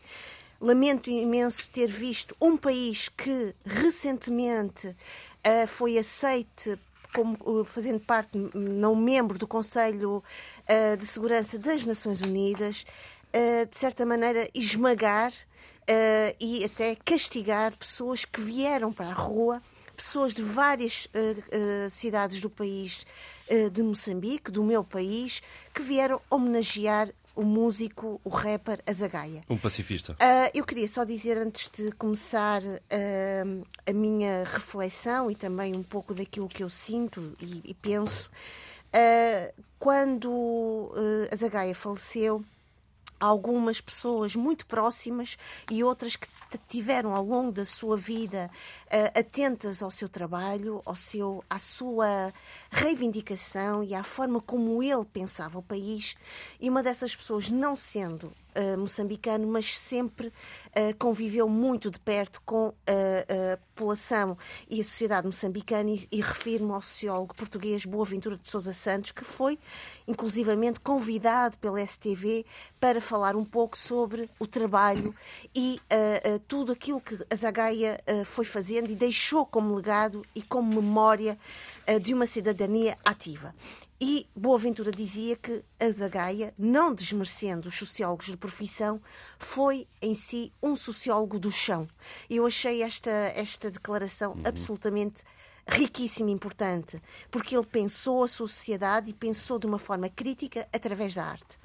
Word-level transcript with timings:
Lamento 0.60 1.08
imenso 1.08 1.70
ter 1.70 1.86
visto 1.86 2.36
um 2.38 2.54
país 2.54 3.08
que 3.08 3.54
recentemente 3.64 4.88
uh, 4.88 5.66
foi 5.66 5.96
aceite 5.96 6.78
como 7.14 7.36
uh, 7.40 7.64
fazendo 7.64 7.98
parte, 7.98 8.30
não 8.54 8.94
membro 8.94 9.38
do 9.38 9.46
Conselho 9.46 10.22
uh, 10.68 10.96
de 10.98 11.06
Segurança 11.06 11.58
das 11.58 11.86
Nações 11.86 12.20
Unidas, 12.20 12.84
de 13.32 13.78
certa 13.78 14.04
maneira 14.04 14.48
esmagar 14.52 15.32
e 16.40 16.64
até 16.64 16.96
castigar 16.96 17.76
pessoas 17.76 18.24
que 18.24 18.40
vieram 18.40 18.92
para 18.92 19.06
a 19.06 19.12
rua, 19.12 19.62
pessoas 19.96 20.34
de 20.34 20.42
várias 20.42 21.06
cidades 21.88 22.40
do 22.40 22.50
país 22.50 23.06
de 23.70 23.84
Moçambique, 23.84 24.50
do 24.50 24.64
meu 24.64 24.82
país, 24.82 25.40
que 25.72 25.80
vieram 25.80 26.20
homenagear 26.28 27.12
o 27.40 27.44
músico, 27.44 28.20
o 28.22 28.28
rapper 28.28 28.82
Azagaia. 28.86 29.42
Um 29.48 29.56
pacifista. 29.56 30.12
Uh, 30.12 30.50
eu 30.52 30.62
queria 30.62 30.86
só 30.86 31.04
dizer, 31.04 31.38
antes 31.38 31.70
de 31.72 31.90
começar 31.92 32.60
uh, 32.62 33.66
a 33.86 33.92
minha 33.94 34.44
reflexão 34.44 35.30
e 35.30 35.34
também 35.34 35.74
um 35.74 35.82
pouco 35.82 36.12
daquilo 36.12 36.48
que 36.48 36.62
eu 36.62 36.68
sinto 36.68 37.34
e, 37.40 37.62
e 37.70 37.72
penso, 37.72 38.28
uh, 38.94 39.62
quando 39.78 40.92
Azagaia 41.32 41.74
faleceu, 41.74 42.44
algumas 43.18 43.80
pessoas 43.80 44.36
muito 44.36 44.66
próximas 44.66 45.38
e 45.70 45.82
outras 45.82 46.16
que 46.16 46.28
tiveram 46.68 47.14
ao 47.14 47.24
longo 47.24 47.52
da 47.52 47.64
sua 47.64 47.96
vida 47.96 48.50
atentas 49.14 49.82
ao 49.82 49.90
seu 49.90 50.08
trabalho, 50.08 50.82
ao 50.84 50.96
seu, 50.96 51.44
à 51.48 51.58
sua 51.58 52.32
reivindicação 52.70 53.82
e 53.82 53.94
à 53.94 54.02
forma 54.02 54.40
como 54.40 54.82
ele 54.82 55.04
pensava 55.04 55.58
o 55.58 55.62
país. 55.62 56.16
E 56.60 56.68
uma 56.68 56.82
dessas 56.82 57.14
pessoas, 57.14 57.48
não 57.50 57.76
sendo 57.76 58.32
uh, 58.56 58.78
moçambicano, 58.78 59.46
mas 59.46 59.78
sempre 59.78 60.28
uh, 60.28 60.32
conviveu 60.98 61.48
muito 61.48 61.90
de 61.90 61.98
perto 61.98 62.40
com 62.44 62.72
a, 62.86 63.54
a, 63.54 63.56
população 63.74 64.36
e 64.68 64.80
a 64.80 64.84
sociedade 64.84 65.26
moçambicana 65.26 65.90
e, 65.90 66.06
e 66.12 66.20
refiro-me 66.20 66.72
ao 66.72 66.82
sociólogo 66.82 67.34
português 67.34 67.86
Boaventura 67.86 68.36
de 68.36 68.48
Sousa 68.48 68.72
Santos, 68.74 69.10
que 69.10 69.24
foi 69.24 69.58
inclusivamente 70.06 70.80
convidado 70.80 71.56
pela 71.58 71.84
STV 71.84 72.44
para 72.78 73.00
falar 73.00 73.36
um 73.36 73.44
pouco 73.44 73.78
sobre 73.78 74.28
o 74.38 74.46
trabalho 74.46 75.14
e 75.54 75.80
uh, 75.84 76.38
tudo 76.40 76.72
aquilo 76.72 77.00
que 77.00 77.18
a 77.30 77.34
Zagaia 77.34 77.98
foi 78.26 78.44
e 78.88 78.94
deixou 78.96 79.44
como 79.44 79.74
legado 79.74 80.24
e 80.34 80.42
como 80.42 80.80
memória 80.80 81.38
de 82.00 82.14
uma 82.14 82.26
cidadania 82.26 82.96
ativa. 83.04 83.54
E 84.02 84.26
Boaventura 84.34 84.90
dizia 84.90 85.36
que 85.36 85.62
a 85.78 85.90
Zagaia, 85.90 86.54
não 86.56 86.94
desmerecendo 86.94 87.68
os 87.68 87.74
sociólogos 87.74 88.26
de 88.26 88.36
profissão, 88.36 88.98
foi 89.38 89.86
em 90.00 90.14
si 90.14 90.50
um 90.62 90.74
sociólogo 90.74 91.38
do 91.38 91.52
chão. 91.52 91.86
Eu 92.28 92.46
achei 92.46 92.82
esta, 92.82 93.10
esta 93.10 93.70
declaração 93.70 94.32
uhum. 94.32 94.42
absolutamente 94.46 95.22
riquíssima 95.68 96.30
e 96.30 96.32
importante, 96.32 97.00
porque 97.30 97.54
ele 97.54 97.66
pensou 97.66 98.24
a 98.24 98.28
sociedade 98.28 99.10
e 99.10 99.14
pensou 99.14 99.58
de 99.58 99.66
uma 99.66 99.78
forma 99.78 100.08
crítica 100.08 100.66
através 100.72 101.14
da 101.14 101.24
arte. 101.26 101.58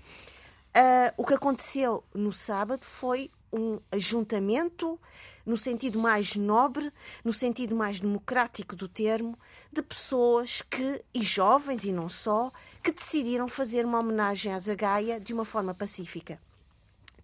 Uh, 0.75 1.13
o 1.15 1.25
que 1.25 1.33
aconteceu 1.33 2.03
no 2.13 2.33
sábado 2.33 2.83
foi 2.83 3.31
um 3.51 3.79
ajuntamento, 3.89 4.99
no 5.45 5.57
sentido 5.57 5.99
mais 5.99 6.35
nobre, 6.35 6.91
no 7.23 7.31
sentido 7.31 7.75
mais 7.75 7.99
democrático 7.99 8.75
do 8.75 8.87
termo, 8.87 9.37
de 9.71 9.81
pessoas 9.81 10.61
que, 10.61 11.03
e 11.13 11.21
jovens 11.21 11.83
e 11.83 11.91
não 11.91 12.09
só, 12.09 12.51
que 12.81 12.91
decidiram 12.91 13.47
fazer 13.47 13.85
uma 13.85 13.99
homenagem 13.99 14.53
à 14.53 14.59
Zagaia 14.59 15.19
de 15.19 15.33
uma 15.33 15.45
forma 15.45 15.73
pacífica. 15.73 16.39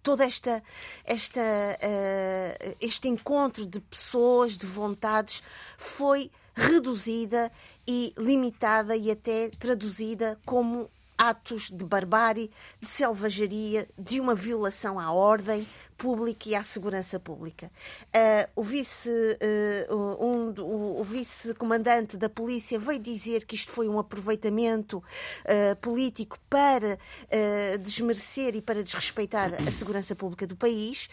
Todo 0.02 0.22
esta, 0.22 0.62
esta, 1.04 1.40
uh, 1.40 2.76
este 2.80 3.08
encontro 3.08 3.64
de 3.64 3.80
pessoas, 3.80 4.56
de 4.56 4.66
vontades, 4.66 5.42
foi 5.76 6.30
reduzida 6.54 7.50
e 7.86 8.12
limitada 8.18 8.96
e 8.96 9.10
até 9.10 9.48
traduzida 9.50 10.38
como 10.44 10.90
atos 11.22 11.70
de 11.70 11.84
barbárie, 11.84 12.50
de 12.80 12.88
selvageria, 12.88 13.88
de 13.96 14.18
uma 14.18 14.34
violação 14.34 14.98
à 14.98 15.12
ordem 15.12 15.64
pública 15.96 16.48
e 16.48 16.54
à 16.56 16.64
segurança 16.64 17.20
pública. 17.20 17.70
Uh, 18.08 18.50
o 18.56 18.64
vice, 18.64 19.08
uh, 19.08 19.94
um, 20.26 20.52
o, 20.60 21.00
o 21.00 21.04
vice-comandante 21.04 22.16
da 22.16 22.28
polícia 22.28 22.76
veio 22.76 22.98
dizer 22.98 23.44
que 23.44 23.54
isto 23.54 23.70
foi 23.70 23.88
um 23.88 24.00
aproveitamento 24.00 24.98
uh, 24.98 25.76
político 25.80 26.36
para 26.50 26.98
desmerecer 27.80 28.56
e 28.56 28.62
para 28.62 28.82
desrespeitar 28.82 29.54
a 29.66 29.70
segurança 29.70 30.14
pública 30.16 30.46
do 30.46 30.56
país. 30.56 31.08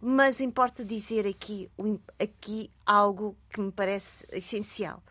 mas 0.00 0.40
importa 0.40 0.84
dizer 0.84 1.26
aqui, 1.26 1.70
aqui 2.18 2.70
algo 2.84 3.36
que 3.50 3.60
me 3.60 3.70
parece 3.70 4.26
essencial. 4.32 5.02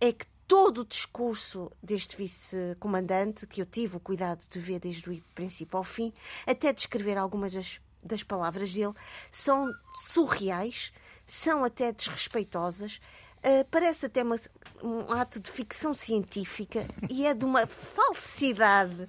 É 0.00 0.12
que 0.12 0.26
todo 0.48 0.80
o 0.80 0.84
discurso 0.84 1.70
deste 1.82 2.16
vice-comandante, 2.16 3.46
que 3.46 3.60
eu 3.60 3.66
tive 3.66 3.98
o 3.98 4.00
cuidado 4.00 4.42
de 4.50 4.58
ver 4.58 4.80
desde 4.80 5.10
o 5.10 5.22
princípio 5.34 5.76
ao 5.76 5.84
fim, 5.84 6.10
até 6.46 6.72
descrever 6.72 7.18
algumas 7.18 7.52
das, 7.52 7.78
das 8.02 8.22
palavras 8.22 8.72
dele, 8.72 8.94
são 9.30 9.70
surreais, 9.94 10.90
são 11.26 11.62
até 11.62 11.92
desrespeitosas. 11.92 12.98
Uh, 13.38 13.64
parece 13.70 14.06
até 14.06 14.22
uma, 14.22 14.36
um 14.82 15.12
ato 15.12 15.38
de 15.38 15.50
ficção 15.50 15.94
científica 15.94 16.88
e 17.08 17.26
é 17.26 17.34
de 17.34 17.44
uma 17.44 17.66
falsidade 17.66 19.02
uh, 19.02 19.08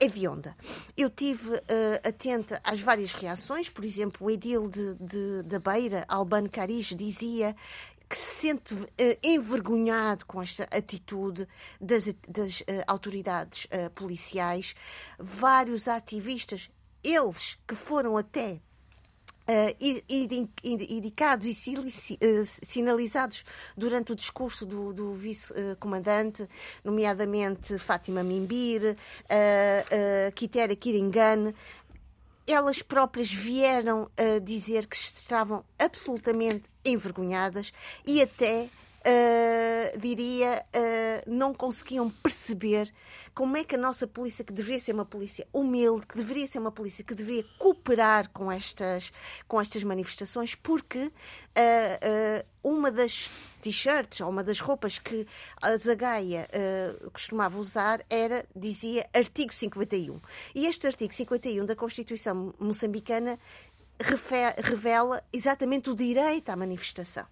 hedionda. 0.00 0.56
Eu 0.96 1.10
tive 1.10 1.50
uh, 1.50 1.60
atenta 2.02 2.60
às 2.64 2.80
várias 2.80 3.12
reações, 3.14 3.68
por 3.68 3.84
exemplo, 3.84 4.26
o 4.26 4.30
edil 4.30 4.68
de, 4.68 4.94
de, 4.96 5.42
da 5.42 5.58
Beira, 5.58 6.04
Albano 6.08 6.48
Caris, 6.48 6.86
dizia 6.86 7.54
que 8.12 8.18
se 8.18 8.48
sente 8.48 8.74
uh, 8.74 8.88
envergonhado 9.24 10.26
com 10.26 10.42
esta 10.42 10.64
atitude 10.64 11.48
das, 11.80 12.14
das 12.28 12.60
uh, 12.60 12.84
autoridades 12.86 13.64
uh, 13.64 13.88
policiais. 13.94 14.74
Vários 15.18 15.88
ativistas, 15.88 16.68
eles 17.02 17.58
que 17.66 17.74
foram 17.74 18.18
até 18.18 18.60
uh, 19.48 19.76
indicados 20.62 21.46
e 21.46 21.54
sinalizados 22.62 23.44
durante 23.76 24.12
o 24.12 24.16
discurso 24.16 24.66
do, 24.66 24.92
do 24.92 25.12
vice-comandante, 25.14 26.48
nomeadamente 26.84 27.78
Fátima 27.78 28.22
Mimbir, 28.22 28.82
uh, 28.92 30.28
uh, 30.28 30.32
Quitéria 30.32 30.76
Kiringane, 30.76 31.54
elas 32.46 32.82
próprias 32.82 33.32
vieram 33.32 34.10
a 34.16 34.38
dizer 34.38 34.86
que 34.86 34.96
estavam 34.96 35.64
absolutamente 35.78 36.64
envergonhadas 36.84 37.72
e 38.06 38.20
até 38.20 38.68
uh, 39.02 39.98
diria, 39.98 40.64
uh, 40.74 41.30
não 41.30 41.52
conseguiam 41.54 42.08
perceber 42.08 42.92
como 43.34 43.56
é 43.56 43.64
que 43.64 43.74
a 43.74 43.78
nossa 43.78 44.06
polícia, 44.06 44.44
que 44.44 44.52
deveria 44.52 44.78
ser 44.78 44.92
uma 44.92 45.04
polícia 45.04 45.46
humilde, 45.52 46.06
que 46.06 46.16
deveria 46.16 46.46
ser 46.46 46.58
uma 46.58 46.72
polícia 46.72 47.04
que 47.04 47.14
deveria 47.14 47.44
cooperar 47.58 48.30
com 48.30 48.50
estas, 48.50 49.12
com 49.48 49.60
estas 49.60 49.82
manifestações, 49.82 50.54
porque 50.54 51.04
uh, 51.06 52.51
uma 52.72 52.90
das 52.90 53.30
t-shirts 53.60 54.20
ou 54.20 54.30
uma 54.30 54.42
das 54.42 54.60
roupas 54.60 54.98
que 54.98 55.26
a 55.60 55.76
Zagaia 55.76 56.48
costumava 57.12 57.58
usar 57.58 58.04
era, 58.10 58.44
dizia, 58.54 59.08
artigo 59.14 59.52
51. 59.52 60.20
E 60.54 60.66
este 60.66 60.86
artigo 60.86 61.12
51 61.12 61.64
da 61.64 61.76
Constituição 61.76 62.52
moçambicana 62.58 63.38
revela 64.58 65.22
exatamente 65.32 65.90
o 65.90 65.94
direito 65.94 66.50
à 66.50 66.56
manifestação. 66.56 67.26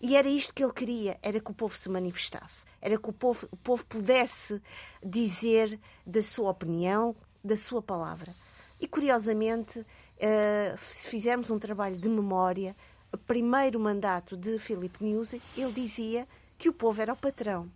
E 0.00 0.16
era 0.16 0.28
isto 0.28 0.54
que 0.54 0.62
ele 0.62 0.72
queria, 0.72 1.18
era 1.22 1.40
que 1.40 1.50
o 1.50 1.54
povo 1.54 1.76
se 1.76 1.88
manifestasse, 1.88 2.64
era 2.80 2.96
que 2.96 3.10
o 3.10 3.12
povo, 3.12 3.48
o 3.50 3.56
povo 3.56 3.84
pudesse 3.84 4.62
dizer 5.04 5.78
da 6.06 6.22
sua 6.22 6.50
opinião, 6.50 7.16
da 7.42 7.56
sua 7.56 7.82
palavra. 7.82 8.32
E 8.80 8.86
curiosamente, 8.86 9.80
uh, 9.80 10.78
se 10.88 11.08
fizermos 11.08 11.50
um 11.50 11.58
trabalho 11.58 11.98
de 11.98 12.08
memória, 12.08 12.76
primeiro 13.16 13.80
mandato 13.80 14.36
de 14.36 14.58
Filipe 14.58 15.04
Nyusi, 15.04 15.40
ele 15.56 15.72
dizia 15.72 16.26
que 16.58 16.68
o 16.68 16.72
povo 16.72 17.00
era 17.00 17.12
o 17.12 17.16
patrão. 17.16 17.70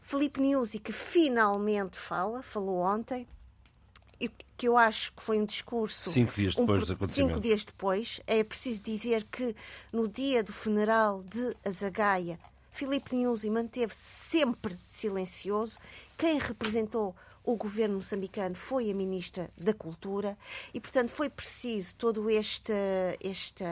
Filipe 0.00 0.40
Nyusi, 0.40 0.78
que 0.78 0.92
finalmente 0.92 1.96
fala, 1.96 2.42
falou 2.42 2.78
ontem, 2.78 3.26
que 4.60 4.68
eu 4.68 4.76
acho 4.76 5.14
que 5.14 5.22
foi 5.22 5.40
um 5.40 5.46
discurso. 5.46 6.10
Cinco 6.10 6.34
dias 6.34 6.54
depois 6.54 6.90
um, 6.90 6.92
acontecimentos. 6.92 7.34
Cinco 7.34 7.40
dias 7.40 7.64
depois. 7.64 8.20
É 8.26 8.44
preciso 8.44 8.82
dizer 8.82 9.24
que 9.24 9.56
no 9.90 10.06
dia 10.06 10.42
do 10.42 10.52
funeral 10.52 11.22
de 11.22 11.56
Azagaia, 11.64 12.38
Filipe 12.70 13.16
Nyusi 13.16 13.48
manteve-se 13.48 14.02
sempre 14.02 14.78
silencioso. 14.86 15.78
Quem 16.14 16.38
representou 16.38 17.16
o 17.52 17.56
governo 17.56 17.96
moçambicano 17.96 18.54
foi 18.54 18.90
a 18.90 18.94
ministra 18.94 19.50
da 19.56 19.74
Cultura 19.74 20.36
e, 20.72 20.80
portanto, 20.80 21.10
foi 21.10 21.28
preciso 21.28 21.96
todo 21.96 22.30
este, 22.30 22.72
este, 23.20 23.64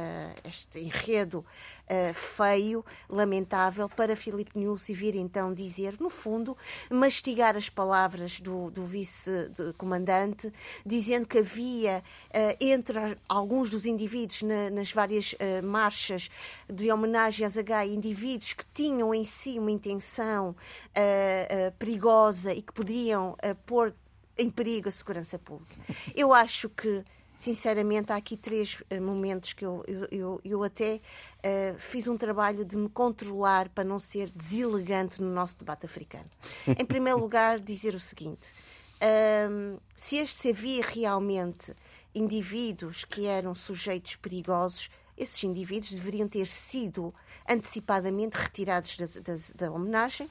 este 0.45 0.81
enredo 0.81 1.45
uh, 1.90 2.14
feio, 2.14 2.85
lamentável, 3.08 3.88
para 3.88 4.14
Filipe 4.14 4.58
Nunes 4.58 4.87
vir 4.88 5.17
então 5.17 5.52
dizer, 5.52 5.96
no 6.00 6.11
fundo, 6.11 6.56
mastigar 6.90 7.56
as 7.56 7.69
palavras 7.69 8.40
do, 8.40 8.70
do 8.70 8.85
vice-comandante, 8.85 10.52
dizendo 10.85 11.26
que 11.26 11.38
havia 11.38 12.02
uh, 12.29 12.56
entre 12.61 12.99
alguns 13.29 13.69
dos 13.69 13.87
indivíduos 13.87 14.43
na, 14.43 14.70
nas 14.70 14.93
várias 14.93 15.32
uh, 15.32 15.64
marchas 15.64 16.31
de 16.69 16.90
homenagem 16.90 17.46
a 17.46 17.49
Zagai, 17.49 17.88
indivíduos 17.88 18.52
que 18.52 18.64
tinham 18.73 19.14
em 19.14 19.25
si 19.25 19.58
uma 19.58 19.70
intenção 19.70 20.55
perigosa 21.79 22.52
e 22.52 22.61
que 22.61 22.73
poderiam 22.73 23.37
pôr 23.67 23.94
em 24.37 24.50
perigo 24.50 24.88
a 24.88 24.93
segurança 24.93 25.38
pública. 25.38 25.75
Eu 26.14 26.32
acho 26.32 26.69
que 26.69 27.05
sinceramente, 27.38 28.11
há 28.12 28.17
aqui 28.17 28.37
três 28.37 28.82
uh, 28.90 29.00
momentos 29.00 29.52
que 29.52 29.64
eu, 29.64 29.85
eu, 29.87 30.08
eu, 30.11 30.40
eu 30.44 30.62
até 30.64 30.96
uh, 30.96 31.79
fiz 31.79 32.08
um 32.08 32.17
trabalho 32.17 32.64
de 32.64 32.76
me 32.76 32.88
controlar 32.88 33.69
para 33.69 33.85
não 33.85 34.00
ser 34.00 34.29
deselegante 34.32 35.23
no 35.23 35.32
nosso 35.32 35.56
debate 35.56 35.87
africano. 35.87 36.29
Em 36.67 36.82
primeiro 36.85 37.20
lugar, 37.20 37.61
dizer 37.61 37.94
o 37.94 38.00
seguinte: 38.00 38.52
uh, 38.96 39.81
se 39.94 40.17
este 40.17 40.37
se 40.37 40.50
havia 40.50 40.82
realmente 40.82 41.73
indivíduos 42.12 43.05
que 43.05 43.26
eram 43.26 43.55
sujeitos 43.55 44.17
perigosos, 44.17 44.90
esses 45.17 45.44
indivíduos 45.44 45.93
deveriam 45.93 46.26
ter 46.26 46.46
sido 46.49 47.14
antecipadamente 47.49 48.37
retirados 48.37 48.96
da, 48.96 49.06
da, 49.06 49.38
da 49.55 49.73
homenagem 49.73 50.29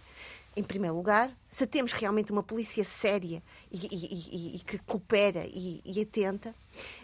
em 0.58 0.64
primeiro 0.64 0.96
lugar, 0.96 1.32
se 1.48 1.68
temos 1.68 1.92
realmente 1.92 2.32
uma 2.32 2.42
polícia 2.42 2.84
séria 2.84 3.44
e, 3.72 3.78
e, 3.78 4.56
e, 4.56 4.56
e 4.56 4.60
que 4.60 4.80
coopera 4.80 5.46
e, 5.46 6.02
atenta. 6.02 6.54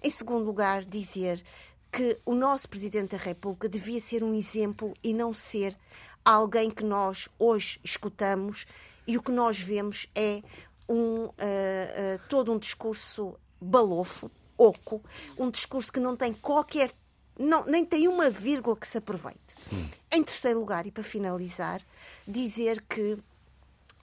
Em 0.04 0.10
segundo 0.10 0.44
lugar, 0.44 0.84
dizer 0.84 1.44
que 1.92 2.18
o 2.26 2.34
nosso 2.34 2.68
Presidente 2.68 3.12
da 3.12 3.24
República 3.24 3.70
devia 3.70 4.00
ser 4.00 4.24
um 4.24 4.34
exemplo 4.34 4.92
e 5.04 5.14
não 5.14 5.32
ser 5.32 5.78
alguém 6.26 6.72
que 6.72 6.84
nós 6.84 7.30
hoje 7.38 7.80
escutamos 7.84 8.66
e 9.06 9.18
o 9.18 9.22
que 9.22 9.32
nós 9.32 9.60
vemos 9.60 10.08
é 10.16 10.42
um, 10.90 11.26
uh, 11.26 11.30
uh, 11.30 12.20
todo 12.28 12.52
um 12.52 12.58
discurso 12.58 13.36
balofo, 13.62 14.32
oco, 14.58 15.00
um 15.38 15.52
discurso 15.52 15.94
que 15.94 16.00
não 16.00 16.18
tem 16.18 16.34
qualquer 16.34 16.92
não, 17.38 17.66
nem 17.66 17.84
tem 17.84 18.08
uma 18.08 18.30
vírgula 18.30 18.76
que 18.76 18.88
se 18.88 18.98
aproveite. 18.98 19.56
Hum. 19.72 19.88
Em 20.12 20.24
terceiro 20.24 20.60
lugar, 20.60 20.86
e 20.86 20.92
para 20.92 21.04
finalizar, 21.04 21.82
dizer 22.28 22.84
que 22.88 23.18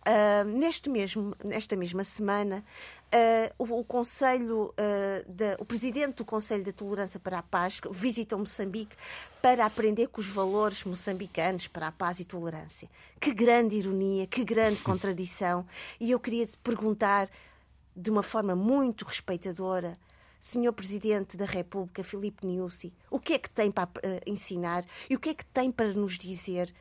Uh, 0.00 0.44
neste 0.44 0.88
mesmo, 0.88 1.36
nesta 1.44 1.76
mesma 1.76 2.02
semana, 2.04 2.64
uh, 3.14 3.54
o, 3.58 3.80
o, 3.80 3.84
Conselho, 3.84 4.72
uh, 4.72 5.30
de, 5.30 5.56
o 5.58 5.64
Presidente 5.64 6.16
do 6.16 6.24
Conselho 6.24 6.64
da 6.64 6.72
Tolerância 6.72 7.20
para 7.20 7.38
a 7.38 7.42
Paz 7.42 7.82
visita 7.90 8.34
Moçambique 8.34 8.96
para 9.42 9.66
aprender 9.66 10.06
com 10.06 10.22
os 10.22 10.26
valores 10.26 10.84
moçambicanos 10.84 11.68
para 11.68 11.88
a 11.88 11.92
paz 11.92 12.18
e 12.18 12.24
tolerância. 12.24 12.88
Que 13.20 13.32
grande 13.34 13.76
ironia, 13.76 14.26
que 14.26 14.42
grande 14.42 14.80
contradição. 14.80 15.66
E 16.00 16.10
eu 16.10 16.18
queria 16.18 16.46
te 16.46 16.56
perguntar, 16.56 17.28
de 17.94 18.10
uma 18.10 18.22
forma 18.22 18.56
muito 18.56 19.04
respeitadora, 19.04 19.98
Senhor 20.38 20.72
Presidente 20.72 21.36
da 21.36 21.44
República, 21.44 22.02
Filipe 22.02 22.46
Niusi, 22.46 22.92
o 23.10 23.18
que 23.20 23.34
é 23.34 23.38
que 23.38 23.50
tem 23.50 23.70
para 23.70 23.90
ensinar 24.26 24.84
e 25.10 25.14
o 25.14 25.20
que 25.20 25.28
é 25.30 25.34
que 25.34 25.44
tem 25.44 25.70
para 25.70 25.92
nos 25.92 26.16
dizer 26.16 26.72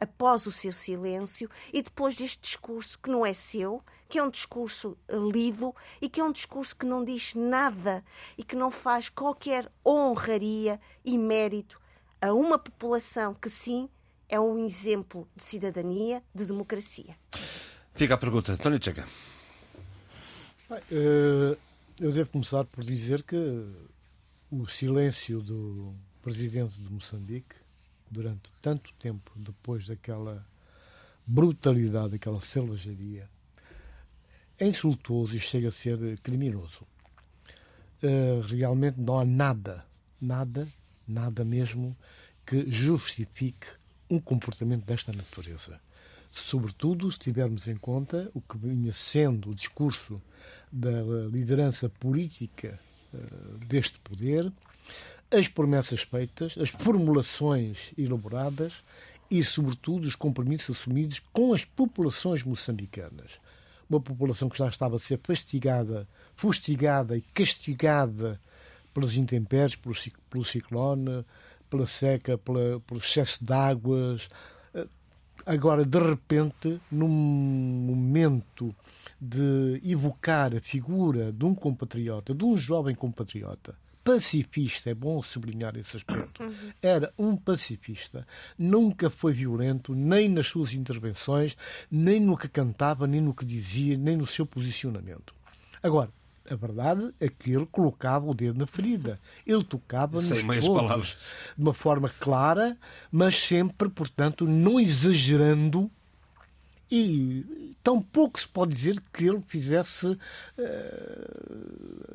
após 0.00 0.46
o 0.46 0.52
seu 0.52 0.72
silêncio 0.72 1.48
e 1.72 1.82
depois 1.82 2.16
deste 2.16 2.40
discurso 2.40 2.98
que 2.98 3.10
não 3.10 3.24
é 3.24 3.34
seu, 3.34 3.82
que 4.08 4.18
é 4.18 4.22
um 4.22 4.30
discurso 4.30 4.96
lido 5.32 5.74
e 6.00 6.08
que 6.08 6.20
é 6.20 6.24
um 6.24 6.32
discurso 6.32 6.74
que 6.74 6.86
não 6.86 7.04
diz 7.04 7.34
nada 7.34 8.04
e 8.36 8.42
que 8.42 8.56
não 8.56 8.70
faz 8.70 9.08
qualquer 9.08 9.70
honraria 9.86 10.80
e 11.04 11.16
mérito 11.18 11.80
a 12.20 12.32
uma 12.32 12.58
população 12.58 13.34
que, 13.34 13.48
sim, 13.48 13.88
é 14.28 14.38
um 14.38 14.64
exemplo 14.64 15.28
de 15.36 15.42
cidadania, 15.42 16.22
de 16.34 16.46
democracia. 16.46 17.16
Fica 17.94 18.14
a 18.14 18.18
pergunta. 18.18 18.52
António 18.52 18.82
Checa. 18.82 19.04
Eh, 20.90 21.56
eu 21.98 22.12
devo 22.12 22.30
começar 22.30 22.64
por 22.64 22.84
dizer 22.84 23.22
que 23.22 23.36
o 24.50 24.66
silêncio 24.68 25.40
do 25.40 25.94
presidente 26.22 26.80
de 26.80 26.90
Moçambique 26.90 27.56
durante 28.10 28.52
tanto 28.60 28.92
tempo 28.94 29.32
depois 29.36 29.86
daquela 29.86 30.44
brutalidade, 31.26 32.12
daquela 32.12 32.40
selvageria, 32.40 33.28
é 34.58 34.66
insultuoso 34.66 35.34
e 35.34 35.40
chega 35.40 35.68
a 35.68 35.72
ser 35.72 36.18
criminoso. 36.20 36.86
Uh, 38.02 38.40
realmente 38.46 38.98
não 38.98 39.18
há 39.18 39.24
nada, 39.24 39.84
nada, 40.20 40.68
nada 41.06 41.44
mesmo 41.44 41.96
que 42.44 42.70
justifique 42.70 43.68
um 44.08 44.18
comportamento 44.18 44.84
desta 44.84 45.12
natureza. 45.12 45.80
Sobretudo 46.32 47.10
se 47.10 47.18
tivermos 47.18 47.68
em 47.68 47.76
conta 47.76 48.30
o 48.34 48.40
que 48.40 48.56
vinha 48.58 48.92
sendo 48.92 49.50
o 49.50 49.54
discurso 49.54 50.20
da 50.70 50.90
liderança 51.30 51.88
política 51.88 52.78
uh, 53.14 53.58
deste 53.66 53.98
poder, 54.00 54.52
as 55.30 55.46
promessas 55.46 56.02
feitas, 56.02 56.56
as 56.58 56.70
formulações 56.70 57.92
elaboradas 57.96 58.82
e, 59.30 59.44
sobretudo, 59.44 60.06
os 60.06 60.16
compromissos 60.16 60.78
assumidos 60.78 61.20
com 61.32 61.54
as 61.54 61.64
populações 61.64 62.42
moçambicanas. 62.42 63.32
Uma 63.88 64.00
população 64.00 64.48
que 64.48 64.58
já 64.58 64.68
estava 64.68 64.96
a 64.96 64.98
ser 64.98 65.20
fastigada, 65.22 66.06
fustigada 66.34 67.16
e 67.16 67.20
castigada 67.20 68.40
pelas 68.92 69.16
intempéries, 69.16 69.76
pelo, 69.76 70.44
ciclone, 70.44 71.24
pela 71.68 71.86
seca, 71.86 72.36
pela, 72.36 72.80
pelo 72.80 73.00
excesso 73.00 73.44
de 73.44 73.52
águas. 73.52 74.28
Agora, 75.46 75.84
de 75.84 75.98
repente, 75.98 76.80
num 76.90 77.08
momento 77.08 78.74
de 79.20 79.80
evocar 79.84 80.54
a 80.54 80.60
figura 80.60 81.32
de 81.32 81.44
um 81.44 81.54
compatriota, 81.54 82.34
de 82.34 82.44
um 82.44 82.56
jovem 82.56 82.94
compatriota, 82.94 83.74
pacifista, 84.04 84.90
é 84.90 84.94
bom 84.94 85.22
sublinhar 85.22 85.76
esse 85.76 85.96
aspecto. 85.96 86.42
Uhum. 86.42 86.72
Era 86.82 87.12
um 87.18 87.36
pacifista, 87.36 88.26
nunca 88.58 89.10
foi 89.10 89.32
violento, 89.32 89.94
nem 89.94 90.28
nas 90.28 90.46
suas 90.46 90.72
intervenções, 90.72 91.56
nem 91.90 92.20
no 92.20 92.36
que 92.36 92.48
cantava, 92.48 93.06
nem 93.06 93.20
no 93.20 93.34
que 93.34 93.44
dizia, 93.44 93.96
nem 93.96 94.16
no 94.16 94.26
seu 94.26 94.46
posicionamento. 94.46 95.34
Agora, 95.82 96.10
a 96.50 96.54
verdade 96.56 97.14
é 97.20 97.28
que 97.28 97.52
ele 97.52 97.66
colocava 97.66 98.26
o 98.28 98.34
dedo 98.34 98.58
na 98.58 98.66
ferida. 98.66 99.20
Ele 99.46 99.62
tocava 99.62 100.20
Sem 100.20 100.42
nos 100.42 100.68
palavras. 100.68 101.16
de 101.56 101.62
uma 101.62 101.72
forma 101.72 102.08
clara, 102.18 102.76
mas 103.10 103.36
sempre, 103.36 103.88
portanto, 103.88 104.46
não 104.46 104.80
exagerando 104.80 105.90
e 106.90 107.74
tão 107.82 108.02
pouco 108.02 108.40
se 108.40 108.48
pode 108.48 108.74
dizer 108.74 109.00
que 109.12 109.24
ele 109.24 109.42
fizesse 109.46 110.06
uh, 110.06 110.18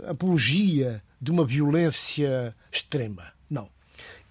apologia 0.07 1.01
de 1.21 1.31
uma 1.31 1.45
violência 1.45 2.55
extrema. 2.71 3.33
Não. 3.49 3.69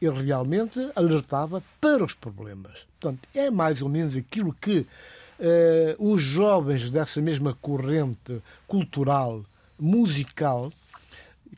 ele 0.01 0.23
realmente 0.23 0.79
alertava 0.95 1.63
para 1.81 2.05
os 2.05 2.13
problemas. 2.13 2.87
Portanto, 3.01 3.29
é 3.35 3.51
mais 3.51 3.81
ou 3.81 3.89
menos 3.89 4.17
aquilo 4.17 4.53
que 4.53 4.87
eh, 5.39 5.97
os 5.99 6.23
jovens 6.23 6.91
dessa 6.91 7.21
mesma 7.21 7.55
corrente 7.55 8.41
cultural, 8.67 9.45
musical, 9.79 10.73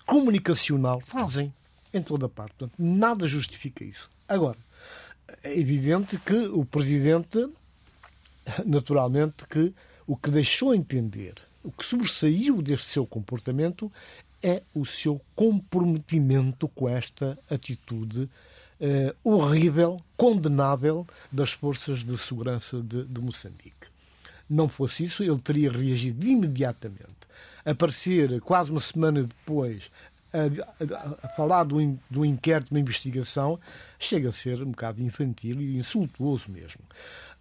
comunicacional 0.07 1.01
fazem 1.01 1.53
em 1.93 2.03
toda 2.03 2.29
parte. 2.29 2.55
Portanto, 2.59 2.75
nada 2.79 3.27
justifica 3.27 3.85
isso. 3.85 4.09
Agora, 4.29 4.57
é 5.43 5.59
evidente 5.59 6.19
que 6.19 6.37
o 6.49 6.65
Presidente, 6.65 7.49
naturalmente, 8.65 9.47
que 9.49 9.73
o 10.07 10.17
que 10.17 10.31
deixou 10.31 10.75
entender, 10.75 11.35
o 11.65 11.71
que 11.71 11.85
sobressaiu 11.85 12.63
deste 12.63 12.87
seu 12.87 13.07
comportamento 13.07 13.91
é 14.43 14.63
o 14.75 14.85
seu 14.85 15.21
comprometimento 15.35 16.69
com 16.69 16.89
esta 16.89 17.39
atitude 17.51 18.23
uh, 18.81 19.17
horrível, 19.25 20.01
condenável 20.17 21.07
das 21.33 21.51
forças 21.53 22.05
de 22.05 22.17
segurança 22.19 22.81
de, 22.81 23.05
de 23.05 23.21
Moçambique. 23.21 23.89
Não 24.49 24.69
fosse 24.69 25.05
isso, 25.05 25.25
ele 25.25 25.41
teria 25.41 25.71
reagido 25.71 26.25
imediatamente. 26.25 27.27
Aparecer 27.65 28.41
quase 28.41 28.71
uma 28.71 28.79
semana 28.79 29.25
depois 29.25 29.91
a, 30.33 31.29
falar 31.29 31.65
do, 31.65 31.79
do 32.11 32.25
inquérito, 32.25 32.71
uma 32.71 32.81
investigação, 32.81 33.59
chega 33.99 34.29
a 34.29 34.33
ser 34.33 34.63
um 34.63 34.71
bocado 34.71 35.03
infantil 35.03 35.61
e 35.61 35.79
insultuoso 35.79 36.51
mesmo. 36.51 36.81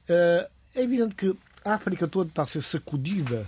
Uh, 0.09 0.49
é 0.75 0.83
evidente 0.83 1.15
que 1.15 1.35
a 1.63 1.73
África 1.73 2.07
toda 2.07 2.29
está 2.29 2.43
a 2.43 2.45
ser 2.45 2.61
sacudida 2.61 3.47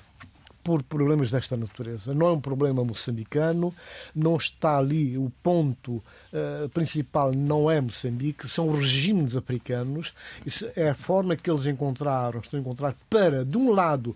por 0.67 0.83
problemas 0.83 1.31
desta 1.31 1.55
natureza. 1.55 2.13
Não 2.13 2.27
é 2.27 2.31
um 2.33 2.41
problema 2.41 2.83
moçambicano, 2.83 3.73
não 4.13 4.35
está 4.35 4.77
ali 4.77 5.17
o 5.17 5.31
ponto 5.41 5.93
uh, 5.95 6.67
principal, 6.73 7.31
não 7.31 7.71
é 7.71 7.79
Moçambique, 7.79 8.49
são 8.49 8.69
regimes 8.71 9.37
africanos. 9.37 10.13
Isso 10.45 10.69
é 10.75 10.89
a 10.89 10.93
forma 10.95 11.37
que 11.37 11.49
eles 11.49 11.65
encontraram, 11.67 12.41
estão 12.41 12.59
a 12.59 12.61
encontrar 12.61 12.95
para, 13.09 13.45
de 13.45 13.57
um 13.57 13.71
lado, 13.71 14.13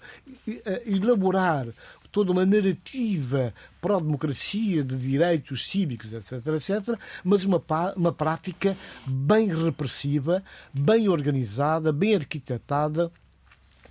elaborar 0.86 1.68
toda 2.12 2.32
uma 2.32 2.46
narrativa 2.46 3.54
pró-democracia, 3.80 4.84
de 4.84 4.98
direitos 4.98 5.68
cívicos, 5.68 6.14
etc., 6.14 6.46
etc., 6.48 7.00
mas 7.24 7.44
uma, 7.46 7.62
uma 7.96 8.12
prática 8.12 8.76
bem 9.08 9.48
repressiva, 9.48 10.44
bem 10.74 11.08
organizada, 11.10 11.92
bem 11.92 12.16
arquitetada, 12.16 13.12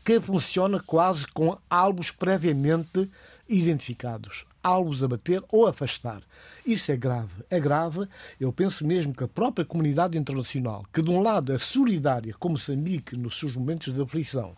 que 0.05 0.21
funciona 0.21 0.81
quase 0.81 1.27
com 1.27 1.57
alvos 1.69 2.11
previamente 2.11 3.11
identificados. 3.49 4.47
Alvos 4.63 5.03
a 5.03 5.09
bater 5.09 5.43
ou 5.51 5.67
afastar. 5.67 6.23
Isso 6.65 6.93
é 6.93 6.97
grave. 6.97 7.45
É 7.49 7.59
grave. 7.59 8.07
Eu 8.39 8.53
penso 8.53 8.87
mesmo 8.87 9.15
que 9.15 9.25
a 9.25 9.29
própria 9.29 9.65
comunidade 9.65 10.19
internacional, 10.19 10.85
que 10.93 11.03
de 11.03 11.11
um 11.11 11.23
lado 11.23 11.53
é 11.53 11.59
solidária 11.59 12.35
com 12.39 12.51
Moçambique 12.51 13.17
nos 13.17 13.39
seus 13.39 13.57
momentos 13.57 13.93
de 13.93 14.03
aflição, 14.03 14.55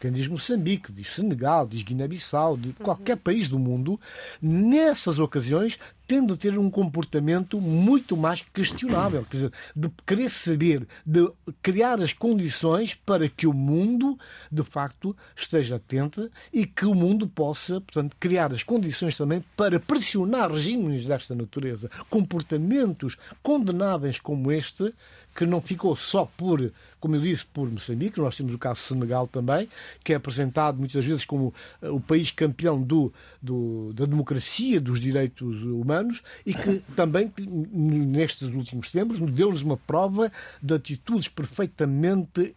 quem 0.00 0.12
diz 0.12 0.28
Moçambique, 0.28 0.92
diz 0.92 1.14
Senegal, 1.14 1.66
diz 1.66 1.82
Guiné-Bissau, 1.82 2.56
de 2.56 2.72
qualquer 2.74 3.16
uhum. 3.16 3.22
país 3.22 3.48
do 3.48 3.58
mundo, 3.58 4.00
nessas 4.40 5.18
ocasiões 5.18 5.78
tendo 6.08 6.32
a 6.32 6.36
ter 6.38 6.58
um 6.58 6.70
comportamento 6.70 7.60
muito 7.60 8.16
mais 8.16 8.42
questionável, 8.54 9.26
quer 9.30 9.36
dizer, 9.36 9.52
de 9.76 9.90
querer 10.06 10.30
saber, 10.30 10.88
de 11.04 11.30
criar 11.62 12.00
as 12.00 12.14
condições 12.14 12.94
para 12.94 13.28
que 13.28 13.46
o 13.46 13.52
mundo, 13.52 14.18
de 14.50 14.64
facto, 14.64 15.14
esteja 15.36 15.76
atento 15.76 16.30
e 16.50 16.64
que 16.64 16.86
o 16.86 16.94
mundo 16.94 17.28
possa, 17.28 17.78
portanto, 17.82 18.16
criar 18.18 18.50
as 18.52 18.62
condições 18.62 19.18
também 19.18 19.44
para 19.54 19.78
pressionar 19.78 20.50
regimes 20.50 21.04
desta 21.04 21.34
natureza. 21.34 21.90
Comportamentos 22.08 23.18
condenáveis 23.42 24.18
como 24.18 24.50
este 24.50 24.94
que 25.36 25.44
não 25.44 25.60
ficou 25.60 25.94
só 25.94 26.24
por, 26.24 26.72
como 27.00 27.16
eu 27.16 27.20
disse, 27.20 27.44
por 27.46 27.70
Moçambique, 27.70 28.20
nós 28.20 28.36
temos 28.36 28.54
o 28.54 28.58
caso 28.58 28.80
Senegal 28.80 29.26
também, 29.26 29.68
que 30.02 30.12
é 30.12 30.16
apresentado 30.16 30.78
muitas 30.78 31.04
vezes 31.04 31.24
como 31.24 31.54
uh, 31.82 31.94
o 31.94 32.00
país 32.00 32.30
campeão 32.30 32.80
do, 32.80 33.12
do, 33.40 33.92
da 33.94 34.04
democracia, 34.06 34.80
dos 34.80 35.00
direitos 35.00 35.62
humanos, 35.62 36.22
e 36.44 36.52
que 36.52 36.80
também, 36.96 37.32
nestes 37.72 38.48
últimos 38.48 38.90
tempos, 38.90 39.18
deu-nos 39.32 39.62
uma 39.62 39.76
prova 39.76 40.32
de 40.62 40.74
atitudes 40.74 41.28
perfeitamente 41.28 42.54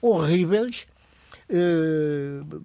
horríveis. 0.00 0.86
Uh, 1.48 2.62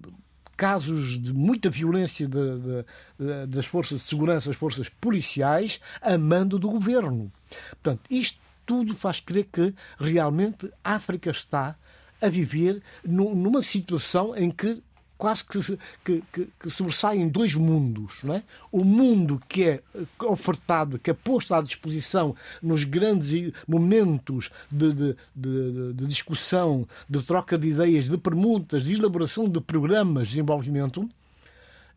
casos 0.56 1.20
de 1.22 1.32
muita 1.34 1.68
violência 1.68 2.26
de, 2.26 2.58
de, 2.58 2.84
de, 3.18 3.46
das 3.46 3.66
forças 3.66 4.00
de 4.00 4.08
segurança, 4.08 4.48
das 4.48 4.56
forças 4.56 4.88
policiais, 4.88 5.80
a 6.00 6.16
mando 6.16 6.58
do 6.58 6.70
governo. 6.70 7.30
Portanto, 7.70 8.00
isto 8.10 8.40
tudo 8.66 8.96
faz 8.96 9.20
crer 9.20 9.46
que 9.50 9.72
realmente 9.98 10.70
a 10.84 10.96
África 10.96 11.30
está 11.30 11.76
a 12.20 12.28
viver 12.28 12.82
numa 13.04 13.62
situação 13.62 14.36
em 14.36 14.50
que 14.50 14.82
quase 15.16 15.44
que, 15.44 15.78
que, 16.04 16.24
que, 16.32 16.48
que 16.60 16.70
sobressaem 16.70 17.28
dois 17.28 17.54
mundos. 17.54 18.12
Não 18.22 18.34
é? 18.34 18.42
O 18.70 18.84
mundo 18.84 19.40
que 19.48 19.64
é 19.64 19.82
ofertado, 20.20 20.98
que 20.98 21.10
é 21.10 21.14
posto 21.14 21.54
à 21.54 21.62
disposição 21.62 22.34
nos 22.62 22.84
grandes 22.84 23.52
momentos 23.66 24.50
de, 24.70 24.92
de, 24.92 25.16
de, 25.34 25.92
de 25.94 26.06
discussão, 26.06 26.86
de 27.08 27.22
troca 27.22 27.56
de 27.56 27.68
ideias, 27.68 28.08
de 28.08 28.18
perguntas, 28.18 28.84
de 28.84 28.94
elaboração 28.94 29.48
de 29.48 29.60
programas 29.60 30.28
de 30.28 30.34
desenvolvimento, 30.34 31.08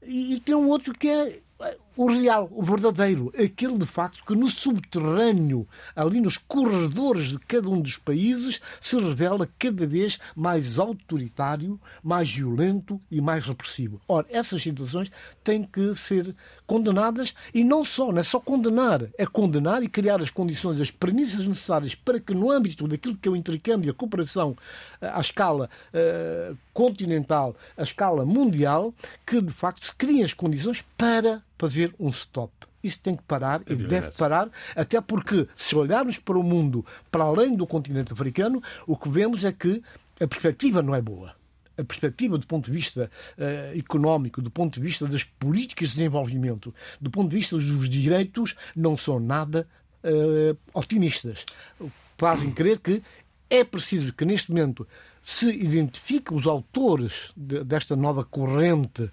e, 0.02 0.36
e 0.36 0.40
tem 0.40 0.56
um 0.56 0.70
outro 0.70 0.94
que 0.94 1.10
é 1.10 1.40
o 1.96 2.08
real, 2.08 2.50
o 2.52 2.64
verdadeiro, 2.64 3.32
aquele 3.38 3.78
de 3.78 3.86
facto 3.86 4.24
que 4.26 4.36
no 4.36 4.50
subterrâneo, 4.50 5.68
ali 5.96 6.22
nos 6.22 6.38
corredores 6.38 7.30
de 7.30 7.40
cada 7.40 7.70
um 7.70 7.82
dos 7.82 7.98
países, 7.98 8.62
se 8.80 8.98
revela 8.98 9.50
cada 9.60 9.86
vez 9.86 10.20
mais 10.36 10.80
autoritário, 10.80 11.80
mais 12.02 12.32
violento 12.32 13.02
e 13.12 13.20
mais 13.20 13.46
repressivo. 13.46 14.02
Ora, 14.08 14.26
essas 14.30 14.62
situações 14.62 15.12
têm 15.44 15.64
que 15.64 15.94
ser 15.96 16.36
condenadas 16.66 17.34
e 17.54 17.64
não 17.64 17.84
só, 17.84 18.12
não 18.12 18.20
é 18.20 18.24
só 18.24 18.40
condenar, 18.40 19.02
é 19.18 19.26
condenar 19.26 19.84
e 19.84 19.90
criar 19.90 20.22
as 20.22 20.30
condições, 20.30 20.80
as 20.80 20.92
premissas 20.92 21.46
necessárias 21.46 21.96
para 21.96 22.20
que 22.20 22.34
no 22.34 22.52
âmbito 22.52 22.88
daquilo 22.88 23.18
que 23.18 23.28
é 23.28 23.32
o 23.32 23.36
intercâmbio, 23.36 23.92
a 23.92 23.96
cooperação 23.96 24.56
eh, 25.02 25.12
à 25.12 25.20
escala 25.20 25.70
uh, 25.94 26.58
continental, 26.74 27.56
à 27.76 27.84
escala 27.84 28.26
mundial, 28.26 28.94
que 29.26 29.42
de 29.42 29.52
facto 29.52 29.86
se 29.86 29.96
criem 29.96 30.24
as 30.24 30.34
condições 30.34 30.84
para 30.98 31.42
fazer 31.60 31.94
um 32.00 32.10
stop. 32.10 32.52
Isso 32.82 33.00
tem 33.02 33.16
que 33.16 33.24
parar 33.24 33.62
é 33.68 33.74
e 33.74 33.76
deve 33.76 34.12
parar, 34.12 34.50
até 34.76 35.00
porque, 35.02 35.48
se 35.56 35.76
olharmos 35.76 36.18
para 36.18 36.40
o 36.40 36.44
mundo 36.44 36.86
para 37.12 37.26
além 37.26 37.56
do 37.56 37.68
continente 37.68 38.14
africano, 38.14 38.64
o 38.88 38.96
que 38.96 39.10
vemos 39.10 39.44
é 39.44 39.52
que 39.52 39.84
a 40.20 40.26
perspectiva 40.26 40.82
não 40.82 40.96
é 40.96 41.02
boa. 41.02 41.36
A 41.78 41.84
perspectiva 41.84 42.38
do 42.38 42.48
ponto 42.48 42.66
de 42.66 42.72
vista 42.72 43.12
uh, 43.38 43.78
económico, 43.78 44.42
do 44.42 44.50
ponto 44.50 44.74
de 44.74 44.82
vista 44.82 45.06
das 45.08 45.24
políticas 45.24 45.90
de 45.90 45.96
desenvolvimento, 45.96 46.74
do 47.00 47.10
ponto 47.10 47.30
de 47.30 47.36
vista 47.36 47.58
dos 47.58 47.90
direitos, 47.90 48.56
não 48.76 48.98
são 48.98 49.20
nada 49.20 49.68
uh, 50.04 50.58
otimistas. 50.74 51.46
Fazem 52.18 52.52
crer 52.52 52.80
que 52.80 53.02
é 53.50 53.64
preciso 53.64 54.14
que, 54.14 54.26
neste 54.26 54.52
momento, 54.52 54.88
se 55.22 55.50
identifiquem 55.50 56.38
os 56.38 56.48
autores 56.48 57.32
de, 57.36 57.64
desta 57.64 57.96
nova 57.96 58.24
corrente 58.24 59.10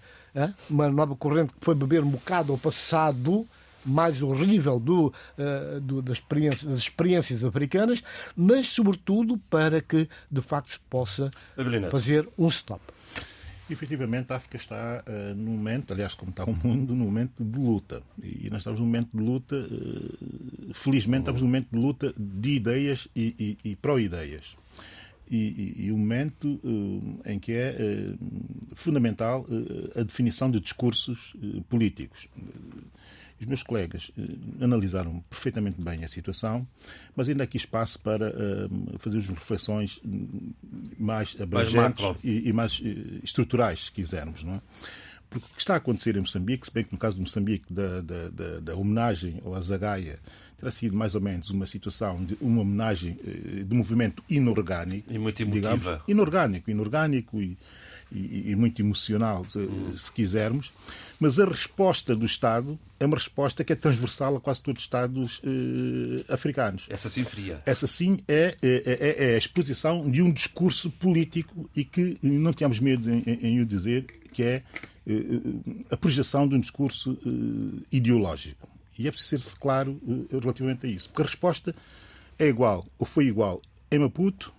uma 0.69 0.89
nova 0.89 1.17
corrente 1.17 1.53
que 1.53 1.65
foi 1.65 1.75
beber 1.75 2.03
um 2.03 2.11
bocado 2.11 2.53
ao 2.53 2.59
passado 2.59 3.47
mais 3.87 4.21
horrível 4.21 4.81
do, 4.81 5.07
uh, 5.07 5.81
do, 5.81 6.03
das, 6.03 6.19
experiências, 6.19 6.65
das, 6.65 6.81
experiências, 6.81 7.45
africanas, 7.45 8.03
mas 8.35 8.67
sobretudo 8.67 9.39
para 9.49 9.81
que 9.81 10.09
de 10.31 10.43
facto 10.43 10.71
se 10.71 10.81
possa 10.91 11.31
fazer 11.91 12.29
um 12.37 12.49
stop. 12.49 12.83
Efetivamente, 13.69 14.33
a 14.33 14.37
África 14.37 14.57
está 14.57 15.03
uh, 15.07 15.35
num 15.35 15.53
momento, 15.53 15.93
aliás, 15.93 16.15
como 16.15 16.31
está 16.31 16.45
o 16.45 16.55
mundo, 16.55 16.95
num 16.95 17.05
momento 17.05 17.43
de 17.43 17.59
luta. 17.59 18.01
E 18.23 18.49
nós 18.49 18.61
estamos 18.61 18.79
num 18.79 18.87
momento 18.87 19.17
de 19.17 19.23
luta, 19.23 19.57
uh, 19.57 20.75
felizmente, 20.75 21.23
estamos 21.23 21.41
num 21.41 21.49
momento 21.49 21.69
de 21.73 21.79
luta 21.79 22.15
de 22.17 22.51
ideias 22.51 23.09
e, 23.15 23.59
e, 23.65 23.71
e 23.71 23.77
pró-ideias 23.77 24.57
e, 25.31 25.37
e, 25.37 25.87
e 25.87 25.93
o 25.93 25.99
momento 25.99 26.61
uh, 26.63 27.21
em 27.25 27.39
que 27.39 27.53
é 27.53 27.77
uh, 27.79 28.77
fundamental 28.77 29.43
uh, 29.43 30.01
a 30.01 30.03
definição 30.03 30.51
de 30.51 30.61
discursos 30.61 31.35
políticos. 31.69 32.29
Os 33.39 33.47
meus 33.47 33.63
colegas 33.63 34.11
analisaram 34.63 35.21
perfeitamente 35.29 35.79
bem 35.79 36.03
a 36.03 36.09
situação, 36.09 36.67
mas 37.15 37.29
ainda 37.29 37.43
há 37.43 37.45
aqui 37.45 37.59
espaço 37.59 38.01
para 38.01 38.33
fazer 38.99 39.21
reflexões 39.21 40.01
mais 40.99 41.37
abrangentes 41.39 42.03
mais 42.03 42.17
e, 42.25 42.49
e, 42.49 42.53
mais 42.55 42.81
estruturais, 43.23 43.85
se 43.85 43.93
quisermos. 43.93 44.43
Não 44.43 44.55
é? 44.55 44.61
Porque 45.29 45.47
o 45.47 45.55
que 45.55 45.61
está 45.61 45.75
a 45.75 45.77
acontecer 45.77 46.17
em 46.17 46.21
Moçambique, 46.21 46.67
se 46.67 46.73
bem 46.73 46.83
que 46.83 46.93
no 46.93 46.99
caso 46.99 47.17
de 47.17 47.23
Moçambique, 47.23 47.71
da, 47.71 48.01
da, 48.01 48.29
da, 48.31 48.61
da 48.61 48.75
homenagem 48.75 49.39
ao 49.45 49.55
Azagaia, 49.55 50.19
terá 50.59 50.71
sido 50.71 50.97
mais 50.97 51.15
ou 51.15 51.21
menos 51.21 51.51
uma 51.51 51.67
situação 51.67 52.25
de 52.25 52.37
uma 52.41 52.63
homenagem 52.63 53.19
eh, 53.27 53.65
de 53.65 53.75
movimento 53.75 54.23
inorgânico. 54.29 55.13
E 55.13 55.19
muito 55.19 55.41
emotiva. 55.43 55.77
Digamos, 55.77 56.03
inorgânico, 56.09 56.71
inorgânico 56.71 57.41
e, 57.41 57.57
e, 58.11 58.51
e 58.51 58.57
muito 58.57 58.81
emocional, 58.81 59.45
se, 59.45 59.59
hum. 59.59 59.93
se, 59.97 60.11
quisermos. 60.13 60.73
Mas 61.21 61.39
a 61.39 61.45
resposta 61.45 62.15
do 62.15 62.27
Estado 62.27 62.79
é 62.99 63.07
uma 63.07 63.17
resposta 63.17 63.65
que 63.65 63.73
é 63.73 63.77
transversal 63.77 64.37
a 64.37 64.41
quase 64.41 64.63
todos 64.63 64.81
os 64.81 64.87
Estados 64.87 65.41
eh, 65.45 66.33
africanos. 66.33 66.87
Essa 66.89 67.09
sim 67.09 67.25
fria. 67.25 67.63
Essa 67.67 67.87
sim 67.87 68.19
é, 68.27 68.57
é, 68.63 68.83
é, 68.85 69.31
é, 69.31 69.35
a 69.35 69.39
exposição 69.39 70.11
de 70.11 70.23
um 70.23 70.33
discurso 70.33 70.91
político 70.91 71.69
e 71.75 71.85
que 71.85 72.19
não 72.23 72.53
tínhamos 72.53 72.81
medo 72.81 73.11
em, 73.11 73.23
em, 73.27 73.47
em 73.47 73.61
o 73.61 73.67
dizer, 73.67 74.07
que 74.33 74.43
é 74.43 74.63
eh, 75.07 75.13
a 75.91 75.97
projeção 75.97 76.49
de 76.49 76.57
um 76.57 76.61
discurso 76.61 77.17
eh, 77.25 77.87
ideológico. 77.93 78.69
E 78.99 79.07
é 79.07 79.11
preciso 79.11 79.45
ser 79.45 79.59
claro 79.59 80.01
eh, 80.09 80.39
relativamente 80.39 80.87
a 80.87 80.89
isso, 80.89 81.09
porque 81.09 81.23
a 81.23 81.27
resposta 81.27 81.75
é 82.39 82.47
igual, 82.47 82.85
ou 82.99 83.07
foi 83.07 83.27
igual 83.27 83.61
em 83.91 83.99
Maputo, 83.99 84.53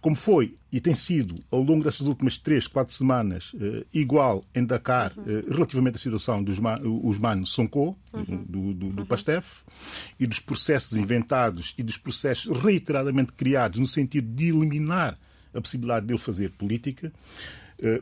como 0.00 0.16
foi 0.16 0.56
e 0.70 0.80
tem 0.80 0.94
sido 0.94 1.36
ao 1.50 1.62
longo 1.62 1.84
destas 1.84 2.08
últimas 2.08 2.36
três, 2.36 2.66
quatro 2.66 2.92
semanas 2.92 3.52
eh, 3.60 3.84
igual 3.92 4.44
em 4.54 4.64
Dakar 4.64 5.12
eh, 5.18 5.44
relativamente 5.48 5.96
à 5.96 5.98
situação 5.98 6.42
dos 6.42 6.58
os 6.84 7.18
manos 7.18 7.50
Sonko, 7.50 7.96
uhum. 8.12 8.44
do, 8.48 8.74
do, 8.74 8.88
do 8.90 9.06
PASTEF, 9.06 9.62
e 10.18 10.26
dos 10.26 10.40
processos 10.40 10.96
inventados 10.98 11.74
e 11.78 11.82
dos 11.82 11.96
processos 11.96 12.56
reiteradamente 12.58 13.32
criados 13.32 13.78
no 13.78 13.86
sentido 13.86 14.28
de 14.34 14.48
eliminar 14.48 15.16
a 15.54 15.60
possibilidade 15.60 16.06
dele 16.06 16.18
fazer 16.18 16.50
política. 16.52 17.12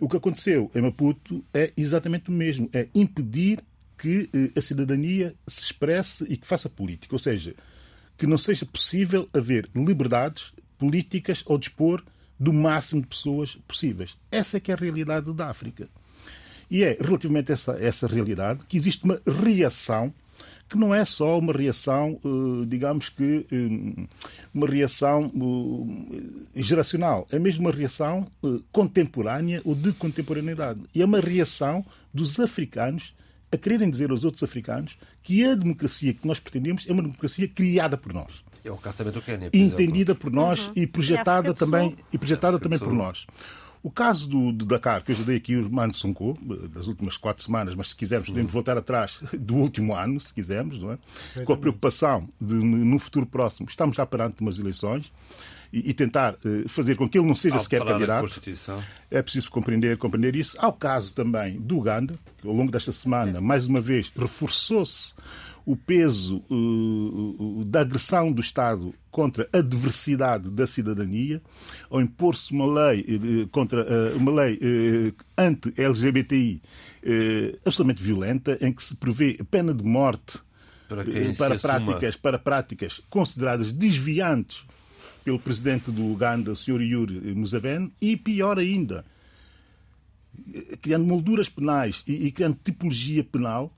o 0.00 0.08
que 0.08 0.16
aconteceu 0.16 0.70
em 0.74 0.80
Maputo 0.80 1.44
é 1.52 1.72
exatamente 1.76 2.28
o 2.28 2.32
mesmo, 2.32 2.70
é 2.72 2.86
impedir 2.94 3.60
que 4.00 4.30
eh, 4.32 4.58
a 4.58 4.62
cidadania 4.62 5.34
se 5.46 5.62
expresse 5.62 6.24
e 6.24 6.36
que 6.36 6.46
faça 6.46 6.70
política. 6.70 7.14
Ou 7.14 7.18
seja, 7.18 7.54
que 8.16 8.26
não 8.26 8.38
seja 8.38 8.64
possível 8.64 9.28
haver 9.32 9.68
liberdades 9.76 10.52
políticas 10.78 11.44
ao 11.46 11.58
dispor 11.58 12.02
do 12.38 12.52
máximo 12.52 13.02
de 13.02 13.08
pessoas 13.08 13.56
possíveis. 13.68 14.16
Essa 14.32 14.56
é 14.56 14.60
que 14.60 14.72
é 14.72 14.74
a 14.74 14.78
realidade 14.78 15.30
da 15.34 15.50
África. 15.50 15.88
E 16.70 16.82
é 16.82 16.96
relativamente 16.98 17.52
a 17.52 17.54
essa, 17.54 17.72
essa 17.72 18.06
realidade 18.06 18.60
que 18.66 18.76
existe 18.76 19.04
uma 19.04 19.20
reação 19.26 20.14
que 20.66 20.78
não 20.78 20.94
é 20.94 21.04
só 21.04 21.36
uma 21.38 21.52
reação, 21.52 22.18
eh, 22.24 22.66
digamos 22.66 23.10
que, 23.10 23.44
eh, 23.50 24.06
uma 24.54 24.68
reação 24.68 25.28
geracional, 26.54 27.26
é 27.30 27.38
mesmo 27.40 27.66
uma 27.66 27.72
reação 27.72 28.26
contemporânea 28.70 29.60
ou 29.64 29.74
de 29.74 29.92
contemporaneidade. 29.92 30.80
E 30.94 31.02
é 31.02 31.04
uma 31.04 31.20
reação 31.20 31.84
dos 32.14 32.38
africanos 32.38 33.12
a 33.52 33.56
quererem 33.56 33.90
dizer 33.90 34.10
aos 34.10 34.24
outros 34.24 34.42
africanos 34.42 34.96
que 35.22 35.44
a 35.44 35.54
democracia 35.54 36.14
que 36.14 36.26
nós 36.26 36.38
pretendemos 36.38 36.86
é 36.88 36.92
uma 36.92 37.02
democracia 37.02 37.48
criada 37.48 37.96
por 37.96 38.12
nós. 38.12 38.44
É 38.64 38.70
o 38.70 38.76
caso 38.76 38.98
também 38.98 39.12
do 39.12 39.22
Quênia. 39.22 39.50
Entendida 39.52 40.14
por 40.14 40.30
nós 40.30 40.68
uhum. 40.68 40.72
e 40.76 40.86
projetada 40.86 41.54
também, 41.54 41.96
e 42.12 42.18
projetada 42.18 42.58
também 42.58 42.78
por 42.78 42.92
nós. 42.92 43.26
O 43.82 43.90
caso 43.90 44.28
do, 44.28 44.52
do, 44.52 44.66
Dakar, 44.66 45.02
que 45.02 45.12
eu 45.12 45.16
já 45.16 45.24
dei 45.24 45.38
aqui 45.38 45.56
o 45.56 45.72
Mano 45.72 45.94
Sonko, 45.94 46.38
das 46.68 46.86
últimas 46.86 47.16
quatro 47.16 47.42
semanas, 47.42 47.74
mas 47.74 47.88
se 47.88 47.96
quisermos 47.96 48.28
podemos 48.28 48.52
voltar 48.52 48.76
atrás 48.76 49.18
do 49.32 49.54
último 49.54 49.94
ano, 49.94 50.20
se 50.20 50.34
quisermos, 50.34 50.78
não 50.82 50.92
é? 50.92 50.98
com 51.44 51.52
a 51.54 51.56
preocupação 51.56 52.28
de, 52.38 52.54
no 52.54 52.98
futuro 52.98 53.24
próximo, 53.24 53.66
estamos 53.70 53.96
já 53.96 54.04
perante 54.04 54.42
umas 54.42 54.58
eleições, 54.58 55.10
e, 55.72 55.94
tentar 55.94 56.34
uh, 56.34 56.68
fazer 56.68 56.96
com 56.96 57.08
que 57.08 57.18
ele 57.18 57.26
não 57.26 57.34
seja 57.34 57.56
Alterar 57.56 57.64
sequer 57.64 57.92
candidato. 57.92 58.40
É 59.10 59.22
preciso 59.22 59.50
compreender, 59.50 59.96
compreender 59.98 60.34
isso. 60.34 60.56
Há 60.58 60.68
o 60.68 60.72
caso 60.72 61.14
também 61.14 61.60
do 61.60 61.78
Uganda, 61.78 62.18
que 62.38 62.46
ao 62.46 62.54
longo 62.54 62.72
desta 62.72 62.92
semana, 62.92 63.40
mais 63.40 63.66
uma 63.66 63.80
vez, 63.80 64.10
reforçou-se 64.16 65.14
o 65.64 65.76
peso 65.76 66.42
uh, 66.50 67.64
da 67.66 67.82
agressão 67.82 68.32
do 68.32 68.40
Estado 68.40 68.92
contra 69.10 69.48
a 69.52 69.60
diversidade 69.60 70.50
da 70.50 70.66
cidadania, 70.66 71.40
ao 71.88 72.00
impor-se 72.00 72.52
uma 72.52 72.66
lei 72.66 73.02
uh, 73.02 73.48
contra 73.48 73.86
uma 74.16 74.32
lei 74.32 74.58
anti-LGBTI 75.38 76.60
absolutamente 77.64 78.02
violenta, 78.02 78.58
em 78.60 78.72
que 78.72 78.82
se 78.82 78.96
prevê 78.96 79.38
pena 79.50 79.72
de 79.72 79.84
morte 79.84 80.38
para, 80.88 81.04
para 81.36 81.58
práticas, 81.58 82.16
para 82.16 82.38
práticas 82.38 83.00
consideradas 83.08 83.72
desviantes 83.72 84.64
pelo 85.24 85.38
presidente 85.38 85.90
do 85.90 86.04
Uganda, 86.04 86.52
o 86.52 86.56
Sr. 86.56 86.80
Yuri 86.80 87.34
Museveni, 87.34 87.92
e 88.00 88.16
pior 88.16 88.58
ainda, 88.58 89.04
criando 90.80 91.04
molduras 91.04 91.48
penais 91.48 92.02
e, 92.06 92.26
e 92.26 92.32
criando 92.32 92.58
tipologia 92.62 93.22
penal 93.24 93.70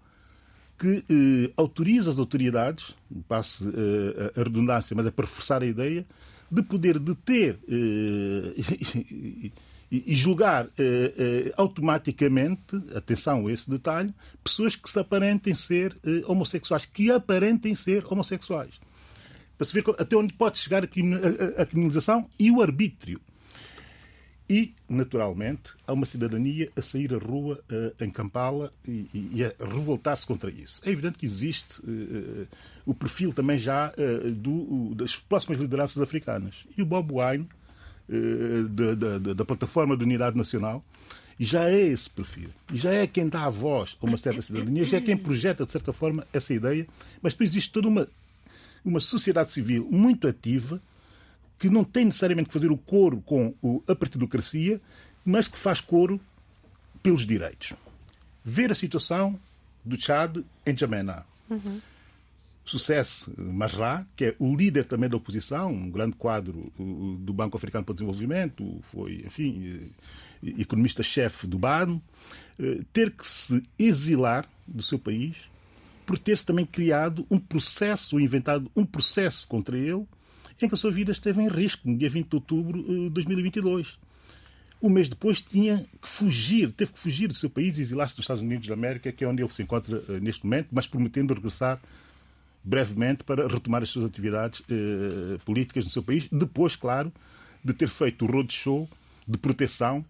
que 0.79 1.05
eh, 1.09 1.53
autoriza 1.57 2.11
as 2.11 2.19
autoridades, 2.19 2.95
passe 3.29 3.65
eh, 3.65 4.41
a 4.41 4.43
redundância, 4.43 4.97
mas 4.97 5.07
é 5.07 5.11
para 5.11 5.27
forçar 5.27 5.63
a 5.63 5.67
ideia, 5.67 6.05
de 6.51 6.63
poder 6.63 6.99
deter 6.99 7.59
eh, 7.69 8.55
e, 9.93 10.13
e, 10.13 10.15
julgar 10.17 10.67
eh, 10.79 11.15
eh, 11.17 11.53
automaticamente, 11.57 12.77
atenção 12.97 13.47
a 13.47 13.53
esse 13.53 13.71
detalhe, 13.71 14.13
pessoas 14.43 14.75
que 14.75 14.91
se 14.91 14.99
aparentem 14.99 15.55
ser 15.55 15.97
eh, 16.05 16.23
homossexuais, 16.27 16.85
que 16.85 17.13
aparentem 17.13 17.77
ser 17.77 18.05
homossexuais 18.11 18.75
para 19.63 19.65
se 19.65 19.75
ver 19.75 19.85
até 19.97 20.17
onde 20.17 20.33
pode 20.35 20.59
chegar 20.59 20.83
a 20.83 20.87
criminalização 21.67 22.29
e 22.39 22.51
o 22.51 22.61
arbítrio. 22.61 23.21
E, 24.51 24.75
naturalmente, 24.89 25.73
há 25.87 25.93
uma 25.93 26.05
cidadania 26.05 26.69
a 26.77 26.83
sair 26.83 27.15
à 27.15 27.19
rua 27.19 27.63
uh, 27.71 28.05
em 28.05 28.11
Kampala 28.11 28.71
e, 28.87 29.31
e 29.33 29.45
a 29.45 29.65
revoltar-se 29.65 30.27
contra 30.27 30.51
isso. 30.51 30.83
É 30.85 30.91
evidente 30.91 31.17
que 31.17 31.25
existe 31.25 31.81
uh, 31.81 32.47
o 32.85 32.93
perfil 32.93 33.33
também 33.33 33.57
já 33.57 33.93
uh, 33.97 34.31
do, 34.33 34.95
das 34.97 35.17
próximas 35.17 35.61
lideranças 35.61 36.03
africanas. 36.03 36.55
E 36.77 36.83
o 36.83 36.87
Bob 36.87 37.13
Wine, 37.13 37.49
da, 38.69 39.19
da, 39.19 39.33
da, 39.33 39.45
Plataforma 39.45 39.97
de 39.97 40.03
Unidade 40.03 40.37
Nacional, 40.37 40.85
já 41.39 41.71
é 41.71 41.81
esse 41.81 42.11
perfil. 42.11 42.51
Já 42.75 42.91
é 42.91 43.07
quem 43.07 43.29
dá 43.29 43.45
a 43.45 43.51
voz 43.51 43.97
a 44.03 44.07
uma 44.07 44.19
certa 44.19 44.43
cidadania, 44.43 44.85
já 44.85 44.99
é 44.99 45.01
quem 45.01 45.17
projeta, 45.17 45.65
de 45.65 45.71
certa 45.71 45.93
forma, 45.93 46.27
essa 46.33 46.53
ideia. 46.53 46.87
Mas 47.23 47.33
depois 47.33 47.51
existe 47.51 47.73
toda 47.73 47.89
uma 47.89 48.07
uma 48.85 49.01
sociedade 49.01 49.53
civil 49.53 49.89
muito 49.91 50.27
ativa, 50.27 50.81
que 51.59 51.69
não 51.69 51.85
tem 51.85 52.05
necessariamente 52.05 52.49
que 52.49 52.53
fazer 52.53 52.71
o 52.71 52.77
coro 52.77 53.21
com 53.21 53.55
a 53.87 53.95
partidocracia, 53.95 54.81
mas 55.25 55.47
que 55.47 55.59
faz 55.59 55.81
coro 55.81 56.21
pelos 57.03 57.25
direitos. 57.25 57.73
Ver 58.45 58.73
a 58.73 58.75
situação 58.75 59.39
do 59.85 60.01
Chad 60.01 60.39
em 60.67 60.77
Jamena. 60.77 61.25
Uhum. 61.49 61.81
Sucesso 62.65 63.33
Marra, 63.37 64.07
que 64.17 64.27
é 64.27 64.37
o 64.39 64.55
líder 64.55 64.85
também 64.85 65.11
da 65.11 65.17
oposição, 65.17 65.73
um 65.73 65.91
grande 65.91 66.15
quadro 66.15 66.73
do 67.19 67.33
Banco 67.33 67.57
Africano 67.57 67.85
para 67.85 67.93
o 67.93 67.95
Desenvolvimento, 67.95 68.81
foi, 68.93 69.25
enfim, 69.27 69.91
economista-chefe 70.43 71.47
do 71.49 71.59
BAN, 71.59 72.01
eh, 72.61 72.81
ter 72.93 73.11
que 73.11 73.27
se 73.27 73.63
exilar 73.77 74.49
do 74.67 74.81
seu 74.81 74.99
país 74.99 75.37
por 76.05 76.19
ter-se 76.19 76.45
também 76.45 76.67
criado 76.67 77.27
um 77.31 77.39
processo, 77.39 78.19
inventado 78.21 78.71
um 78.77 78.85
processo 78.85 79.47
contra 79.47 79.77
ele, 79.77 80.07
em 80.61 80.69
que 80.69 80.75
a 80.75 80.79
sua 80.79 80.93
vida 80.93 81.11
esteve 81.11 81.43
em 81.43 81.49
risco, 81.49 81.89
no 81.89 81.97
dia 81.99 82.09
20 82.09 82.29
de 82.29 82.37
outubro 82.37 82.83
de 82.83 83.11
2022. 83.11 83.99
Um 84.81 84.89
mês 84.89 85.09
depois 85.09 85.41
tinha 85.41 85.85
que 86.01 86.09
fugir, 86.09 86.73
teve 86.73 86.93
que 86.93 86.99
fugir 86.99 87.29
do 87.29 87.35
seu 87.35 87.49
país 87.49 87.79
e 87.79 87.83
exilar-se 87.83 88.17
dos 88.17 88.25
Estados 88.25 88.43
Unidos 88.43 88.67
da 88.67 88.75
América, 88.75 89.13
que 89.13 89.25
é 89.25 89.29
onde 89.29 89.43
ele 89.43 89.51
se 89.51 89.63
encontra 89.63 90.03
eh, 90.09 90.21
neste 90.21 90.45
momento, 90.45 90.69
mas 90.73 90.87
prometendo 90.87 91.35
regressar 91.35 91.81
brevemente 92.65 93.25
para 93.25 93.47
retomar 93.47 93.83
as 93.83 93.91
suas 93.91 94.05
atividades 94.05 94.63
eh, 94.69 95.39
políticas 95.45 95.85
no 95.85 95.91
seu 95.91 96.03
país, 96.03 96.29
depois, 96.31 96.75
claro, 96.75 97.13
de 97.65 97.73
ter 97.73 97.89
feito 97.89 98.25
o 98.25 98.31
roadshow 98.31 98.89
de 99.27 99.39
proteção, 99.39 100.05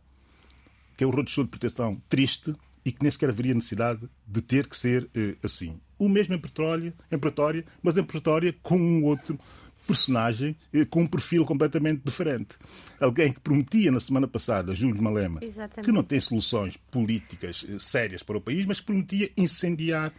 que 0.97 1.05
é 1.05 1.07
o 1.07 1.11
roadshow 1.11 1.45
de 1.45 1.51
proteção 1.51 1.97
triste, 2.09 2.55
e 2.85 2.93
que 2.93 3.03
nem 3.03 3.11
sequer 3.11 3.31
haveria 3.31 3.55
necessidade 3.55 4.09
de 4.27 4.43
ter 4.43 4.67
que 4.67 4.79
ser 4.79 5.09
eh, 5.15 5.37
assim 5.43 5.81
o 5.99 6.09
mesmo 6.09 6.35
em 6.35 6.39
Pretória, 6.39 6.93
em 7.11 7.19
Pretória 7.19 7.65
mas 7.81 7.97
em 7.97 8.03
Pretória 8.03 8.55
com 8.61 8.77
um 8.77 9.05
outro 9.05 9.39
personagem 9.87 10.57
eh, 10.73 10.85
com 10.85 11.03
um 11.03 11.07
perfil 11.07 11.45
completamente 11.45 12.03
diferente. 12.05 12.57
Alguém 13.01 13.33
que 13.33 13.41
prometia 13.41 13.91
na 13.91 14.01
semana 14.01 14.27
passada, 14.27 14.75
Júlio 14.75 15.03
Malema, 15.03 15.41
Exatamente. 15.43 15.87
que 15.87 15.93
não 15.93 16.03
tem 16.03 16.21
soluções 16.21 16.77
políticas 16.91 17.65
eh, 17.69 17.77
sérias 17.79 18.23
para 18.23 18.37
o 18.37 18.41
país, 18.41 18.67
mas 18.67 18.81
que 18.81 18.87
prometia 18.87 19.31
incendiar 19.37 20.13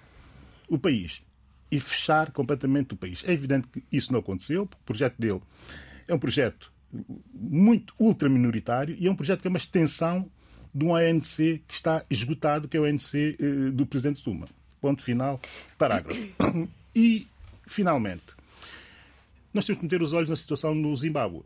o 0.70 0.78
país 0.78 1.22
e 1.72 1.80
fechar 1.80 2.32
completamente 2.32 2.94
o 2.94 2.98
país. 2.98 3.24
É 3.26 3.34
evidente 3.34 3.68
que 3.68 3.84
isso 3.92 4.12
não 4.12 4.20
aconteceu, 4.20 4.66
porque 4.66 4.82
o 4.82 4.86
projeto 4.86 5.16
dele 5.18 5.42
é 6.08 6.14
um 6.14 6.20
projeto 6.20 6.72
muito 7.34 7.94
ultraminoritário 7.98 8.96
e 9.00 9.08
é 9.08 9.12
um 9.12 9.16
projeto 9.16 9.42
que 9.42 9.48
é 9.48 9.50
uma 9.50 9.58
extensão 9.58 10.30
de 10.74 10.84
um 10.84 10.96
ANC 10.96 11.62
que 11.68 11.74
está 11.74 12.04
esgotado, 12.10 12.68
que 12.68 12.76
é 12.76 12.80
o 12.80 12.86
ANC 12.86 13.14
eh, 13.14 13.72
do 13.72 13.86
Presidente 13.86 14.22
Zuma. 14.22 14.46
Ponto 14.82 15.04
final, 15.04 15.40
parágrafo. 15.78 16.22
E, 16.96 17.28
finalmente, 17.66 18.22
nós 19.52 19.66
temos 19.66 19.80
que 19.80 19.86
meter 19.86 20.04
os 20.04 20.14
olhos 20.14 20.30
na 20.30 20.36
situação 20.36 20.76
no 20.76 20.96
Zimbábue. 20.96 21.42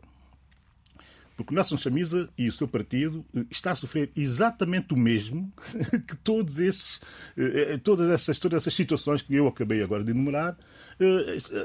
Porque 1.34 1.54
o 1.54 1.54
Nelson 1.54 1.78
Chamisa 1.78 2.28
e 2.36 2.46
o 2.48 2.52
seu 2.52 2.68
partido 2.68 3.24
eh, 3.34 3.46
está 3.50 3.70
a 3.70 3.74
sofrer 3.74 4.10
exatamente 4.14 4.92
o 4.92 4.96
mesmo 4.96 5.50
que 6.06 6.16
todos 6.16 6.58
esses, 6.58 7.00
eh, 7.34 7.78
todas 7.78 8.10
essas, 8.10 8.38
todas 8.38 8.62
essas 8.62 8.74
situações 8.74 9.22
que 9.22 9.34
eu 9.34 9.48
acabei 9.48 9.82
agora 9.82 10.04
de 10.04 10.10
enumerar, 10.10 10.58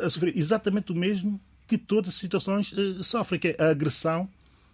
a 0.02 0.10
sofrer 0.10 0.38
exatamente 0.38 0.94
o 0.94 0.96
mesmo 0.96 1.42
que 1.68 1.78
todas 1.78 2.10
as 2.10 2.16
situações 2.16 2.74
sofrem, 3.02 3.40
que 3.40 3.50
é 3.50 3.56
a 3.60 3.70
agressão 3.70 4.30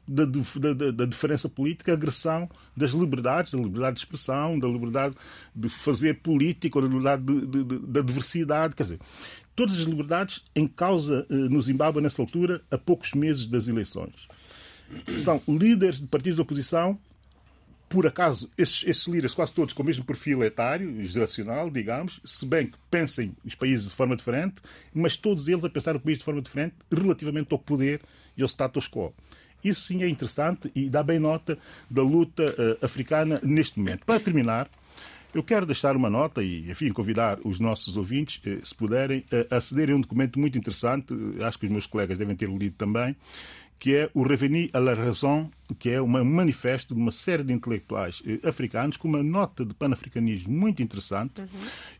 da, 0.09 0.25
da, 0.25 0.91
da, 0.91 1.05
diferença 1.05 1.47
política, 1.47 1.93
agressão 1.93 2.49
das 2.75 2.91
liberdades, 2.91 3.51
da 3.51 3.59
liberdade 3.59 3.95
de 3.95 4.01
expressão, 4.01 4.57
da 4.57 4.67
liberdade 4.67 5.15
de 5.55 5.69
fazer 5.69 6.21
política, 6.21 6.81
da 6.81 6.87
liberdade 6.87 7.23
de, 7.23 7.47
de, 7.47 7.63
de, 7.63 7.79
da 7.87 8.01
diversidade. 8.01 8.75
Quer 8.75 8.83
dizer, 8.83 8.99
todas 9.55 9.77
as 9.77 9.85
liberdades 9.85 10.43
em 10.55 10.67
causa 10.67 11.25
no 11.29 11.61
Zimbábue 11.61 12.01
nessa 12.01 12.21
altura, 12.21 12.61
a 12.71 12.77
poucos 12.77 13.13
meses 13.13 13.45
das 13.45 13.67
eleições 13.67 14.27
são 15.17 15.41
líderes 15.47 15.99
de 15.99 16.07
partidos 16.07 16.35
de 16.35 16.41
oposição, 16.41 16.99
por 17.87 18.05
acaso, 18.05 18.49
esses, 18.55 18.83
esses, 18.85 19.07
líderes, 19.07 19.33
quase 19.33 19.51
todos 19.51 19.73
com 19.73 19.81
o 19.81 19.85
mesmo 19.85 20.05
perfil 20.05 20.43
etário, 20.43 21.03
geracional, 21.07 21.71
digamos, 21.71 22.21
se 22.23 22.45
bem 22.45 22.67
que 22.67 22.77
pensem 22.89 23.35
os 23.43 23.55
países 23.55 23.89
de 23.89 23.95
forma 23.95 24.15
diferente, 24.15 24.55
mas 24.93 25.17
todos 25.17 25.47
eles 25.47 25.65
a 25.65 25.69
pensar 25.69 25.95
o 25.95 25.99
país 25.99 26.19
de 26.19 26.23
forma 26.23 26.41
diferente 26.41 26.75
relativamente 26.91 27.51
ao 27.51 27.57
poder 27.57 28.01
e 28.37 28.43
ao 28.43 28.47
status 28.47 28.87
quo. 28.87 29.11
Isso 29.63 29.81
sim 29.81 30.03
é 30.03 30.09
interessante 30.09 30.71
e 30.75 30.89
dá 30.89 31.03
bem 31.03 31.19
nota 31.19 31.57
da 31.89 32.01
luta 32.01 32.43
uh, 32.43 32.85
africana 32.85 33.39
neste 33.43 33.77
momento. 33.79 34.05
Para 34.05 34.19
terminar, 34.19 34.69
eu 35.33 35.43
quero 35.43 35.65
deixar 35.65 35.95
uma 35.95 36.09
nota 36.09 36.43
e, 36.43 36.69
enfim, 36.69 36.89
convidar 36.91 37.39
os 37.43 37.59
nossos 37.59 37.97
ouvintes, 37.97 38.41
uh, 38.45 38.65
se 38.65 38.73
puderem, 38.73 39.25
a 39.51 39.57
acederem 39.57 39.93
a 39.93 39.97
um 39.97 40.01
documento 40.01 40.39
muito 40.39 40.57
interessante, 40.57 41.13
acho 41.41 41.59
que 41.59 41.65
os 41.65 41.71
meus 41.71 41.85
colegas 41.85 42.17
devem 42.17 42.35
ter 42.35 42.49
lido 42.49 42.75
também, 42.75 43.15
que 43.79 43.95
é 43.95 44.09
o 44.13 44.23
Revenu 44.23 44.69
à 44.73 44.79
la 44.79 44.93
Raison, 44.93 45.49
que 45.79 45.89
é 45.89 46.01
um 46.01 46.07
manifesto 46.07 46.93
de 46.93 47.01
uma 47.01 47.11
série 47.11 47.43
de 47.43 47.53
intelectuais 47.53 48.21
eh, 48.27 48.47
africanos 48.47 48.97
com 48.97 49.07
uma 49.07 49.23
nota 49.23 49.63
de 49.63 49.73
panafricanismo 49.73 50.51
muito 50.51 50.83
interessante. 50.83 51.39
Uhum. 51.39 51.47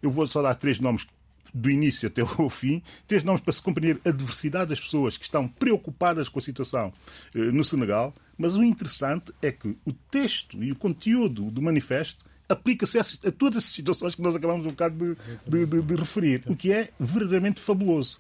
Eu 0.04 0.12
vou 0.12 0.28
só 0.28 0.42
dar 0.42 0.56
três 0.56 0.78
nomes 0.80 1.08
do 1.54 1.70
início 1.70 2.08
até 2.08 2.24
o 2.42 2.50
fim, 2.50 2.82
três 3.08 3.24
nomes 3.24 3.42
para 3.42 3.54
se 3.54 3.62
compreender 3.62 4.02
a 4.06 4.12
diversidade 4.12 4.70
das 4.70 4.80
pessoas 4.80 5.18
que 5.18 5.24
estão 5.24 5.48
preocupadas 5.48 6.30
com 6.30 6.40
a 6.40 6.42
situação 6.42 6.94
eh, 7.36 7.40
no 7.40 7.64
Senegal. 7.64 8.14
Mas 8.38 8.56
o 8.56 8.64
interessante 8.64 9.34
é 9.42 9.52
que 9.52 9.76
o 9.86 9.92
texto 10.10 10.64
e 10.64 10.72
o 10.72 10.76
conteúdo 10.76 11.52
do 11.52 11.62
manifesto 11.62 12.26
aplica-se 12.48 12.98
a, 12.98 13.32
todas 13.32 13.58
essas 13.58 13.74
situações 13.74 14.16
que 14.16 14.22
nós 14.22 14.34
acabamos 14.34 14.66
um 14.66 14.70
bocado 14.70 14.98
de, 14.98 15.16
de, 15.48 15.66
de, 15.66 15.82
de 15.84 15.96
referir, 15.96 16.44
o 16.48 16.56
que 16.56 16.74
é 16.74 16.90
verdadeiramente 17.00 17.62
fabuloso. 17.62 18.20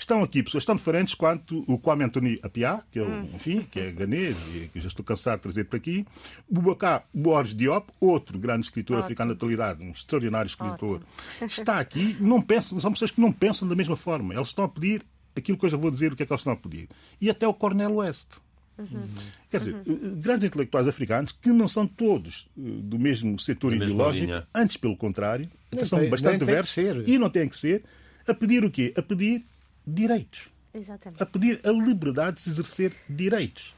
Estão 0.00 0.22
aqui 0.22 0.42
pessoas 0.42 0.64
tão 0.64 0.76
diferentes 0.76 1.12
quanto 1.12 1.62
o 1.68 1.78
Kwame 1.78 2.04
Anthony 2.04 2.40
Appiah, 2.42 2.82
que 2.90 2.98
é, 2.98 3.02
hum. 3.02 3.28
enfim, 3.34 3.60
que 3.60 3.78
é 3.78 3.92
ganês 3.92 4.34
e 4.56 4.70
que 4.72 4.80
já 4.80 4.88
estou 4.88 5.04
cansado 5.04 5.36
de 5.36 5.42
trazer 5.42 5.64
para 5.64 5.76
aqui. 5.76 6.06
Boubacar 6.50 7.04
Boris 7.12 7.54
Diop, 7.54 7.92
outro 8.00 8.38
grande 8.38 8.64
escritor 8.64 8.96
Ótimo. 8.96 9.04
africano 9.04 9.32
da 9.32 9.36
atualidade, 9.36 9.84
um 9.84 9.90
extraordinário 9.90 10.48
escritor, 10.48 11.02
Ótimo. 11.02 11.46
está 11.46 11.78
aqui. 11.78 12.16
Não 12.18 12.40
pensam, 12.40 12.80
são 12.80 12.90
pessoas 12.90 13.10
que 13.10 13.20
não 13.20 13.30
pensam 13.30 13.68
da 13.68 13.76
mesma 13.76 13.94
forma. 13.94 14.32
Eles 14.32 14.48
estão 14.48 14.64
a 14.64 14.68
pedir 14.70 15.04
aquilo 15.36 15.58
que 15.58 15.66
eu 15.66 15.70
já 15.70 15.76
vou 15.76 15.90
dizer, 15.90 16.14
o 16.14 16.16
que 16.16 16.22
é 16.22 16.26
que 16.26 16.32
eles 16.32 16.40
estão 16.40 16.54
a 16.54 16.56
pedir. 16.56 16.88
E 17.20 17.28
até 17.28 17.46
o 17.46 17.52
Cornel 17.52 17.96
West. 17.96 18.38
Uhum. 18.78 19.06
Quer 19.50 19.58
dizer, 19.58 19.74
uhum. 19.86 20.18
grandes 20.18 20.46
intelectuais 20.46 20.88
africanos 20.88 21.30
que 21.30 21.50
não 21.50 21.68
são 21.68 21.86
todos 21.86 22.48
eh, 22.58 22.62
do 22.64 22.98
mesmo 22.98 23.38
setor 23.38 23.74
ideológico, 23.74 24.32
antes 24.54 24.78
pelo 24.78 24.96
contrário, 24.96 25.50
até 25.70 25.84
são 25.84 26.08
bastante 26.08 26.38
diversos 26.38 27.06
e 27.06 27.18
não 27.18 27.28
têm 27.28 27.46
que 27.46 27.58
ser, 27.58 27.84
a 28.26 28.32
pedir 28.32 28.64
o 28.64 28.70
quê? 28.70 28.94
A 28.96 29.02
pedir 29.02 29.44
direitos. 29.86 30.48
Exatamente. 30.72 31.22
A 31.22 31.26
pedir 31.26 31.60
a 31.64 31.70
liberdade 31.70 32.36
de 32.36 32.42
se 32.42 32.50
exercer 32.50 32.92
direitos. 33.08 33.74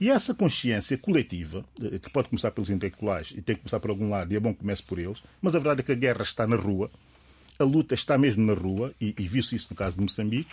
E 0.00 0.08
essa 0.08 0.32
consciência 0.32 0.96
coletiva, 0.96 1.64
eh, 1.82 1.98
que 1.98 2.10
pode 2.10 2.28
começar 2.28 2.52
pelos 2.52 2.70
intelectuais 2.70 3.32
e 3.36 3.42
tem 3.42 3.56
que 3.56 3.62
começar 3.62 3.80
por 3.80 3.90
algum 3.90 4.08
lado, 4.08 4.32
e 4.32 4.36
é 4.36 4.40
bom 4.40 4.54
que 4.54 4.60
comece 4.60 4.82
por 4.82 4.98
eles, 4.98 5.20
mas 5.42 5.54
a 5.56 5.58
verdade 5.58 5.80
é 5.80 5.82
que 5.82 5.92
a 5.92 5.96
guerra 5.96 6.22
está 6.22 6.46
na 6.46 6.54
rua, 6.54 6.88
a 7.58 7.64
luta 7.64 7.94
está 7.94 8.16
mesmo 8.16 8.46
na 8.46 8.54
rua, 8.54 8.94
e, 9.00 9.12
e 9.18 9.26
viu-se 9.26 9.56
isso 9.56 9.66
no 9.70 9.76
caso 9.76 9.96
de 9.96 10.02
Moçambique, 10.04 10.52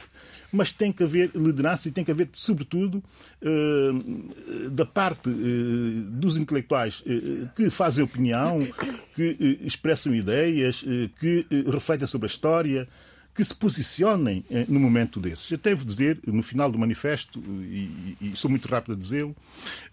mas 0.51 0.73
tem 0.73 0.91
que 0.91 1.03
haver 1.03 1.29
liderança 1.35 1.87
e 1.87 1.91
tem 1.91 2.03
que 2.03 2.09
haver, 2.09 2.29
sobretudo, 2.33 3.03
eh, 3.39 4.69
da 4.71 4.85
parte 4.87 5.29
eh, 5.29 6.01
dos 6.09 6.35
intelectuais 6.37 7.03
eh, 7.05 7.47
que 7.55 7.69
fazem 7.69 8.03
opinião, 8.03 8.67
que 9.13 9.37
eh, 9.39 9.65
expressam 9.67 10.15
ideias, 10.15 10.83
eh, 10.87 11.09
que 11.19 11.45
refletem 11.69 12.07
sobre 12.07 12.25
a 12.25 12.31
história, 12.31 12.87
que 13.35 13.43
se 13.43 13.53
posicionem 13.53 14.45
eh, 14.49 14.65
no 14.69 14.79
momento 14.79 15.19
desses. 15.19 15.51
Eu 15.51 15.57
devo 15.57 15.83
dizer, 15.83 16.19
no 16.25 16.41
final 16.41 16.71
do 16.71 16.79
manifesto, 16.79 17.37
e, 17.39 18.17
e 18.21 18.31
sou 18.35 18.49
muito 18.49 18.65
rápido 18.67 18.93
a 18.93 18.95
dizê-lo, 18.95 19.35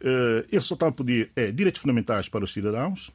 eh, 0.00 0.46
eles 0.50 0.64
só 0.64 0.74
estão 0.74 0.88
a 0.88 0.92
pedir 0.92 1.30
é, 1.34 1.50
direitos 1.50 1.82
fundamentais 1.82 2.28
para 2.28 2.44
os 2.44 2.52
cidadãos, 2.52 3.10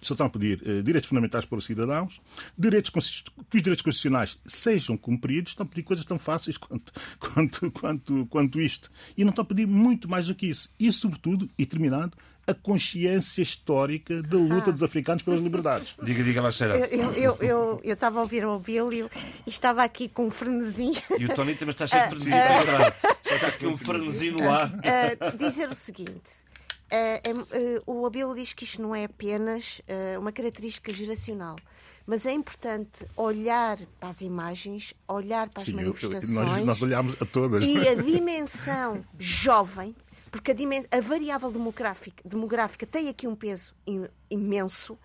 só 0.00 0.14
estão 0.14 0.28
a 0.28 0.30
pedir 0.30 0.62
eh, 0.64 0.82
direitos 0.82 1.08
fundamentais 1.08 1.44
para 1.44 1.58
os 1.58 1.64
cidadãos, 1.64 2.20
direitos, 2.56 2.90
que 2.90 2.98
os 2.98 3.62
direitos 3.62 3.82
constitucionais 3.82 4.38
sejam 4.46 4.96
cumpridos, 4.96 5.52
estão 5.52 5.66
a 5.66 5.68
pedir 5.68 5.82
coisas 5.82 6.06
tão 6.06 6.18
fáceis 6.18 6.56
quanto, 6.56 6.92
quanto, 7.18 7.70
quanto, 7.72 8.26
quanto 8.26 8.60
isto. 8.60 8.90
E 9.16 9.24
não 9.24 9.30
estão 9.30 9.42
a 9.42 9.46
pedir 9.46 9.66
muito 9.66 10.08
mais 10.08 10.28
do 10.28 10.34
que 10.34 10.46
isso. 10.46 10.70
E, 10.78 10.92
sobretudo, 10.92 11.50
e 11.58 11.66
terminado, 11.66 12.16
a 12.48 12.54
consciência 12.54 13.42
histórica 13.42 14.22
da 14.22 14.38
luta 14.38 14.70
ah. 14.70 14.72
dos 14.72 14.82
africanos 14.82 15.22
pelas 15.22 15.42
liberdades. 15.42 15.94
Diga, 16.02 16.22
diga, 16.24 16.40
Lacheira. 16.40 16.78
Eu, 16.78 17.12
eu, 17.12 17.36
eu, 17.40 17.80
eu 17.84 17.94
estava 17.94 18.18
a 18.18 18.22
ouvir 18.22 18.46
o 18.46 18.58
Bílio 18.58 19.10
e 19.46 19.50
estava 19.50 19.84
aqui 19.84 20.08
com 20.08 20.26
um 20.26 20.30
frenesim. 20.30 20.92
E 21.18 21.26
o 21.26 21.34
Tony 21.34 21.54
também 21.54 21.72
está 21.72 21.86
cheio 21.86 22.02
de 22.04 22.08
frenesim 22.08 22.30
para 22.30 22.62
entrar. 22.62 23.18
Está 23.26 23.46
aqui 23.48 23.66
um 23.66 23.76
frenesim 23.76 24.30
no 24.30 24.50
ar. 24.50 24.70
Uh, 24.70 25.36
dizer 25.36 25.68
o 25.68 25.74
seguinte. 25.74 26.48
Uh, 26.90 27.84
uh, 27.86 28.00
o 28.00 28.06
Abílio 28.06 28.34
diz 28.34 28.54
que 28.54 28.64
isto 28.64 28.80
não 28.80 28.94
é 28.94 29.04
apenas 29.04 29.82
uma 30.18 30.32
característica 30.32 30.90
geracional, 30.92 31.56
mas 32.06 32.24
é 32.24 32.32
importante 32.32 33.04
olhar 33.14 33.76
para 34.00 34.08
as 34.08 34.22
imagens, 34.22 34.94
olhar 35.06 35.50
para 35.50 35.60
as 35.60 35.66
Sim, 35.66 35.74
manifestações. 35.74 36.30
Eu, 36.30 36.44
nós, 36.46 36.64
nós 36.64 36.82
olhamos 36.82 37.20
a 37.20 37.26
todas. 37.26 37.62
E 37.64 37.86
a 37.86 37.94
dimensão 37.94 39.04
jovem 39.18 39.94
porque 40.30 40.52
a, 40.52 40.98
a 40.98 41.00
variável 41.00 41.50
demográfica, 41.50 42.22
demográfica 42.26 42.86
tem 42.86 43.08
aqui 43.08 43.26
um 43.26 43.34
peso 43.34 43.74
imenso. 44.30 44.98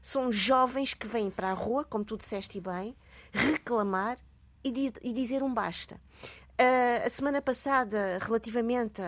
São 0.00 0.30
jovens 0.30 0.94
que 0.94 1.06
vêm 1.06 1.30
para 1.30 1.50
a 1.50 1.54
rua, 1.54 1.84
como 1.84 2.04
tu 2.04 2.16
disseste 2.16 2.60
bem, 2.60 2.96
reclamar 3.32 4.16
e, 4.62 4.70
di 4.70 4.92
e 5.02 5.12
dizer 5.12 5.42
um 5.42 5.52
basta. 5.52 6.00
Uh, 6.58 7.04
a 7.06 7.10
semana 7.10 7.42
passada, 7.42 8.18
relativamente 8.22 9.02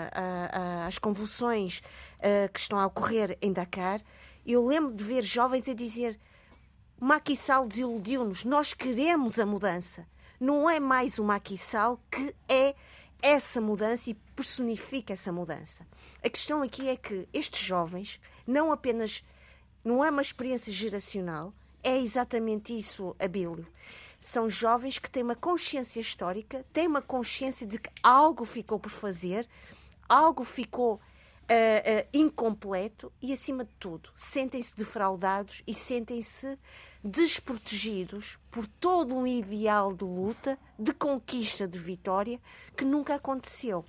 às 0.86 0.98
convulsões 0.98 1.80
uh, 2.18 2.52
que 2.52 2.60
estão 2.60 2.78
a 2.78 2.86
ocorrer 2.86 3.38
em 3.40 3.52
Dakar, 3.52 4.02
eu 4.44 4.66
lembro 4.66 4.92
de 4.92 5.02
ver 5.02 5.22
jovens 5.22 5.68
a 5.68 5.74
dizer 5.74 6.18
Macky 7.00 7.36
Sall 7.36 7.66
desiludiu-nos, 7.66 8.44
nós 8.44 8.74
queremos 8.74 9.38
a 9.38 9.46
mudança. 9.46 10.06
Não 10.40 10.68
é 10.68 10.80
mais 10.80 11.18
o 11.18 11.24
Macky 11.24 11.56
Sall 11.56 12.00
que 12.10 12.34
é 12.48 12.74
essa 13.22 13.60
mudança 13.60 14.10
e 14.10 14.14
personifica 14.14 15.12
essa 15.12 15.32
mudança. 15.32 15.86
A 16.22 16.28
questão 16.28 16.62
aqui 16.62 16.88
é 16.88 16.96
que 16.96 17.28
estes 17.32 17.60
jovens 17.60 18.20
não 18.46 18.70
apenas 18.70 19.24
não 19.84 20.04
é 20.04 20.10
uma 20.10 20.22
experiência 20.22 20.72
geracional, 20.72 21.52
é 21.82 21.96
exatamente 21.96 22.76
isso, 22.76 23.14
Abílio. 23.18 23.66
São 24.18 24.48
jovens 24.50 24.98
que 24.98 25.08
têm 25.08 25.22
uma 25.22 25.36
consciência 25.36 26.00
histórica, 26.00 26.64
têm 26.72 26.86
uma 26.86 27.00
consciência 27.00 27.66
de 27.66 27.78
que 27.78 27.90
algo 28.02 28.44
ficou 28.44 28.78
por 28.78 28.90
fazer, 28.90 29.48
algo 30.08 30.42
ficou 30.44 31.00
uh, 31.48 32.00
uh, 32.00 32.08
incompleto 32.12 33.12
e, 33.20 33.32
acima 33.32 33.64
de 33.64 33.70
tudo, 33.78 34.10
sentem-se 34.14 34.76
defraudados 34.76 35.62
e 35.66 35.74
sentem-se 35.74 36.58
desprotegidos 37.02 38.38
por 38.50 38.66
todo 38.66 39.14
um 39.14 39.26
ideal 39.26 39.92
de 39.92 40.04
luta, 40.04 40.58
de 40.78 40.92
conquista, 40.92 41.66
de 41.66 41.78
vitória, 41.78 42.40
que 42.76 42.84
nunca 42.84 43.14
aconteceu. 43.14 43.84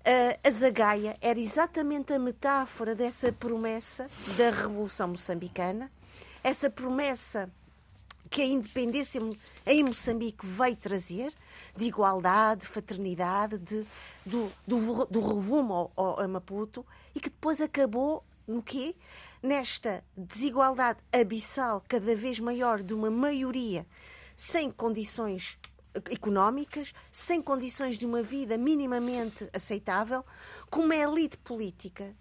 Uh, 0.00 0.38
a 0.42 0.50
Zagaia 0.50 1.16
era 1.20 1.38
exatamente 1.38 2.12
a 2.12 2.18
metáfora 2.18 2.94
dessa 2.94 3.30
promessa 3.32 4.08
da 4.36 4.50
Revolução 4.50 5.08
Moçambicana, 5.08 5.90
essa 6.42 6.70
promessa 6.70 7.50
que 8.30 8.40
a 8.40 8.46
independência 8.46 9.20
em 9.66 9.82
Moçambique 9.82 10.46
veio 10.46 10.76
trazer, 10.76 11.34
de 11.76 11.86
igualdade, 11.86 12.62
de 12.62 12.68
fraternidade, 12.68 13.58
de, 13.58 13.86
do, 14.24 14.50
do, 14.66 15.06
do 15.06 15.20
revumo 15.20 15.90
ao, 15.96 16.20
ao, 16.20 16.28
Maputo, 16.28 16.84
e 17.14 17.20
que 17.20 17.30
depois 17.30 17.60
acabou 17.60 18.24
no 18.46 18.62
quê? 18.62 18.94
Nesta 19.42 20.04
desigualdade 20.16 21.00
abissal 21.12 21.82
cada 21.88 22.14
vez 22.14 22.38
maior 22.38 22.82
de 22.82 22.94
uma 22.94 23.10
maioria 23.10 23.86
sem 24.36 24.70
condições 24.70 25.58
económicas, 26.10 26.94
sem 27.10 27.42
condições 27.42 27.98
de 27.98 28.06
uma 28.06 28.22
vida 28.22 28.56
minimamente 28.56 29.48
aceitável, 29.52 30.24
com 30.70 30.80
uma 30.80 30.96
elite 30.96 31.36
política 31.38 32.14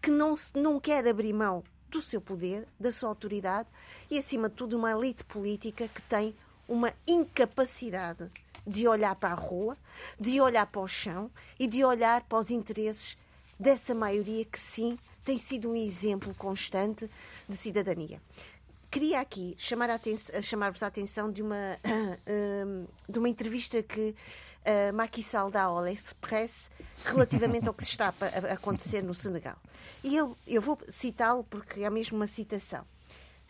que 0.00 0.10
não, 0.10 0.34
não 0.54 0.78
quer 0.78 1.06
abrir 1.06 1.32
mão 1.32 1.64
do 1.88 2.00
seu 2.00 2.20
poder, 2.20 2.66
da 2.78 2.92
sua 2.92 3.08
autoridade 3.08 3.68
e, 4.10 4.18
acima 4.18 4.48
de 4.48 4.54
tudo, 4.54 4.76
uma 4.76 4.90
elite 4.90 5.24
política 5.24 5.88
que 5.88 6.02
tem 6.02 6.34
uma 6.68 6.92
incapacidade 7.06 8.30
de 8.68 8.86
olhar 8.86 9.14
para 9.16 9.30
a 9.30 9.34
rua, 9.34 9.76
de 10.20 10.40
olhar 10.40 10.66
para 10.66 10.80
o 10.80 10.86
chão 10.86 11.30
e 11.58 11.66
de 11.66 11.82
olhar 11.84 12.22
para 12.22 12.38
os 12.38 12.50
interesses 12.50 13.16
dessa 13.58 13.94
maioria 13.94 14.44
que 14.44 14.60
sim 14.60 14.98
tem 15.24 15.38
sido 15.38 15.70
um 15.70 15.76
exemplo 15.76 16.34
constante 16.34 17.10
de 17.48 17.56
cidadania. 17.56 18.20
Queria 18.90 19.20
aqui 19.20 19.54
chamar 19.58 19.90
a 19.90 20.00
chamar-vos 20.42 20.82
a 20.82 20.86
atenção 20.86 21.30
de 21.30 21.42
uma, 21.42 21.78
de 23.08 23.18
uma 23.18 23.28
entrevista 23.28 23.82
que 23.82 24.14
uh, 24.64 24.94
Macky 24.94 25.22
Sall 25.22 25.50
dá 25.50 25.64
ao 25.64 25.86
Express 25.86 26.70
relativamente 27.04 27.68
ao 27.68 27.74
que 27.74 27.84
se 27.84 27.90
está 27.90 28.14
a 28.20 28.54
acontecer 28.54 29.02
no 29.02 29.14
Senegal. 29.14 29.56
E 30.02 30.16
eu, 30.16 30.36
eu 30.46 30.62
vou 30.62 30.78
citá-lo 30.88 31.44
porque 31.44 31.82
é 31.82 31.90
mesmo 31.90 32.16
uma 32.16 32.26
citação. 32.26 32.86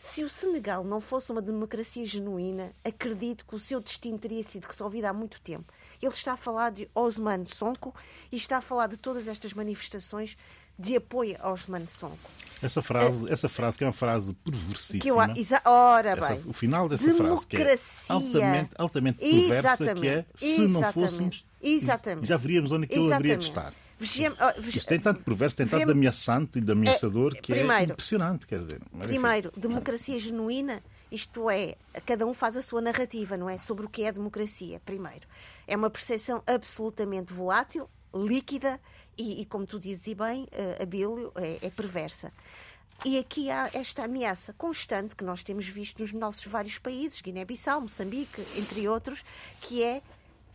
Se 0.01 0.23
o 0.23 0.29
Senegal 0.29 0.81
não 0.81 1.01
fosse 1.01 1.29
uma 1.29 1.41
democracia 1.41 2.05
genuína, 2.05 2.71
acredito 2.85 3.45
que 3.45 3.53
o 3.53 3.59
seu 3.59 3.81
destino 3.81 4.17
teria 4.17 4.41
sido 4.41 4.65
resolvido 4.65 5.03
há 5.03 5.11
muito 5.11 5.41
tempo. 5.41 5.73
Ele 6.01 6.13
está 6.13 6.33
a 6.33 6.37
falar 6.37 6.71
de 6.71 6.89
Osman 6.95 7.43
Sonko 7.43 7.93
e 8.31 8.37
está 8.37 8.59
a 8.59 8.61
falar 8.61 8.87
de 8.87 8.95
todas 8.95 9.27
estas 9.27 9.51
manifestações 9.51 10.37
de 10.79 10.95
apoio 10.95 11.35
a 11.41 11.51
Osman 11.51 11.85
Sonko. 11.85 12.31
Essa 12.61 12.81
frase, 12.81 13.25
uh, 13.25 13.27
essa 13.27 13.49
frase 13.49 13.77
que 13.77 13.83
é 13.83 13.87
uma 13.87 13.93
frase 13.93 14.33
perversissima. 14.35 15.01
Que 15.01 15.09
eu, 15.09 15.17
ora 15.65 16.15
bem. 16.15 16.37
Essa, 16.37 16.47
o 16.49 16.53
final 16.53 16.87
dessa 16.87 17.13
frase 17.13 17.45
que 17.45 17.57
é 17.57 17.75
altamente, 18.07 18.69
altamente 18.77 19.17
perversa, 19.19 19.95
que 19.95 20.07
é 20.07 20.25
se 20.37 20.67
não 20.69 20.93
fôssemos, 20.93 21.45
já 22.21 22.37
veríamos 22.37 22.71
onde 22.71 22.85
aquilo 22.85 23.13
haveria 23.13 23.35
de 23.35 23.47
estar. 23.47 23.73
Isto 23.99 24.87
tem 24.87 24.99
tanto 24.99 25.23
perverso, 25.23 25.57
tem 25.57 25.67
tanto 25.67 25.91
ameaçante 25.91 26.59
e 26.59 26.61
de 26.61 26.71
ameaçador 26.71 27.33
é, 27.35 27.41
que 27.41 27.53
primeiro, 27.53 27.91
é 27.91 27.93
impressionante, 27.93 28.47
quer 28.47 28.59
dizer. 28.59 28.81
Primeiro, 28.99 29.51
democracia 29.57 30.17
genuína, 30.17 30.81
isto 31.11 31.49
é, 31.49 31.75
cada 32.05 32.25
um 32.25 32.33
faz 32.33 32.55
a 32.55 32.61
sua 32.61 32.81
narrativa, 32.81 33.35
não 33.35 33.49
é? 33.49 33.57
Sobre 33.57 33.85
o 33.85 33.89
que 33.89 34.03
é 34.03 34.11
democracia, 34.11 34.79
primeiro. 34.85 35.27
É 35.67 35.75
uma 35.75 35.89
percepção 35.89 36.41
absolutamente 36.47 37.33
volátil, 37.33 37.89
líquida 38.13 38.79
e, 39.17 39.41
e 39.41 39.45
como 39.45 39.65
tu 39.65 39.77
dizes 39.79 40.07
e 40.07 40.15
bem, 40.15 40.43
uh, 40.43 40.83
Abílio, 40.83 41.31
é, 41.35 41.67
é 41.67 41.69
perversa. 41.69 42.31
E 43.05 43.17
aqui 43.17 43.49
há 43.49 43.69
esta 43.73 44.03
ameaça 44.03 44.53
constante 44.53 45.15
que 45.15 45.23
nós 45.23 45.41
temos 45.41 45.65
visto 45.65 45.99
nos 45.99 46.11
nossos 46.11 46.45
vários 46.45 46.77
países, 46.77 47.21
Guiné-Bissau, 47.21 47.81
Moçambique, 47.81 48.41
entre 48.57 48.87
outros, 48.89 49.23
que 49.61 49.83
é 49.83 50.01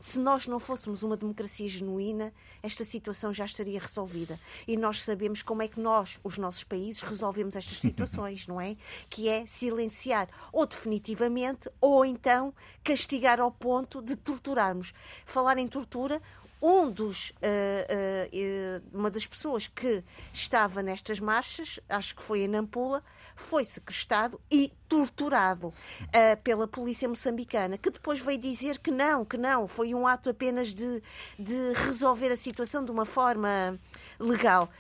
se 0.05 0.19
nós 0.19 0.47
não 0.47 0.61
fôssemos 0.61 1.03
uma 1.03 1.17
democracia 1.17 1.67
genuína, 1.67 2.31
esta 2.63 2.85
situação 2.85 3.33
já 3.33 3.47
estaria 3.47 3.81
resolvida. 3.81 4.39
E 4.69 4.77
nós 4.77 5.03
sabemos 5.03 5.43
como 5.43 5.63
é 5.63 5.67
que 5.67 5.81
nós, 5.81 6.21
os 6.23 6.37
nossos 6.37 6.63
países, 6.63 7.01
resolvemos 7.01 7.57
estas 7.57 7.79
situações, 7.81 8.47
não 8.47 8.61
é? 8.61 8.77
Que 9.09 9.31
é 9.31 9.47
silenciar 9.47 10.29
ou 10.53 10.67
definitivamente 10.67 11.71
ou 11.81 12.05
então 12.05 12.53
castigar 12.85 13.41
ao 13.41 13.51
ponto 13.51 14.03
de 14.03 14.15
torturarmos. 14.15 14.93
Falar 15.25 15.57
em 15.57 15.67
tortura, 15.67 16.21
um 16.61 16.91
dos, 16.91 17.31
uh, 17.31 17.35
uh, 17.41 18.83
uma 18.93 19.11
das 19.11 19.27
pessoas 19.27 19.69
que 19.69 20.05
estava 20.35 20.83
nestas 20.83 21.19
marchas, 21.19 21.81
acho 21.89 22.15
que 22.15 22.23
foi 22.23 22.41
em 22.41 22.49
Nampula, 22.49 23.03
foi 23.35 23.65
sequestrado 23.65 24.41
e 24.51 24.73
torturado 24.89 25.69
uh, 25.69 26.43
pela 26.43 26.69
polícia 26.69 27.09
moçambicana, 27.09 27.77
que 27.77 27.91
depois 27.91 28.21
veio 28.21 28.39
dizer 28.39 28.79
que 28.79 28.91
não, 28.91 29.25
que 29.25 29.37
não, 29.37 29.67
foi 29.67 29.95
um 29.95 30.07
ato 30.07 30.31
apenas 30.31 30.73
de, 30.73 31.03
de 31.39 31.73
resolver 31.75 32.31
a 32.31 32.37
situação 32.37 32.85
de 32.85 32.91
uma 32.91 33.05
forma 33.05 33.79
legal. 34.19 34.71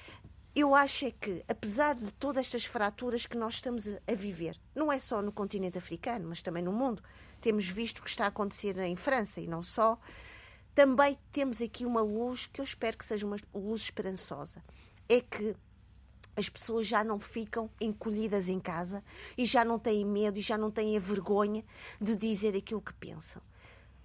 Eu 0.54 0.72
acho 0.72 1.06
é 1.06 1.10
que, 1.10 1.44
apesar 1.48 1.96
de 1.96 2.12
todas 2.12 2.46
estas 2.46 2.64
fraturas 2.64 3.26
que 3.26 3.36
nós 3.36 3.54
estamos 3.54 3.88
a 3.88 4.14
viver, 4.14 4.56
não 4.72 4.92
é 4.92 5.00
só 5.00 5.20
no 5.20 5.32
continente 5.32 5.76
africano, 5.76 6.28
mas 6.28 6.42
também 6.42 6.62
no 6.62 6.72
mundo, 6.72 7.02
temos 7.40 7.66
visto 7.66 7.98
o 7.98 8.02
que 8.02 8.10
está 8.10 8.26
a 8.26 8.28
acontecer 8.28 8.78
em 8.78 8.94
França 8.94 9.40
e 9.40 9.48
não 9.48 9.62
só, 9.62 9.98
também 10.72 11.18
temos 11.32 11.60
aqui 11.60 11.84
uma 11.84 12.02
luz 12.02 12.46
que 12.46 12.60
eu 12.60 12.64
espero 12.64 12.96
que 12.96 13.04
seja 13.04 13.26
uma 13.26 13.36
luz 13.52 13.82
esperançosa. 13.82 14.62
É 15.08 15.20
que 15.20 15.56
as 16.36 16.48
pessoas 16.48 16.86
já 16.86 17.04
não 17.04 17.18
ficam 17.18 17.70
encolhidas 17.80 18.48
em 18.48 18.58
casa 18.58 19.02
e 19.36 19.44
já 19.44 19.64
não 19.64 19.78
têm 19.78 20.04
medo 20.04 20.38
e 20.38 20.42
já 20.42 20.58
não 20.58 20.70
têm 20.70 20.96
a 20.96 21.00
vergonha 21.00 21.64
de 22.00 22.16
dizer 22.16 22.56
aquilo 22.56 22.80
que 22.80 22.92
pensam. 22.94 23.40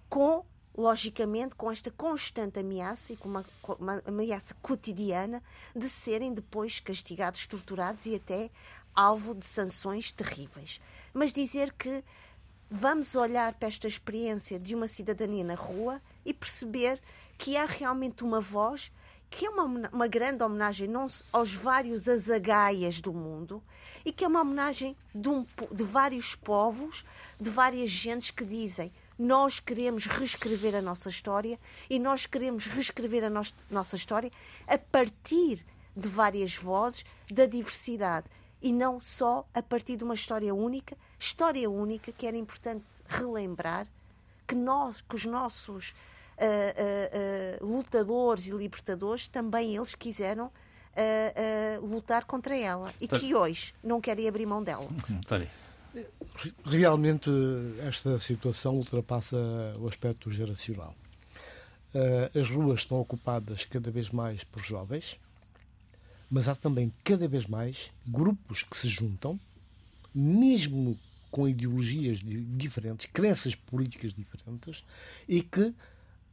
Com, 0.08 0.46
logicamente, 0.78 1.56
com 1.56 1.72
esta 1.72 1.92
constante 1.92 2.60
ameaça 2.60 3.14
e 3.14 3.18
com 3.18 3.30
uma, 3.30 3.46
uma 3.80 4.02
ameaça 4.06 4.56
cotidiana 4.62 5.42
de 5.76 5.90
serem 5.90 6.34
depois 6.34 6.80
castigados, 6.80 7.48
torturados 7.48 8.06
e 8.06 8.16
até 8.16 8.50
alvo 8.96 9.34
de 9.34 9.46
sanções 9.46 10.12
terríveis. 10.12 10.80
Mas 11.14 11.34
dizer 11.34 11.74
que 11.74 12.04
vamos 12.70 13.16
olhar 13.16 13.54
para 13.56 13.68
esta 13.68 13.88
experiência 13.88 14.60
de 14.60 14.76
uma 14.76 14.88
cidadania 14.88 15.44
na 15.44 15.56
rua 15.56 16.02
e 16.24 16.34
perceber 16.34 17.02
que 17.38 17.58
há 17.58 17.66
realmente 17.66 18.24
uma 18.24 18.42
voz 18.42 18.92
que 19.30 19.46
é 19.46 19.50
uma, 19.50 19.90
uma 19.92 20.08
grande 20.08 20.44
homenagem 20.44 20.88
não 20.88 21.06
aos 21.32 21.54
vários 21.54 22.08
azagaias 22.08 23.00
do 23.00 23.14
mundo 23.14 23.64
e 24.04 24.12
que 24.12 24.24
é 24.24 24.28
uma 24.28 24.42
homenagem 24.42 24.96
de, 25.14 25.30
um, 25.30 25.46
de 25.72 25.84
vários 25.84 26.36
povos, 26.36 27.06
de 27.40 27.50
várias 27.50 27.90
gentes 27.90 28.32
que 28.32 28.44
dizem 28.44 28.92
nós 29.18 29.60
queremos 29.60 30.06
reescrever 30.06 30.74
a 30.74 30.82
nossa 30.82 31.10
história 31.10 31.60
e 31.90 32.00
nós 32.00 32.26
queremos 32.26 32.66
reescrever 32.66 33.26
a 33.26 33.30
no 33.30 33.42
nossa 33.70 33.98
história 33.98 34.32
a 34.66 34.78
partir 34.78 35.66
de 35.96 36.08
várias 36.08 36.56
vozes 36.56 37.04
da 37.30 37.46
diversidade 37.46 38.28
e 38.62 38.72
não 38.72 39.02
só 39.02 39.46
a 39.54 39.62
partir 39.62 39.98
de 39.98 40.06
uma 40.06 40.14
história 40.14 40.56
única, 40.56 40.98
história 41.20 41.70
única 41.70 42.14
que 42.14 42.26
era 42.26 42.38
importante 42.38 42.86
relembrar 43.08 43.88
que 44.48 44.56
nós, 44.56 45.02
que 45.02 45.16
os 45.16 45.26
nossos 45.26 45.94
uh, 46.40 47.64
uh, 47.64 47.66
lutadores 47.66 48.48
e 48.48 48.52
libertadores 48.52 49.28
também 49.28 49.76
eles 49.76 49.96
quiseram 49.96 50.52
lutar 51.82 52.26
contra 52.26 52.58
ela 52.58 52.94
e 53.00 53.08
que 53.08 53.34
hoje 53.34 53.74
não 53.82 54.02
querem 54.02 54.28
abrir 54.28 54.46
mão 54.46 54.62
dela. 54.62 54.86
Realmente 56.66 57.30
esta 57.88 58.20
situação 58.20 58.76
ultrapassa 58.76 59.38
o 59.80 59.88
aspecto 59.88 60.30
geracional. 60.30 60.94
As 62.38 62.50
ruas 62.50 62.82
estão 62.82 63.00
ocupadas 63.00 63.64
cada 63.64 63.90
vez 63.90 64.10
mais 64.10 64.44
por 64.44 64.62
jovens, 64.62 65.18
mas 66.30 66.50
há 66.50 66.56
também 66.56 66.92
cada 67.04 67.30
vez 67.30 67.46
mais 67.46 67.92
grupos 68.06 68.64
que 68.64 68.78
se 68.78 68.90
juntam, 68.90 69.40
mesmo 70.14 71.00
com 71.32 71.48
ideologias 71.48 72.20
diferentes, 72.24 73.06
crenças 73.06 73.56
políticas 73.56 74.14
diferentes, 74.14 74.84
e 75.28 75.42
que 75.42 75.74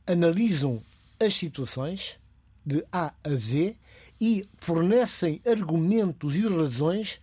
analisam 0.07 0.83
as 1.19 1.35
situações 1.35 2.19
de 2.65 2.85
A 2.93 3.13
a 3.23 3.31
Z 3.31 3.77
e 4.21 4.49
fornecem 4.59 5.41
argumentos 5.47 6.35
e 6.35 6.47
razões 6.47 7.21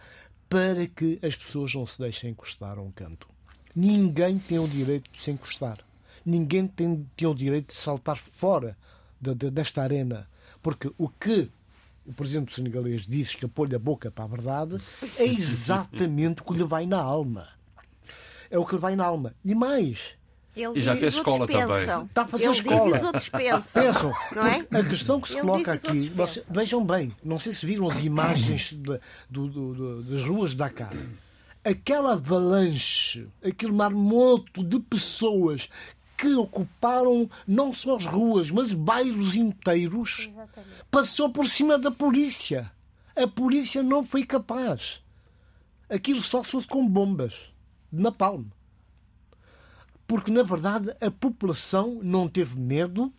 para 0.49 0.85
que 0.87 1.19
as 1.23 1.35
pessoas 1.35 1.73
não 1.73 1.87
se 1.87 1.97
deixem 1.97 2.31
encostar 2.31 2.77
a 2.77 2.81
um 2.81 2.91
canto. 2.91 3.27
Ninguém 3.75 4.37
tem 4.37 4.59
o 4.59 4.67
direito 4.67 5.09
de 5.11 5.19
se 5.19 5.31
encostar. 5.31 5.79
Ninguém 6.25 6.67
tem, 6.67 7.07
tem 7.17 7.27
o 7.27 7.33
direito 7.33 7.69
de 7.69 7.73
saltar 7.73 8.17
fora 8.17 8.77
de, 9.19 9.33
de, 9.33 9.49
desta 9.49 9.81
arena. 9.81 10.29
Porque 10.61 10.91
o 10.97 11.09
que 11.09 11.49
o 12.05 12.13
presidente 12.13 12.53
senegalês 12.53 13.07
disse 13.07 13.35
que 13.35 13.47
pôr 13.47 13.73
a 13.73 13.79
boca 13.79 14.11
para 14.11 14.25
a 14.25 14.27
verdade 14.27 14.77
é 15.17 15.25
exatamente 15.25 16.41
o 16.41 16.45
que 16.45 16.53
lhe 16.53 16.63
vai 16.63 16.85
na 16.85 17.01
alma. 17.01 17.49
É 18.51 18.57
o 18.57 18.65
que 18.65 18.75
lhe 18.75 18.81
vai 18.81 18.95
na 18.95 19.05
alma. 19.05 19.33
E 19.43 19.55
mais, 19.55 20.13
ele 20.55 20.79
e 20.79 20.81
já 20.81 20.95
fez 20.95 21.15
escola 21.15 21.47
também. 21.47 22.05
Está 22.05 22.21
a 22.21 22.27
fazer 22.27 22.43
ele 22.43 22.53
escola. 22.53 22.91
Diz 22.91 23.01
os 23.01 23.03
outros 23.03 23.29
pensam. 23.29 23.83
pensam. 23.83 24.13
Não 24.35 24.45
é? 24.45 24.67
A 24.71 24.83
questão 24.83 25.19
que 25.19 25.27
se 25.29 25.33
ele 25.35 25.41
coloca 25.41 25.73
aqui, 25.73 26.09
vocês, 26.09 26.45
vejam 26.49 26.85
bem, 26.85 27.15
não 27.23 27.39
sei 27.39 27.53
se 27.53 27.65
viram 27.65 27.87
as 27.87 28.03
imagens 28.03 28.73
de, 28.73 28.99
do, 29.29 29.47
do, 29.47 29.73
do, 29.73 30.03
das 30.03 30.23
ruas 30.23 30.51
de 30.51 30.57
Dakar. 30.57 30.93
Aquela 31.63 32.13
avalanche, 32.13 33.27
aquele 33.43 33.71
marmoto 33.71 34.63
de 34.63 34.79
pessoas 34.79 35.69
que 36.15 36.33
ocuparam 36.35 37.29
não 37.47 37.73
só 37.73 37.95
as 37.95 38.05
ruas, 38.05 38.51
mas 38.51 38.73
bairros 38.73 39.35
inteiros, 39.35 40.29
Exatamente. 40.29 40.83
passou 40.91 41.29
por 41.29 41.47
cima 41.47 41.79
da 41.79 41.89
polícia. 41.89 42.71
A 43.15 43.27
polícia 43.27 43.81
não 43.81 44.05
foi 44.05 44.23
capaz. 44.23 45.01
Aquilo 45.89 46.21
só 46.21 46.43
se 46.43 46.51
fosse 46.51 46.67
com 46.67 46.87
bombas 46.87 47.51
de 47.91 48.01
napalm 48.01 48.45
porque 50.13 50.31
na 50.31 50.43
verdade 50.43 50.95
a 51.01 51.09
população 51.09 51.99
não 52.03 52.29
teve 52.29 52.55
medo, 52.55 53.11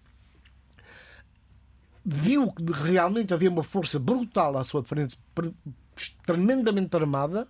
viu 2.04 2.52
que 2.52 2.62
realmente 2.70 3.34
havia 3.34 3.50
uma 3.50 3.64
força 3.64 3.98
brutal 3.98 4.56
à 4.56 4.62
sua 4.62 4.84
frente, 4.84 5.18
tremendamente 6.24 6.94
armada, 6.94 7.48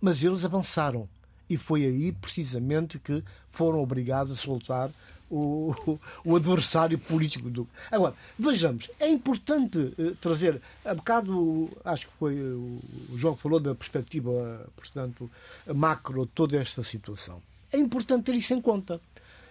mas 0.00 0.22
eles 0.22 0.44
avançaram. 0.44 1.08
E 1.50 1.56
foi 1.56 1.84
aí 1.84 2.12
precisamente 2.12 3.00
que 3.00 3.24
foram 3.50 3.80
obrigados 3.80 4.38
a 4.38 4.40
soltar 4.40 4.92
o, 5.28 5.98
o, 6.24 6.36
adversário 6.36 6.96
político 6.96 7.50
do. 7.50 7.68
Agora, 7.90 8.14
vejamos, 8.38 8.92
é 9.00 9.08
importante 9.08 9.76
uh, 9.76 10.14
trazer, 10.20 10.62
a 10.84 10.94
bocado, 10.94 11.68
acho 11.84 12.06
que 12.06 12.12
foi 12.12 12.40
o 12.40 12.80
João 13.16 13.34
que 13.34 13.42
falou 13.42 13.58
da 13.58 13.74
perspectiva, 13.74 14.70
portanto, 14.76 15.28
macro 15.66 16.26
toda 16.26 16.56
esta 16.56 16.84
situação. 16.84 17.42
É 17.74 17.78
importante 17.78 18.24
ter 18.24 18.34
isso 18.36 18.54
em 18.54 18.60
conta. 18.60 19.00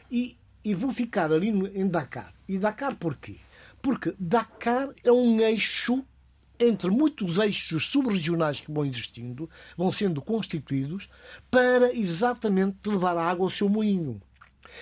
E 0.10 0.38
e 0.64 0.74
vou 0.74 0.92
ficar 0.92 1.32
ali 1.32 1.50
em 1.50 1.88
Dakar. 1.88 2.34
E 2.48 2.58
Dakar 2.58 2.96
porquê? 2.96 3.36
Porque 3.82 4.16
Dakar 4.18 4.90
é 5.04 5.12
um 5.12 5.42
eixo 5.42 6.04
entre 6.58 6.90
muitos 6.90 7.38
eixos 7.38 7.88
subregionais 7.88 8.62
que 8.62 8.72
vão 8.72 8.86
existindo, 8.86 9.50
vão 9.76 9.92
sendo 9.92 10.22
constituídos 10.22 11.10
para 11.52 11.94
exatamente 11.94 12.78
levar 12.88 13.18
a 13.18 13.26
água 13.30 13.46
ao 13.46 13.50
seu 13.50 13.68
moinho. 13.68 14.22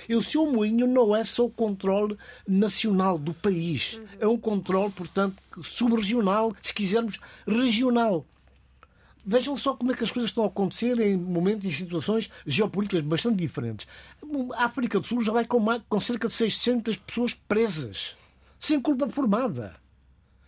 E 0.08 0.16
o 0.16 0.22
seu 0.22 0.46
moinho 0.46 0.86
não 0.86 1.16
é 1.16 1.24
só 1.24 1.46
o 1.46 1.50
controle 1.50 2.16
nacional 2.48 3.18
do 3.18 3.34
país, 3.34 4.00
é 4.20 4.28
um 4.28 4.38
controle, 4.38 4.92
portanto, 4.92 5.42
subregional, 5.64 6.56
se 6.62 6.74
quisermos, 6.74 7.20
regional. 7.48 8.26
Vejam 9.24 9.56
só 9.56 9.76
como 9.76 9.92
é 9.92 9.96
que 9.96 10.04
as 10.04 10.12
coisas 10.12 10.32
estão 10.32 10.44
a 10.44 10.48
acontecer 10.48 11.00
em 11.00 11.16
momentos 11.16 11.66
e 11.66 11.72
situações 11.72 12.30
geopolíticas 12.46 13.04
bastante 13.04 13.38
diferentes. 13.38 13.88
A 14.56 14.66
África 14.66 15.00
do 15.00 15.06
Sul 15.06 15.22
já 15.22 15.32
vai 15.32 15.46
com, 15.46 15.60
mais, 15.60 15.82
com 15.88 16.00
cerca 16.00 16.28
de 16.28 16.34
600 16.34 16.96
pessoas 16.98 17.34
presas, 17.34 18.16
sem 18.60 18.82
culpa 18.82 19.08
formada. 19.10 19.76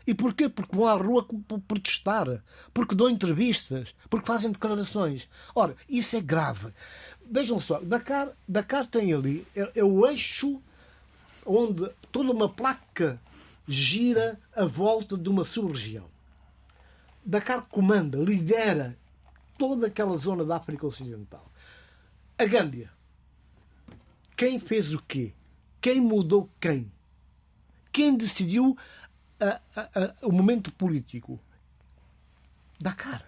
E 0.06 0.14
porquê? 0.14 0.50
Porque 0.50 0.76
vão 0.76 0.88
à 0.88 0.94
rua 0.96 1.26
protestar, 1.68 2.44
porque 2.74 2.96
dão 2.96 3.10
entrevistas, 3.10 3.96
porque 4.10 4.26
fazem 4.26 4.52
declarações. 4.52 5.30
Ora, 5.56 5.76
isso 5.88 6.16
é 6.16 6.22
grave. 6.22 6.74
Vejam 7.30 7.60
só, 7.60 7.80
Dakar, 7.80 8.30
Dakar 8.48 8.86
tem 8.86 9.14
ali, 9.14 9.48
é, 9.56 9.72
é 9.76 9.84
o 9.84 10.06
eixo 10.08 10.62
onde 11.46 11.90
toda 12.12 12.32
uma 12.32 12.50
placa 12.50 13.22
gira 13.68 14.40
à 14.56 14.66
volta 14.66 15.18
de 15.18 15.30
uma 15.30 15.46
sub-região. 15.46 16.13
Dakar 17.26 17.62
comanda, 17.68 18.18
lidera 18.18 18.98
toda 19.58 19.88
aquela 19.88 20.18
zona 20.18 20.44
da 20.44 20.58
África 20.58 20.86
Ocidental. 20.86 21.50
A 22.38 22.46
Gâmbia. 22.46 22.92
Quem 24.36 24.60
fez 24.60 24.94
o 24.94 25.02
quê? 25.02 25.34
Quem 25.80 26.02
mudou 26.02 26.50
quem? 26.60 26.92
Quem 27.92 28.18
decidiu 28.18 28.78
a, 29.40 29.62
a, 29.76 29.82
a, 29.82 30.28
o 30.28 30.32
momento 30.32 30.72
político? 30.72 31.40
Dakar. 32.80 33.24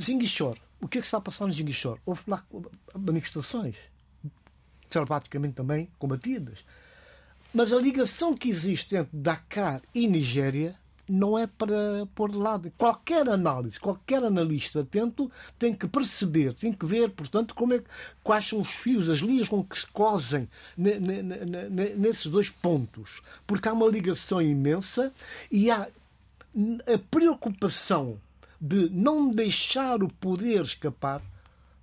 Zinguichor. 0.00 0.58
O 0.80 0.88
que 0.88 0.98
é 0.98 1.00
que 1.00 1.06
está 1.06 1.18
a 1.18 1.20
passar 1.20 1.46
no 1.46 1.52
Zinguichor? 1.52 1.98
Houve 2.04 2.22
lá 2.26 2.44
manifestações, 2.94 3.76
selvaticamente 4.90 5.54
também 5.54 5.88
combatidas. 5.98 6.64
Mas 7.54 7.72
a 7.72 7.76
ligação 7.76 8.36
que 8.36 8.50
existe 8.50 8.96
entre 8.96 9.16
Dakar 9.16 9.80
e 9.94 10.06
Nigéria 10.08 10.78
não 11.08 11.38
é 11.38 11.46
para 11.46 12.06
pôr 12.14 12.30
de 12.30 12.38
lado. 12.38 12.72
Qualquer 12.78 13.28
análise, 13.28 13.78
qualquer 13.78 14.24
analista 14.24 14.80
atento 14.80 15.30
tem 15.58 15.74
que 15.74 15.86
perceber, 15.86 16.54
tem 16.54 16.72
que 16.72 16.86
ver, 16.86 17.10
portanto, 17.10 17.54
como 17.54 17.74
é, 17.74 17.82
quais 18.22 18.46
são 18.46 18.60
os 18.60 18.70
fios, 18.70 19.08
as 19.08 19.18
linhas 19.18 19.48
com 19.48 19.62
que 19.62 19.78
se 19.78 19.86
cosem 19.86 20.48
nesses 20.76 22.26
dois 22.26 22.48
pontos. 22.48 23.22
Porque 23.46 23.68
há 23.68 23.72
uma 23.72 23.88
ligação 23.88 24.40
imensa 24.40 25.12
e 25.50 25.70
há 25.70 25.88
a 26.86 26.98
preocupação 27.10 28.18
de 28.60 28.88
não 28.88 29.30
deixar 29.30 30.02
o 30.02 30.08
poder 30.08 30.62
escapar 30.62 31.20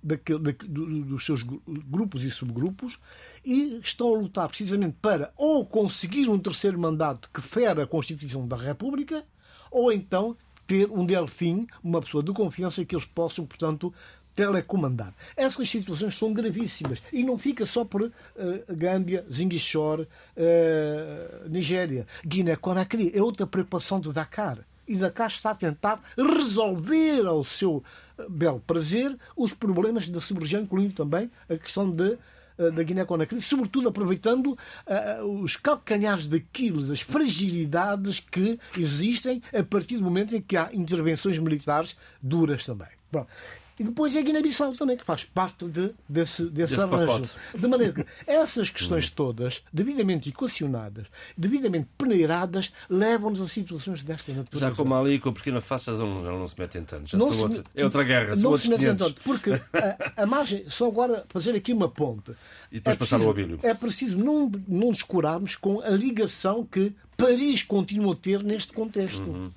daquele, 0.02 0.52
dos 0.52 1.24
seus 1.24 1.42
grupos 1.42 2.24
e 2.24 2.30
subgrupos 2.30 2.98
e 3.44 3.78
estão 3.82 4.14
a 4.14 4.18
lutar 4.18 4.48
precisamente 4.48 4.96
para 5.00 5.32
ou 5.36 5.64
conseguir 5.66 6.28
um 6.28 6.38
terceiro 6.38 6.78
mandato 6.78 7.28
que 7.32 7.40
fere 7.40 7.82
a 7.82 7.86
Constituição 7.86 8.46
da 8.46 8.56
República 8.56 9.24
ou 9.70 9.92
então 9.92 10.36
ter 10.66 10.90
um 10.90 11.04
delfim, 11.04 11.66
uma 11.82 12.00
pessoa 12.00 12.22
de 12.22 12.32
confiança 12.32 12.84
que 12.84 12.94
eles 12.94 13.04
possam, 13.04 13.44
portanto, 13.44 13.92
telecomandar. 14.34 15.14
Essas 15.36 15.68
situações 15.68 16.16
são 16.16 16.32
gravíssimas 16.32 17.02
e 17.12 17.22
não 17.22 17.36
fica 17.36 17.66
só 17.66 17.84
por 17.84 18.02
uh, 18.02 18.12
Gâmbia, 18.70 19.26
Zinguichor, 19.30 20.00
uh, 20.00 21.48
Nigéria, 21.48 22.06
Guiné-Conakry. 22.24 23.12
É 23.14 23.22
outra 23.22 23.46
preocupação 23.46 24.00
de 24.00 24.12
Dakar. 24.12 24.58
E 24.86 24.96
Dakar 24.96 25.28
está 25.28 25.50
a 25.50 25.54
tentar 25.54 26.00
resolver 26.16 27.26
ao 27.26 27.44
seu 27.44 27.84
belo 28.28 28.60
prazer 28.60 29.16
os 29.36 29.52
problemas 29.52 30.08
da 30.08 30.20
sub-região, 30.20 30.62
incluindo 30.62 30.94
também 30.94 31.30
a 31.48 31.56
questão 31.56 31.90
de 31.90 32.12
eh, 32.12 32.18
da 32.56 32.82
Guiné-Conakry, 32.82 33.40
sobretudo 33.40 33.88
aproveitando 33.88 34.52
uh, 34.52 35.42
os 35.42 35.56
calcanhares 35.56 36.26
daquilo, 36.26 36.92
as 36.92 37.00
fragilidades 37.00 38.20
que 38.20 38.58
existem 38.76 39.42
a 39.52 39.62
partir 39.62 39.96
do 39.96 40.04
momento 40.04 40.34
em 40.34 40.40
que 40.40 40.56
há 40.56 40.70
intervenções 40.72 41.38
militares 41.38 41.96
duras 42.22 42.64
também. 42.64 42.88
Bom, 43.10 43.26
e 43.78 43.84
depois 43.84 44.14
é 44.14 44.20
a 44.20 44.22
Guiné-Bissau 44.22 44.72
também, 44.72 44.96
que 44.96 45.04
faz 45.04 45.24
parte 45.24 45.66
de, 45.66 45.92
desse, 46.08 46.44
desse, 46.44 46.74
desse 46.74 46.74
arranjo. 46.74 47.06
Pacote. 47.06 47.30
De 47.58 47.66
maneira 47.66 47.92
que 47.92 48.06
essas 48.26 48.70
questões 48.70 49.08
hum. 49.08 49.12
todas, 49.14 49.62
devidamente 49.72 50.28
equacionadas, 50.28 51.06
devidamente 51.36 51.88
peneiradas, 51.96 52.72
levam-nos 52.88 53.40
a 53.40 53.48
situações 53.48 54.02
desta 54.02 54.32
natureza. 54.32 54.68
Já 54.68 54.74
como 54.74 54.94
ali 54.94 55.18
com 55.18 55.30
o 55.30 55.32
Burkina 55.32 55.60
Faso 55.60 55.96
já 55.96 56.04
não, 56.04 56.22
não 56.22 56.46
se 56.46 56.58
metem 56.58 56.84
tanto. 56.84 57.08
Já 57.08 57.18
não 57.18 57.32
se, 57.32 57.38
outra, 57.40 57.64
é 57.74 57.84
outra 57.84 58.04
guerra, 58.04 58.36
não 58.36 58.58
se 58.58 58.68
metem 58.68 58.94
tanto, 58.94 59.20
porque 59.22 59.52
a, 59.52 60.22
a, 60.22 60.26
margem, 60.26 60.68
só 60.68 60.88
agora 60.88 61.24
fazer 61.28 61.54
aqui 61.54 61.72
uma 61.72 61.88
ponte. 61.88 62.32
E 62.70 62.76
depois 62.76 62.96
é 62.96 62.98
passar 62.98 63.16
preciso, 63.16 63.26
o 63.26 63.30
abílio. 63.30 63.60
É 63.62 63.74
preciso 63.74 64.18
não, 64.18 64.50
não 64.68 64.92
descurarmos 64.92 65.56
com 65.56 65.80
a 65.80 65.90
ligação 65.90 66.64
que 66.64 66.92
Paris 67.16 67.62
continua 67.62 68.14
a 68.14 68.16
ter 68.16 68.42
neste 68.42 68.72
contexto. 68.72 69.22
Uhum. 69.22 69.50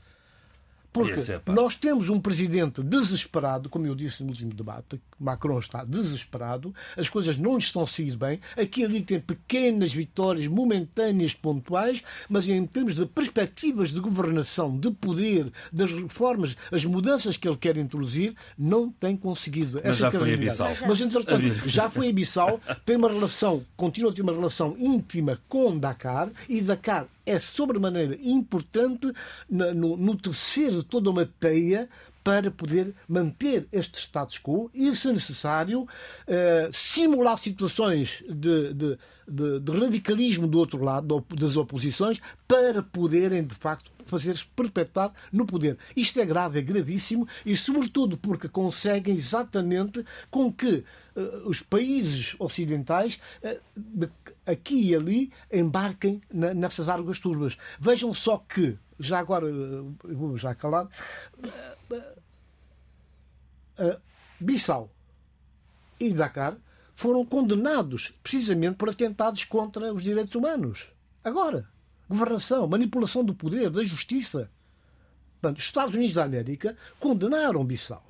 Porque 0.95 1.19
é 1.29 1.41
nós 1.51 1.75
temos 1.75 2.09
um 2.09 2.21
presidente 2.21 2.81
desesperado, 2.81 3.67
como 3.67 3.85
eu 3.85 3.93
disse 3.93 4.23
no 4.23 4.29
último 4.29 4.53
debate, 4.53 5.01
Macron 5.19 5.59
está 5.59 5.83
desesperado, 5.83 6.73
as 6.95 7.09
coisas 7.09 7.37
não 7.37 7.57
estão 7.57 7.83
a 7.83 7.87
sair 7.87 8.15
bem, 8.15 8.39
aqui 8.57 8.79
e 8.81 8.85
ali 8.85 9.01
tem 9.01 9.19
pequenas 9.19 9.91
vitórias 9.91 10.47
momentâneas, 10.47 11.33
pontuais, 11.33 12.01
mas 12.29 12.47
em 12.47 12.65
termos 12.65 12.95
de 12.95 13.05
perspectivas 13.05 13.89
de 13.89 13.99
governação, 13.99 14.77
de 14.77 14.89
poder, 14.89 15.51
das 15.69 15.91
reformas, 15.91 16.55
as 16.71 16.85
mudanças 16.85 17.35
que 17.35 17.45
ele 17.45 17.57
quer 17.57 17.75
introduzir, 17.75 18.33
não 18.57 18.89
tem 18.89 19.17
conseguido. 19.17 19.81
Mas 19.83 19.97
já 19.97 20.09
foi 20.09 20.33
a 20.33 20.37
Bissau. 20.37 20.71
Mas, 20.87 21.01
entretanto, 21.01 21.69
já 21.69 21.89
foi 21.89 22.09
a 22.09 22.13
Bissau, 22.13 22.61
tem 22.85 22.95
uma 22.95 23.09
relação, 23.09 23.65
continua 23.75 24.11
a 24.11 24.13
ter 24.13 24.21
uma 24.21 24.33
relação 24.33 24.77
íntima 24.79 25.41
com 25.49 25.77
Dakar, 25.77 26.29
e 26.47 26.61
Dakar 26.61 27.07
é 27.25 27.39
sobremaneira 27.39 28.17
importante 28.21 29.11
no, 29.49 29.97
no 29.97 30.15
tecer 30.15 30.83
toda 30.83 31.09
uma 31.09 31.25
teia 31.25 31.89
para 32.25 32.49
poder 32.49 32.95
manter 33.07 33.67
este 33.71 33.99
status 33.99 34.39
quo 34.39 34.71
e, 34.73 34.95
se 34.95 35.11
necessário, 35.11 35.87
eh, 36.25 36.71
simular 36.73 37.37
situações 37.37 38.23
de, 38.27 38.73
de, 38.73 38.97
de, 39.27 39.59
de, 39.59 39.71
radicalismo 39.71 40.47
do 40.47 40.57
outro 40.57 40.83
lado, 40.83 41.23
das 41.37 41.55
oposições, 41.55 42.19
para 42.47 42.81
poderem, 42.81 43.45
de 43.45 43.53
facto, 43.53 43.91
fazer-se 44.07 44.43
perpetuar 44.55 45.13
no 45.31 45.45
poder. 45.45 45.77
Isto 45.95 46.19
é 46.19 46.25
grave, 46.25 46.57
é 46.57 46.61
gravíssimo 46.63 47.27
e, 47.45 47.55
sobretudo, 47.55 48.17
porque 48.17 48.49
conseguem 48.49 49.15
exatamente 49.15 50.03
com 50.31 50.51
que 50.51 50.83
os 51.45 51.61
países 51.61 52.35
ocidentais, 52.39 53.19
de, 53.75 54.09
aqui 54.45 54.89
e 54.89 54.95
ali, 54.95 55.31
embarquem 55.51 56.21
nessas 56.31 56.89
águas 56.89 57.19
turbas. 57.19 57.57
Vejam 57.79 58.13
só 58.13 58.37
que, 58.37 58.77
já 58.99 59.19
agora, 59.19 59.45
uh, 59.45 59.95
vou 60.03 60.37
já 60.37 60.53
calar, 60.53 60.89
Bissau 64.39 64.89
e 65.99 66.13
Dakar 66.13 66.57
foram 66.95 67.25
condenados 67.25 68.13
precisamente 68.23 68.75
por 68.75 68.89
atentados 68.89 69.43
contra 69.43 69.93
os 69.93 70.03
direitos 70.03 70.35
humanos. 70.35 70.91
Agora, 71.23 71.67
governação, 72.09 72.67
manipulação 72.67 73.23
do 73.23 73.35
poder, 73.35 73.69
da 73.69 73.83
justiça. 73.83 74.49
Portanto, 75.33 75.57
os 75.57 75.65
Estados 75.65 75.95
Unidos 75.95 76.15
da 76.15 76.23
América 76.23 76.77
condenaram 76.99 77.65
Bissau. 77.65 78.04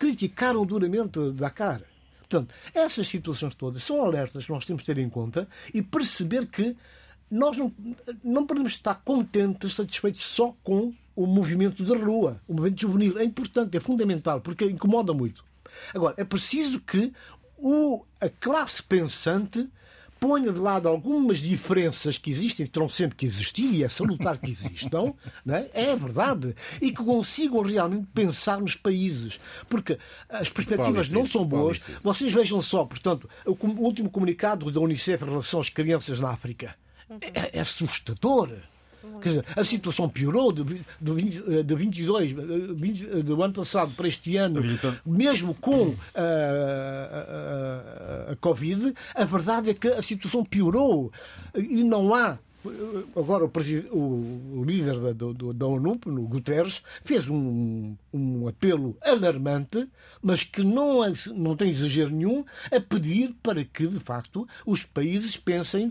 Criticaram 0.00 0.64
duramente 0.64 1.30
Dakar. 1.32 1.82
Portanto, 2.18 2.54
essas 2.74 3.06
situações 3.06 3.54
todas 3.54 3.84
são 3.84 4.02
alertas 4.02 4.46
que 4.46 4.50
nós 4.50 4.64
temos 4.64 4.82
de 4.82 4.86
ter 4.86 4.98
em 4.98 5.10
conta 5.10 5.46
e 5.74 5.82
perceber 5.82 6.46
que 6.46 6.74
nós 7.30 7.56
não, 7.56 7.70
não 8.24 8.46
podemos 8.46 8.72
estar 8.72 8.94
contentes, 9.04 9.74
satisfeitos 9.74 10.22
só 10.22 10.56
com 10.64 10.92
o 11.14 11.26
movimento 11.26 11.84
de 11.84 11.92
rua, 11.94 12.40
o 12.48 12.54
movimento 12.54 12.80
juvenil. 12.80 13.18
É 13.18 13.24
importante, 13.24 13.76
é 13.76 13.80
fundamental, 13.80 14.40
porque 14.40 14.64
incomoda 14.64 15.12
muito. 15.12 15.44
Agora, 15.94 16.14
é 16.16 16.24
preciso 16.24 16.80
que 16.80 17.12
o, 17.58 18.02
a 18.18 18.30
classe 18.30 18.82
pensante 18.82 19.68
ponha 20.20 20.52
de 20.52 20.58
lado 20.58 20.86
algumas 20.86 21.38
diferenças 21.38 22.18
que 22.18 22.30
existem, 22.30 22.66
terão 22.66 22.88
sempre 22.88 23.16
que 23.16 23.26
existir, 23.26 23.74
e 23.74 23.82
é 23.82 23.88
salutar 23.88 24.38
que 24.38 24.52
existam, 24.52 25.14
é? 25.48 25.90
é? 25.90 25.96
verdade, 25.96 26.54
e 26.80 26.92
que 26.92 27.02
consigam 27.02 27.62
realmente 27.62 28.06
pensar 28.14 28.60
nos 28.60 28.76
países, 28.76 29.40
porque 29.68 29.98
as 30.28 30.50
perspectivas 30.50 31.10
não 31.10 31.24
são 31.24 31.44
boas. 31.44 31.82
Vocês 32.02 32.32
vejam 32.32 32.60
só, 32.60 32.84
portanto, 32.84 33.28
o 33.46 33.56
último 33.82 34.10
comunicado 34.10 34.70
da 34.70 34.80
Unicef 34.80 35.24
em 35.24 35.28
relação 35.28 35.60
às 35.60 35.70
crianças 35.70 36.20
na 36.20 36.30
África 36.30 36.76
é, 37.20 37.58
é 37.58 37.60
assustador 37.60 38.50
Quer 39.20 39.28
dizer, 39.28 39.44
a 39.56 39.64
situação 39.64 40.08
piorou 40.08 40.52
de, 40.52 40.84
de, 41.00 41.62
de 41.62 41.74
22, 41.74 42.32
20, 42.76 43.22
do 43.22 43.42
ano 43.42 43.54
passado 43.54 43.92
para 43.94 44.08
este 44.08 44.36
ano, 44.36 44.62
mesmo 45.04 45.54
com 45.54 45.94
a, 46.14 46.20
a, 46.20 48.28
a, 48.28 48.32
a 48.32 48.36
Covid, 48.36 48.94
a 49.14 49.24
verdade 49.24 49.70
é 49.70 49.74
que 49.74 49.88
a 49.88 50.02
situação 50.02 50.44
piorou. 50.44 51.12
E 51.54 51.82
não 51.82 52.14
há 52.14 52.38
Agora, 53.16 53.44
o, 53.44 54.58
o, 54.58 54.64
líder 54.64 54.98
da, 54.98 55.12
do, 55.12 55.52
da 55.54 55.66
ONU, 55.66 55.98
no 56.04 56.22
Guterres, 56.24 56.82
fez 57.02 57.26
um, 57.26 57.96
um 58.12 58.48
apelo 58.48 58.98
alarmante, 59.00 59.88
mas 60.20 60.44
que 60.44 60.62
não, 60.62 61.02
é, 61.02 61.10
não 61.34 61.56
tem 61.56 61.70
exagero 61.70 62.10
nenhum, 62.10 62.44
a 62.70 62.78
pedir 62.78 63.34
para 63.42 63.64
que, 63.64 63.86
de 63.86 63.98
facto, 63.98 64.46
os 64.66 64.84
países 64.84 65.38
pensem 65.38 65.90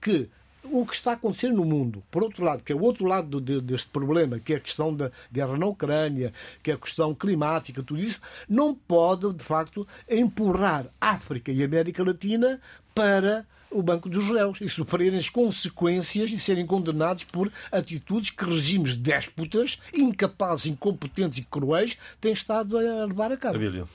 que 0.00 0.30
o 0.70 0.86
que 0.86 0.94
está 0.94 1.12
acontecendo 1.12 1.56
no 1.56 1.64
mundo, 1.64 2.02
por 2.10 2.22
outro 2.22 2.44
lado, 2.44 2.62
que 2.62 2.72
é 2.72 2.76
o 2.76 2.82
outro 2.82 3.06
lado 3.06 3.40
de, 3.40 3.60
deste 3.60 3.88
problema, 3.88 4.38
que 4.38 4.54
é 4.54 4.56
a 4.56 4.60
questão 4.60 4.94
da 4.94 5.10
guerra 5.32 5.56
na 5.56 5.66
Ucrânia, 5.66 6.32
que 6.62 6.70
é 6.70 6.74
a 6.74 6.78
questão 6.78 7.14
climática, 7.14 7.82
tudo 7.82 8.00
isso, 8.00 8.20
não 8.48 8.74
pode, 8.74 9.32
de 9.32 9.44
facto, 9.44 9.86
empurrar 10.08 10.86
África 11.00 11.50
e 11.52 11.62
América 11.62 12.02
Latina 12.02 12.60
para 12.94 13.46
o 13.70 13.82
banco 13.82 14.08
dos 14.08 14.24
réus 14.28 14.60
e 14.60 14.68
sofrerem 14.68 15.18
as 15.18 15.28
consequências 15.28 16.30
e 16.30 16.38
serem 16.38 16.66
condenados 16.66 17.24
por 17.24 17.52
atitudes 17.70 18.30
que 18.30 18.44
regimes 18.44 18.96
déspotas, 18.96 19.78
incapazes, 19.92 20.66
incompetentes 20.66 21.38
e 21.38 21.42
cruéis 21.42 21.98
têm 22.20 22.32
estado 22.32 22.78
a 22.78 23.04
levar 23.04 23.30
a 23.32 23.36
cabo. 23.36 23.56
Abílio. 23.56 23.88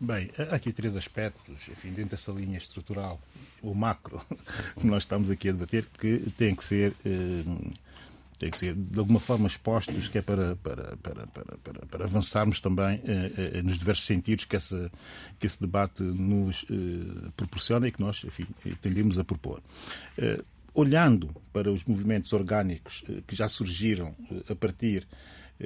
Bem, 0.00 0.30
há 0.50 0.54
aqui 0.54 0.72
três 0.72 0.94
aspectos, 0.94 1.56
enfim, 1.68 1.90
dentro 1.90 2.10
dessa 2.10 2.30
linha 2.30 2.56
estrutural, 2.56 3.20
o 3.60 3.74
macro, 3.74 4.20
que 4.78 4.86
nós 4.86 5.02
estamos 5.02 5.30
aqui 5.30 5.48
a 5.48 5.52
debater, 5.52 5.86
que 5.98 6.30
tem 6.36 6.54
que 6.54 6.64
ser. 6.64 6.94
Eh, 7.04 7.42
tem 8.38 8.52
que 8.52 8.58
ser 8.58 8.72
de 8.72 8.98
alguma 9.00 9.18
forma 9.18 9.48
expostos, 9.48 10.06
que 10.06 10.18
é 10.18 10.22
para, 10.22 10.54
para, 10.54 10.96
para, 10.98 11.26
para, 11.26 11.86
para 11.86 12.04
avançarmos 12.04 12.60
também 12.60 13.02
eh, 13.04 13.32
eh, 13.54 13.62
nos 13.62 13.76
diversos 13.76 14.06
sentidos 14.06 14.44
que, 14.44 14.54
essa, 14.54 14.92
que 15.40 15.46
esse 15.48 15.60
debate 15.60 16.04
nos 16.04 16.64
eh, 16.70 17.30
proporciona 17.36 17.88
e 17.88 17.92
que 17.92 18.00
nós, 18.00 18.22
enfim, 18.22 18.46
tendemos 18.80 19.18
a 19.18 19.24
propor. 19.24 19.60
Eh, 20.16 20.40
olhando 20.78 21.34
para 21.52 21.72
os 21.72 21.84
movimentos 21.84 22.32
orgânicos 22.32 23.02
eh, 23.08 23.22
que 23.26 23.34
já 23.34 23.48
surgiram 23.48 24.14
eh, 24.30 24.52
a 24.52 24.54
partir 24.54 25.08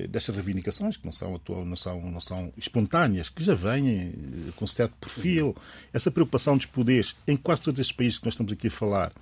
destas 0.09 0.35
reivindicações, 0.35 0.97
que 0.97 1.05
não 1.05 1.13
são, 1.13 1.41
não, 1.65 1.77
são, 1.77 2.01
não 2.01 2.21
são 2.21 2.53
espontâneas, 2.57 3.29
que 3.29 3.43
já 3.43 3.55
vêm 3.55 3.89
eh, 3.89 4.13
com 4.57 4.67
certo 4.67 4.95
perfil, 5.01 5.55
essa 5.93 6.11
preocupação 6.11 6.57
dos 6.57 6.67
poderes, 6.67 7.15
em 7.29 7.37
quase 7.37 7.63
todos 7.63 7.79
estes 7.79 7.95
países 7.95 8.19
que 8.19 8.25
nós 8.25 8.35
estamos 8.35 8.53
aqui 8.53 8.69
a 8.69 8.71
falar, 8.71 9.13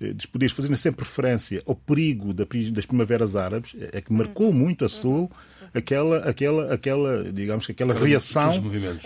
eh, 0.00 0.12
dos 0.12 0.26
poderes 0.26 0.54
fazendo 0.54 0.76
sempre 0.76 1.04
referência 1.04 1.62
ao 1.66 1.74
perigo 1.74 2.32
das 2.32 2.86
primaveras 2.86 3.34
árabes, 3.34 3.74
é 3.92 4.00
que 4.00 4.12
marcou 4.12 4.52
muito 4.52 4.84
a 4.84 4.88
Sul 4.88 5.30
aquela, 5.74 6.18
aquela, 6.18 6.72
aquela, 6.72 7.32
digamos 7.32 7.66
que 7.66 7.72
aquela 7.72 7.94
reação, 7.94 8.50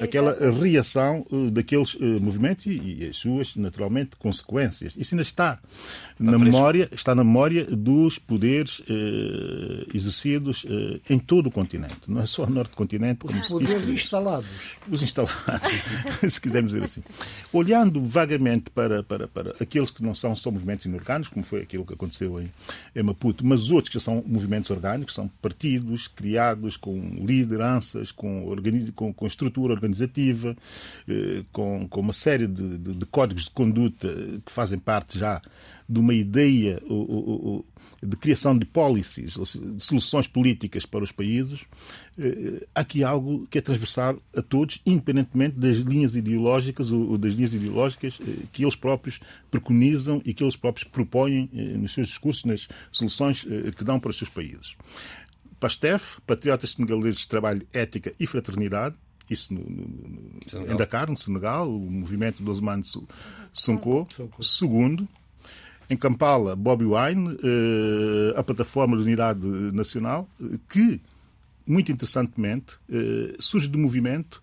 aquela 0.01 0.37
reação 0.51 1.27
daqueles 1.53 1.95
movimentos 2.21 2.67
e, 2.67 2.71
e, 2.71 3.09
as 3.09 3.17
suas, 3.17 3.55
naturalmente, 3.57 4.17
consequências. 4.17 4.93
Isso 4.97 5.15
ainda 5.15 5.23
está, 5.23 5.59
está 5.63 6.15
na 6.19 6.39
memória, 6.39 6.89
está 6.93 7.15
na 7.15 7.25
memória 7.25 7.65
dos 7.65 8.19
poderes 8.19 8.83
eh, 8.89 9.87
exercidos 9.95 10.65
em 11.09 11.19
todo 11.19 11.49
o 11.49 11.51
continente, 11.51 11.97
não 12.09 12.23
é 12.23 12.27
só 12.27 12.47
no 12.47 12.55
norte 12.55 12.71
do 12.71 12.77
continente. 12.77 13.27
Os 13.27 13.49
poderes 13.49 13.89
instalados. 13.89 14.47
Os 14.91 15.03
instalados, 15.03 15.43
se 16.29 16.41
quisermos 16.41 16.73
dizer 16.73 16.85
assim. 16.85 17.03
Olhando 17.53 18.03
vagamente 18.03 18.71
para, 18.71 19.03
para, 19.03 19.29
para 19.29 19.55
aqueles 19.61 19.91
que 19.91 20.03
não 20.03 20.15
são 20.15 20.35
só 20.37 20.51
movimentos 20.51 20.87
inorgânicos, 20.87 21.29
como 21.33 21.45
foi 21.45 21.63
aquilo 21.63 21.85
que 21.85 21.95
aconteceu 21.95 22.41
em, 22.41 22.51
em 22.95 23.03
Maputo, 23.03 23.45
mas 23.47 23.71
outros 23.71 23.93
que 23.93 24.01
são 24.01 24.23
movimentos 24.27 24.71
orgânicos, 24.71 25.15
são 25.15 25.29
partidos 25.41 26.09
criados 26.09 26.54
com 26.77 26.99
lideranças, 27.25 28.13
com, 28.13 28.55
com, 28.95 29.13
com 29.13 29.27
estrutura 29.27 29.75
organizativa, 29.75 30.57
eh, 31.09 31.45
com, 31.53 31.87
com 31.89 32.01
uma 32.01 32.13
série 32.13 32.47
de, 32.47 32.79
de, 32.79 32.95
de 32.95 33.07
códigos 33.07 33.45
de 33.45 33.51
conduta 33.51 34.09
que 34.45 34.53
fazem 34.53 34.79
parte 34.79 35.19
já 35.19 35.41
de 35.87 35.99
uma 35.99 36.15
ideia 36.15 36.81
de 38.03 38.17
criação 38.17 38.57
de 38.57 38.65
policies, 38.65 39.35
de 39.35 39.85
soluções 39.85 40.27
políticas 40.27 40.87
para 40.87 41.05
os 41.05 41.13
países, 41.13 41.61
eh, 42.19 42.67
há 42.75 42.81
aqui 42.81 43.05
algo 43.05 43.47
que 43.51 43.59
é 43.59 43.61
transversal 43.61 44.19
a 44.35 44.41
todos, 44.41 44.81
independentemente 44.87 45.57
das 45.59 45.79
linhas 45.79 46.17
ideológicas 46.17 46.91
ou 46.91 47.19
das 47.19 47.35
linhas 47.35 47.53
ideológicas 47.53 48.19
eh, 48.21 48.47
que 48.51 48.65
eles 48.65 48.77
próprios 48.77 49.21
preconizam 49.51 50.23
e 50.25 50.33
que 50.33 50.43
eles 50.43 50.57
próprios 50.57 50.89
propõem 50.89 51.51
nos 51.53 51.93
seus 51.93 52.09
discursos, 52.09 52.45
nas 52.45 52.69
soluções 52.91 53.45
que 53.77 53.85
dão 53.85 54.01
para 54.01 54.11
os 54.11 54.17
seus 54.17 54.31
países. 54.31 54.75
PASTEF, 55.65 56.21
Patriotas 56.27 56.73
Senegaleses 56.73 57.21
de 57.21 57.29
Trabalho, 57.29 57.67
Ética 57.73 58.13
e 58.21 58.27
Fraternidade, 58.27 58.95
isso 59.31 59.55
no, 59.55 59.63
no, 59.63 60.71
em 60.71 60.77
Dakar, 60.77 61.09
no 61.09 61.17
Senegal, 61.17 61.67
o 61.67 61.91
movimento 61.91 62.43
dos 62.43 62.59
Osmanes 62.59 62.93
Sonko. 63.51 64.07
Segundo, 64.43 65.09
em 65.89 65.97
Kampala, 65.97 66.55
Bobby 66.55 66.85
Wine, 66.85 67.39
eh, 67.43 68.39
a 68.39 68.43
plataforma 68.43 68.95
de 68.95 69.05
unidade 69.05 69.47
nacional, 69.73 70.29
que, 70.69 71.01
muito 71.67 71.91
interessantemente, 71.91 72.77
eh, 72.91 73.35
surge 73.39 73.67
do 73.67 73.79
movimento 73.79 74.43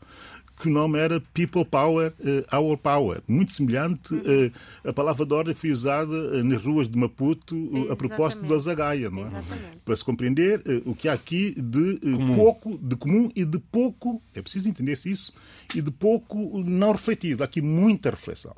que 0.62 0.70
o 0.70 0.72
nome 0.72 0.99
era 0.99 1.20
People 1.34 1.66
Power, 1.66 2.14
uh, 2.20 2.55
Our 2.55 2.78
Power. 2.78 3.22
Muito 3.28 3.51
semelhante 3.51 4.14
uh, 4.14 4.51
a 4.88 4.93
palavra 4.93 5.26
de 5.26 5.34
ordem 5.34 5.55
foi 5.55 5.72
usada 5.72 6.12
uh, 6.12 6.43
nas 6.43 6.62
ruas 6.64 6.88
de 6.88 6.97
Maputo 6.97 7.55
uh, 7.55 7.91
a 7.91 7.95
propósito 7.95 8.45
do 8.45 8.53
Azagaia, 8.53 9.09
não 9.09 9.24
é? 9.24 9.28
Exatamente. 9.28 9.78
Para 9.84 9.95
se 9.95 10.05
compreender 10.05 10.62
o 10.86 10.93
que 10.93 11.09
há 11.09 11.14
aqui 11.14 11.55
de 11.59 11.99
pouco, 12.36 12.78
de 12.78 12.95
comum 12.95 13.32
e 13.36 13.43
de 13.43 13.57
pouco, 13.57 14.22
é 14.36 14.41
preciso 14.41 14.70
entender-se 14.70 15.09
isso, 15.12 15.34
e 15.76 15.82
de 15.82 15.91
pouco 15.91 16.64
não 16.64 16.91
refletido. 16.91 17.41
Há 17.41 17.45
aqui 17.45 17.62
muita 17.62 18.12
reflexão. 18.12 18.55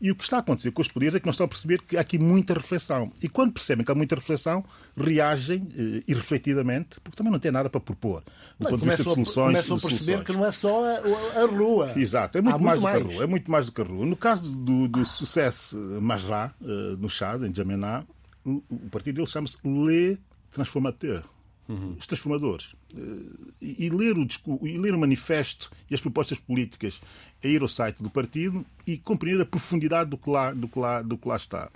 E 0.00 0.10
o 0.10 0.14
que 0.14 0.24
está 0.24 0.36
a 0.36 0.40
acontecer 0.40 0.70
com 0.72 0.82
os 0.82 0.88
poderes 0.88 1.14
é 1.14 1.20
que 1.20 1.24
nós 1.24 1.34
estamos 1.34 1.50
a 1.50 1.54
perceber 1.54 1.82
que 1.82 1.96
há 1.96 2.00
aqui 2.00 2.18
muita 2.18 2.52
reflexão. 2.52 3.10
E 3.22 3.28
quando 3.28 3.52
percebem 3.52 3.84
que 3.84 3.90
há 3.90 3.94
muita 3.94 4.14
reflexão, 4.14 4.62
reagem 4.96 5.66
eh, 5.74 6.02
irrefletidamente, 6.06 7.00
porque 7.00 7.16
também 7.16 7.32
não 7.32 7.38
têm 7.38 7.50
nada 7.50 7.70
para 7.70 7.80
propor. 7.80 8.22
Do 8.58 8.64
não, 8.64 8.70
ponto 8.70 8.82
de 8.82 8.88
vista 8.88 9.04
de 9.04 9.10
soluções. 9.10 9.66
Começam 9.66 9.76
a 9.76 9.80
perceber 9.80 10.04
soluções. 10.04 10.26
que 10.26 10.32
não 10.32 10.44
é 10.44 10.52
só 10.52 10.84
a, 10.84 11.42
a 11.42 11.46
rua. 11.46 11.92
Exato, 11.96 12.36
é 12.36 12.42
muito, 12.42 12.62
mais, 12.62 12.78
muito 12.78 12.82
mais, 12.82 12.98
do 12.98 13.08
que 13.08 13.12
a 13.12 13.14
rua. 13.14 13.24
É 13.24 13.26
muito 13.26 13.50
mais 13.50 13.66
do 13.66 13.72
que 13.72 13.80
a 13.80 13.84
rua. 13.84 14.06
No 14.06 14.16
caso 14.16 14.52
do, 14.52 14.86
do 14.86 15.06
sucesso 15.06 15.78
Majrá, 16.00 16.52
uh, 16.60 16.96
no 16.98 17.08
Chad, 17.08 17.42
em 17.42 17.54
Jamená, 17.54 18.04
o, 18.44 18.62
o 18.68 18.90
partido 18.90 19.16
dele 19.16 19.26
chama-se 19.26 19.56
Le 19.64 20.18
Transformateur 20.52 21.22
uhum. 21.68 21.96
os 21.98 22.06
transformadores. 22.06 22.74
Eh, 22.96 23.46
e, 23.60 23.90
ler 23.90 24.16
o, 24.18 24.26
e 24.62 24.78
ler 24.78 24.94
o 24.94 24.98
manifesto 24.98 25.70
e 25.90 25.94
as 25.94 26.00
propostas 26.00 26.38
políticas 26.38 27.00
é 27.42 27.48
ir 27.48 27.62
ao 27.62 27.68
site 27.68 28.02
do 28.02 28.10
partido 28.10 28.64
e 28.86 28.96
compreender 28.96 29.42
a 29.42 29.46
profundidade 29.46 30.10
do 30.10 30.18
que 30.18 30.30
lá, 30.30 30.52
do 30.52 30.68
que 30.68 30.78
lá, 30.78 31.02
do 31.02 31.18
que 31.18 31.28
lá 31.28 31.36
está. 31.36 31.70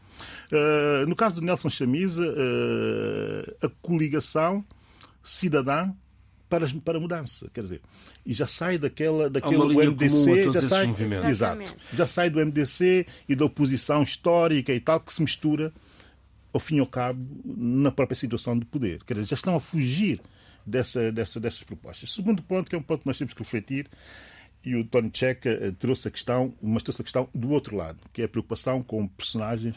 Uh, 0.53 1.07
no 1.07 1.15
caso 1.15 1.37
do 1.37 1.43
Nelson 1.43 1.71
Chamisa, 1.71 2.23
uh, 2.23 3.67
a 3.67 3.69
coligação 3.83 4.65
cidadã 5.23 5.93
para, 6.49 6.67
para 6.85 6.99
a 6.99 7.01
mudança, 7.01 7.49
quer 7.55 7.63
dizer, 7.63 7.81
e 8.27 8.33
já 8.33 8.47
sai 8.47 8.77
daquela, 8.77 9.31
daquele 9.31 9.87
MDC, 9.87 10.51
já 10.53 10.63
sai, 10.63 10.87
exato, 11.31 11.77
já 11.95 12.07
sai 12.07 12.29
do 12.29 12.45
MDC 12.45 13.07
e 13.29 13.37
da 13.37 13.45
oposição 13.45 14.03
histórica 14.03 14.73
e 14.73 14.81
tal 14.81 14.99
que 14.99 15.13
se 15.13 15.23
mistura 15.23 15.73
ao 16.53 16.61
fim 16.61 16.77
e 16.77 16.81
ao 16.81 16.87
cabo, 16.87 17.25
na 17.45 17.91
própria 17.91 18.17
situação 18.17 18.59
de 18.59 18.65
poder. 18.65 19.03
Quer 19.05 19.15
dizer, 19.15 19.29
já 19.29 19.35
estão 19.35 19.57
a 19.57 19.61
fugir 19.61 20.21
dessa, 20.67 21.11
dessa, 21.13 21.41
dessas 21.41 21.63
propostas. 21.63 22.13
Segundo 22.13 22.43
ponto, 22.43 22.69
que 22.69 22.75
é 22.75 22.79
um 22.79 22.83
ponto 22.83 23.03
que 23.03 23.07
nós 23.07 23.19
temos 23.19 23.35
que 23.35 23.41
refletir, 23.41 23.89
e 24.65 24.77
o 24.77 24.85
Tony 24.85 25.11
Checa 25.13 25.49
eh, 25.51 25.73
trouxe 25.79 26.09
a 26.09 26.11
questão, 26.11 26.53
mas 26.61 26.83
trouxe 26.83 27.01
a 27.01 27.05
questão 27.05 27.29
do 27.35 27.51
outro 27.51 27.77
lado, 27.77 27.99
que 28.13 28.23
é 28.23 28.27
a 28.27 28.29
preocupação 28.29 28.83
com 28.83 29.09
personagens 29.09 29.75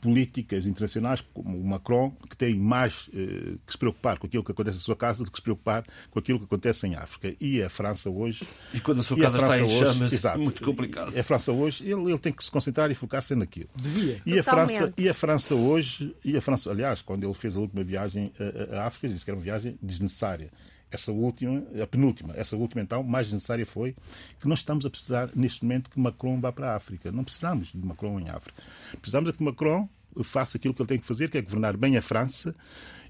políticas 0.00 0.66
internacionais, 0.66 1.24
como 1.34 1.58
o 1.58 1.66
Macron, 1.66 2.10
que 2.28 2.36
tem 2.36 2.54
mais 2.54 3.08
eh, 3.12 3.56
que 3.66 3.72
se 3.72 3.78
preocupar 3.78 4.18
com 4.18 4.26
aquilo 4.26 4.42
que 4.42 4.52
acontece 4.52 4.78
na 4.78 4.82
sua 4.82 4.96
casa 4.96 5.24
do 5.24 5.30
que 5.30 5.36
se 5.36 5.42
preocupar 5.42 5.84
com 6.10 6.18
aquilo 6.18 6.38
que 6.38 6.44
acontece 6.44 6.86
em 6.86 6.94
África. 6.94 7.34
E 7.40 7.62
a 7.62 7.68
França 7.68 8.10
hoje. 8.10 8.46
E 8.72 8.80
quando 8.80 9.00
a 9.00 9.02
sua 9.02 9.18
casa 9.18 9.38
a 9.38 9.40
está 9.40 9.60
em 9.60 9.68
chamas, 9.68 10.12
exato, 10.12 10.38
muito 10.38 10.62
complicado. 10.62 11.18
A 11.18 11.22
França 11.22 11.52
hoje, 11.52 11.84
ele, 11.84 12.02
ele 12.10 12.18
tem 12.18 12.32
que 12.32 12.44
se 12.44 12.50
concentrar 12.50 12.90
e 12.90 12.94
focar-se 12.94 13.34
naquilo. 13.34 13.68
Devia. 13.74 14.20
E 14.24 14.38
a, 14.38 14.42
França, 14.42 14.92
e 14.96 15.08
a 15.08 15.14
França 15.14 15.54
hoje, 15.54 16.14
e 16.24 16.36
a 16.36 16.40
França, 16.40 16.70
aliás, 16.70 17.02
quando 17.02 17.24
ele 17.24 17.34
fez 17.34 17.56
a 17.56 17.60
última 17.60 17.84
viagem 17.84 18.32
a 18.72 18.86
África, 18.86 19.08
disse 19.08 19.24
que 19.24 19.30
era 19.30 19.38
uma 19.38 19.44
viagem 19.44 19.78
desnecessária 19.82 20.50
essa 20.90 21.12
última, 21.12 21.62
a 21.82 21.86
penúltima, 21.86 22.34
essa 22.36 22.56
última 22.56 22.82
então, 22.82 23.02
mais 23.02 23.30
necessária 23.32 23.66
foi 23.66 23.94
que 24.40 24.48
nós 24.48 24.60
estamos 24.60 24.86
a 24.86 24.90
precisar 24.90 25.30
neste 25.34 25.64
momento 25.64 25.90
que 25.90 26.00
Macron 26.00 26.40
vá 26.40 26.52
para 26.52 26.72
a 26.72 26.76
África. 26.76 27.10
Não 27.10 27.24
precisamos 27.24 27.68
de 27.74 27.86
Macron 27.86 28.20
em 28.20 28.28
África. 28.28 28.62
Precisamos 29.00 29.30
de 29.30 29.36
que 29.36 29.42
Macron 29.42 29.88
faça 30.22 30.56
aquilo 30.56 30.72
que 30.72 30.80
ele 30.80 30.88
tem 30.88 30.98
que 30.98 31.06
fazer, 31.06 31.30
que 31.30 31.38
é 31.38 31.42
governar 31.42 31.76
bem 31.76 31.96
a 31.96 32.02
França 32.02 32.54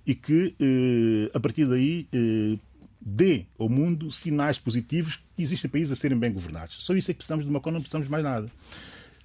e 0.07 0.15
que, 0.15 0.55
eh, 0.61 1.31
a 1.37 1.41
partir 1.41 1.67
daí, 1.67 2.09
eh, 2.13 2.59
dê 3.01 3.47
ao 3.59 3.69
mundo 3.69 4.11
sinais 4.11 4.59
positivos 4.59 5.17
que 5.37 5.43
existem 5.43 5.71
países 5.71 5.93
a 5.93 5.97
serem 5.97 6.19
bem 6.19 6.33
governados. 6.33 6.85
Só 6.85 6.95
isso 6.95 7.11
é 7.11 7.15
que 7.15 7.19
precisamos 7.19 7.45
de 7.45 7.51
Macron, 7.51 7.73
não 7.73 7.81
precisamos 7.81 8.09
mais 8.09 8.25
nada. 8.25 8.51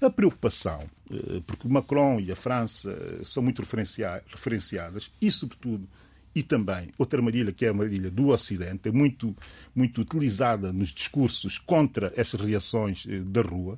A 0.02 0.10
preocupação, 0.10 0.80
eh, 1.12 1.42
porque 1.46 1.68
Macron 1.68 2.20
e 2.20 2.32
a 2.32 2.36
França 2.36 2.92
eh, 2.92 3.24
são 3.24 3.42
muito 3.42 3.62
referenciadas, 3.62 5.12
e 5.22 5.32
sobretudo, 5.32 5.88
e 6.34 6.42
também 6.42 6.90
outra 6.98 7.20
armadilha, 7.20 7.52
que 7.52 7.66
é 7.66 7.68
a 7.68 7.72
armadilha 7.72 8.10
do 8.10 8.30
Ocidente, 8.30 8.90
é 8.90 8.92
muito, 8.92 9.36
muito 9.76 10.02
utilizada 10.02 10.72
nos 10.72 10.90
discursos 10.90 11.58
contra 11.58 12.14
estas 12.16 12.40
reações 12.40 13.06
eh, 13.08 13.20
da 13.20 13.42
rua, 13.42 13.78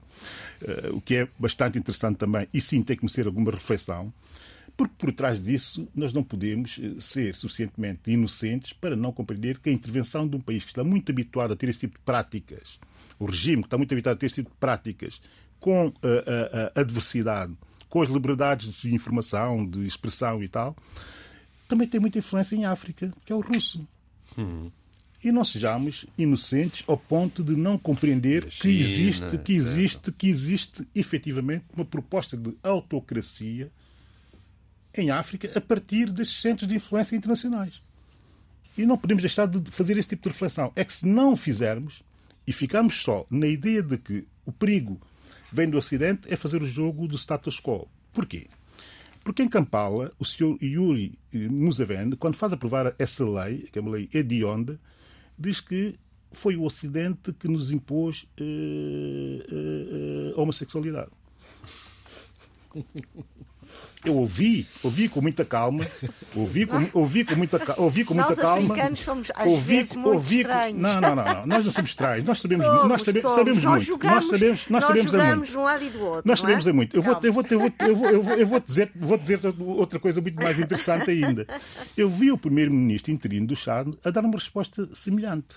o 0.91 1.01
que 1.01 1.15
é 1.15 1.27
bastante 1.37 1.77
interessante 1.77 2.17
também, 2.17 2.47
e 2.53 2.61
sim 2.61 2.81
tem 2.81 2.95
que 2.95 3.03
merecer 3.03 3.27
alguma 3.27 3.51
reflexão. 3.51 4.13
Porque 4.75 4.93
por 4.97 5.11
trás 5.13 5.43
disso 5.43 5.87
nós 5.93 6.13
não 6.13 6.23
podemos 6.23 6.79
ser 6.99 7.35
suficientemente 7.35 8.09
inocentes 8.09 8.73
para 8.73 8.95
não 8.95 9.11
compreender 9.11 9.59
que 9.59 9.69
a 9.69 9.73
intervenção 9.73 10.27
de 10.27 10.35
um 10.35 10.39
país 10.39 10.63
que 10.63 10.71
está 10.71 10.83
muito 10.83 11.11
habituado 11.11 11.53
a 11.53 11.55
ter 11.55 11.69
esse 11.69 11.81
tipo 11.81 11.97
de 11.97 12.03
práticas, 12.03 12.79
o 13.19 13.25
regime 13.25 13.61
que 13.61 13.67
está 13.67 13.77
muito 13.77 13.93
habituado 13.93 14.15
a 14.15 14.19
ter 14.19 14.25
esse 14.25 14.35
tipo 14.35 14.49
de 14.49 14.57
práticas 14.57 15.21
com 15.59 15.93
a, 16.01 16.07
a, 16.07 16.71
a 16.75 16.81
adversidade, 16.81 17.53
com 17.87 18.01
as 18.01 18.09
liberdades 18.09 18.73
de 18.81 18.93
informação, 18.93 19.63
de 19.63 19.85
expressão 19.85 20.43
e 20.43 20.47
tal, 20.47 20.75
também 21.68 21.88
tem 21.88 21.99
muita 21.99 22.18
influência 22.18 22.55
em 22.55 22.66
África, 22.66 23.11
que 23.26 23.32
é 23.32 23.36
o 23.36 23.39
russo. 23.39 23.88
Uhum. 24.38 24.72
E 25.24 25.32
não 25.32 25.43
sejamos 25.45 26.05
inocentes 26.18 26.84
ao 26.86 26.97
ponto 26.97 27.43
de 27.43 27.55
não 27.55 27.78
compreender 27.78 28.49
China, 28.51 28.61
que 28.61 28.80
existe, 28.80 29.38
que 29.38 29.53
existe, 29.53 30.11
que 30.11 30.28
existe 30.28 30.88
efetivamente 30.93 31.64
uma 31.74 31.86
proposta 31.86 32.36
de 32.36 32.53
autocracia 32.61 33.72
em 34.93 35.09
África 35.09 35.51
a 35.55 35.61
partir 35.61 36.11
desses 36.11 36.41
centros 36.41 36.68
de 36.68 36.76
influência 36.76 37.16
internacionais. 37.16 37.82
E 38.78 38.86
não 38.86 38.97
podemos 38.97 39.22
deixar 39.22 39.47
de 39.47 39.72
fazer 39.72 39.97
esse 39.97 40.09
tipo 40.09 40.24
de 40.24 40.30
reflexão. 40.30 40.72
É 40.76 40.84
que 40.84 40.91
se 40.91 41.07
não 41.07 41.38
fizermos 41.38 42.01
e 42.45 42.51
ficarmos 42.51 43.01
só 43.01 43.26
na 43.30 43.47
ideia 43.47 43.82
de 43.82 43.97
que 43.97 44.26
o 44.45 44.51
perigo 44.51 44.99
vem 45.51 45.70
do 45.70 45.78
Ocidente 45.78 46.22
é 46.32 46.36
fazer 46.36 46.61
o 46.61 46.68
jogo 46.68 47.07
do 47.07 47.18
status 47.18 47.59
quo. 47.59 47.88
Porquê? 48.11 48.47
Porque 49.24 49.41
em 49.41 49.47
Kampala, 49.47 50.11
o 50.19 50.26
senhor 50.26 50.57
Yuri 50.61 51.17
Museveni, 51.34 52.15
quando 52.17 52.36
faz 52.36 52.51
aprovar 52.51 52.93
essa 52.99 53.24
lei, 53.24 53.69
que 53.71 53.80
é 53.80 53.82
uma 53.82 53.91
lei 53.91 54.09
hedionda, 54.13 54.80
diz 55.39 55.61
que 55.61 55.95
foi 56.32 56.57
o 56.57 56.63
Ocidente 56.63 57.32
que 57.32 57.47
nos 57.47 57.71
impôs 57.71 58.28
uh, 58.39 58.43
uh, 58.43 60.38
a 60.38 60.41
homossexualidade. 60.41 61.11
Eu 64.05 64.17
ouvi, 64.17 64.67
ouvi 64.84 65.07
com 65.07 65.21
muita 65.21 65.45
calma, 65.45 65.88
ouvi 66.36 66.65
com, 66.65 66.89
ouvi 66.93 67.24
com 67.24 67.36
muita, 67.36 67.82
ouvi 67.82 68.03
com 68.03 68.13
muita 68.13 68.36
calma. 68.36 68.61
Nós 68.61 68.71
africanos 68.71 68.99
somos 68.99 69.32
às 69.34 69.47
ouvi, 69.47 69.76
vezes 69.78 69.95
muito 69.95 70.09
ouvi, 70.15 70.41
estranhos. 70.41 70.82
Não, 70.82 71.01
não, 71.01 71.15
não, 71.15 71.24
não, 71.24 71.47
nós 71.47 71.65
não 71.65 71.71
somos 71.71 71.91
estranhos. 71.91 72.26
Nós 72.26 72.41
sabemos, 72.41 72.65
somos, 72.65 72.88
nós 72.89 73.01
sabe, 73.01 73.21
somos. 73.21 73.36
sabemos 73.36 73.63
nós 73.63 73.74
muito. 73.76 73.88
Jogamos, 73.88 74.15
nós 74.15 74.26
sabemos, 74.26 74.69
nós, 74.69 74.69
nós 74.69 74.84
sabemos 74.84 75.11
jogamos 75.11 75.47
de 75.47 75.57
um 75.57 75.63
lado 75.63 75.84
e 75.84 75.89
do 75.89 76.01
outro. 76.01 76.24
Nós 76.26 76.39
sabemos 76.41 76.67
é? 76.67 76.69
é 76.69 76.74
muito. 76.74 76.95
Eu 76.95 77.01
vou, 77.01 77.19
eu 77.24 77.34
vou, 77.34 77.45
eu 77.49 77.59
vou, 77.59 77.71
eu 77.80 77.95
vou, 77.95 78.09
eu 78.09 78.24
vou, 78.24 78.34
eu 78.36 78.47
vou 78.47 78.59
dizer, 78.59 78.91
vou 78.93 79.17
dizer 79.17 79.39
outra 79.59 79.99
coisa 79.99 80.19
muito 80.19 80.36
mais 80.36 80.59
interessante 80.59 81.09
ainda. 81.09 81.47
Eu 81.95 82.09
vi 82.09 82.30
o 82.30 82.38
primeiro-ministro 82.38 83.11
interino 83.11 83.47
do 83.47 83.55
Chad 83.55 83.88
a 84.03 84.11
dar 84.11 84.26
uma 84.26 84.38
resposta 84.38 84.89
semelhante. 84.93 85.55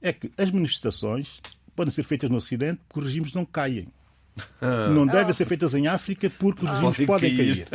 É 0.00 0.12
que 0.12 0.30
as 0.38 0.50
manifestações 0.50 1.40
podem 1.74 1.92
ser 1.92 2.04
feitas 2.04 2.30
no 2.30 2.36
Ocidente 2.36 2.80
porque 2.88 3.00
os 3.00 3.06
regimes 3.06 3.34
não 3.34 3.44
caem. 3.44 3.88
Não 4.94 5.06
devem 5.06 5.32
ser 5.32 5.44
feitas 5.46 5.74
em 5.74 5.86
África 5.86 6.30
porque 6.30 6.64
os 6.64 6.70
regimes 6.70 7.06
podem 7.06 7.36
cair. 7.36 7.68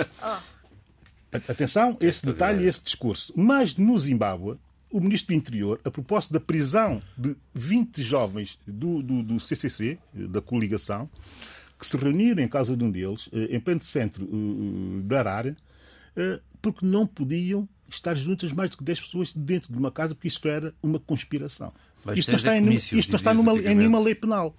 Atenção, 1.48 1.98
esse 2.00 2.26
detalhe 2.26 2.64
e 2.64 2.68
esse 2.68 2.84
discurso. 2.84 3.34
Mas 3.36 3.76
no 3.76 3.98
Zimbábue, 4.00 4.58
o 4.90 5.00
ministro 5.00 5.34
do 5.34 5.38
Interior, 5.38 5.80
a 5.84 5.92
propósito 5.92 6.34
da 6.34 6.40
prisão 6.40 7.02
de 7.18 7.36
20 7.54 8.02
jovens 8.02 8.58
do, 8.66 9.04
do, 9.04 9.22
do 9.22 9.40
CCC, 9.40 9.98
da 10.14 10.42
coligação, 10.42 11.10
que 11.80 11.86
se 11.86 11.98
reuniram 11.98 12.42
em 12.42 12.48
casa 12.48 12.76
de 12.76 12.84
um 12.84 12.90
deles, 12.90 13.30
eh, 13.32 13.56
em 13.56 13.60
pleno 13.60 13.82
centro 13.82 14.24
eh, 14.26 15.02
da 15.04 15.20
Arara, 15.20 15.56
eh, 16.16 16.40
porque 16.62 16.86
não 16.86 17.06
podiam 17.06 17.68
estar 17.90 18.16
juntas 18.16 18.52
mais 18.52 18.70
do 18.72 18.78
que 18.78 18.84
10 18.84 19.02
pessoas 19.02 19.34
dentro 19.34 19.72
de 19.72 19.78
uma 19.78 19.92
casa, 19.92 20.16
porque 20.16 20.28
isto 20.28 20.48
era 20.48 20.74
uma 20.82 21.00
conspiração. 21.00 21.72
Mas 22.04 22.20
isto 22.20 22.32
não 22.32 22.38
está, 22.38 22.58
em, 22.58 22.74
isto 22.74 23.16
está 23.16 23.34
numa, 23.34 23.54
em 23.54 23.76
nenhuma 23.76 24.00
lei 24.00 24.16
penal. 24.16 24.56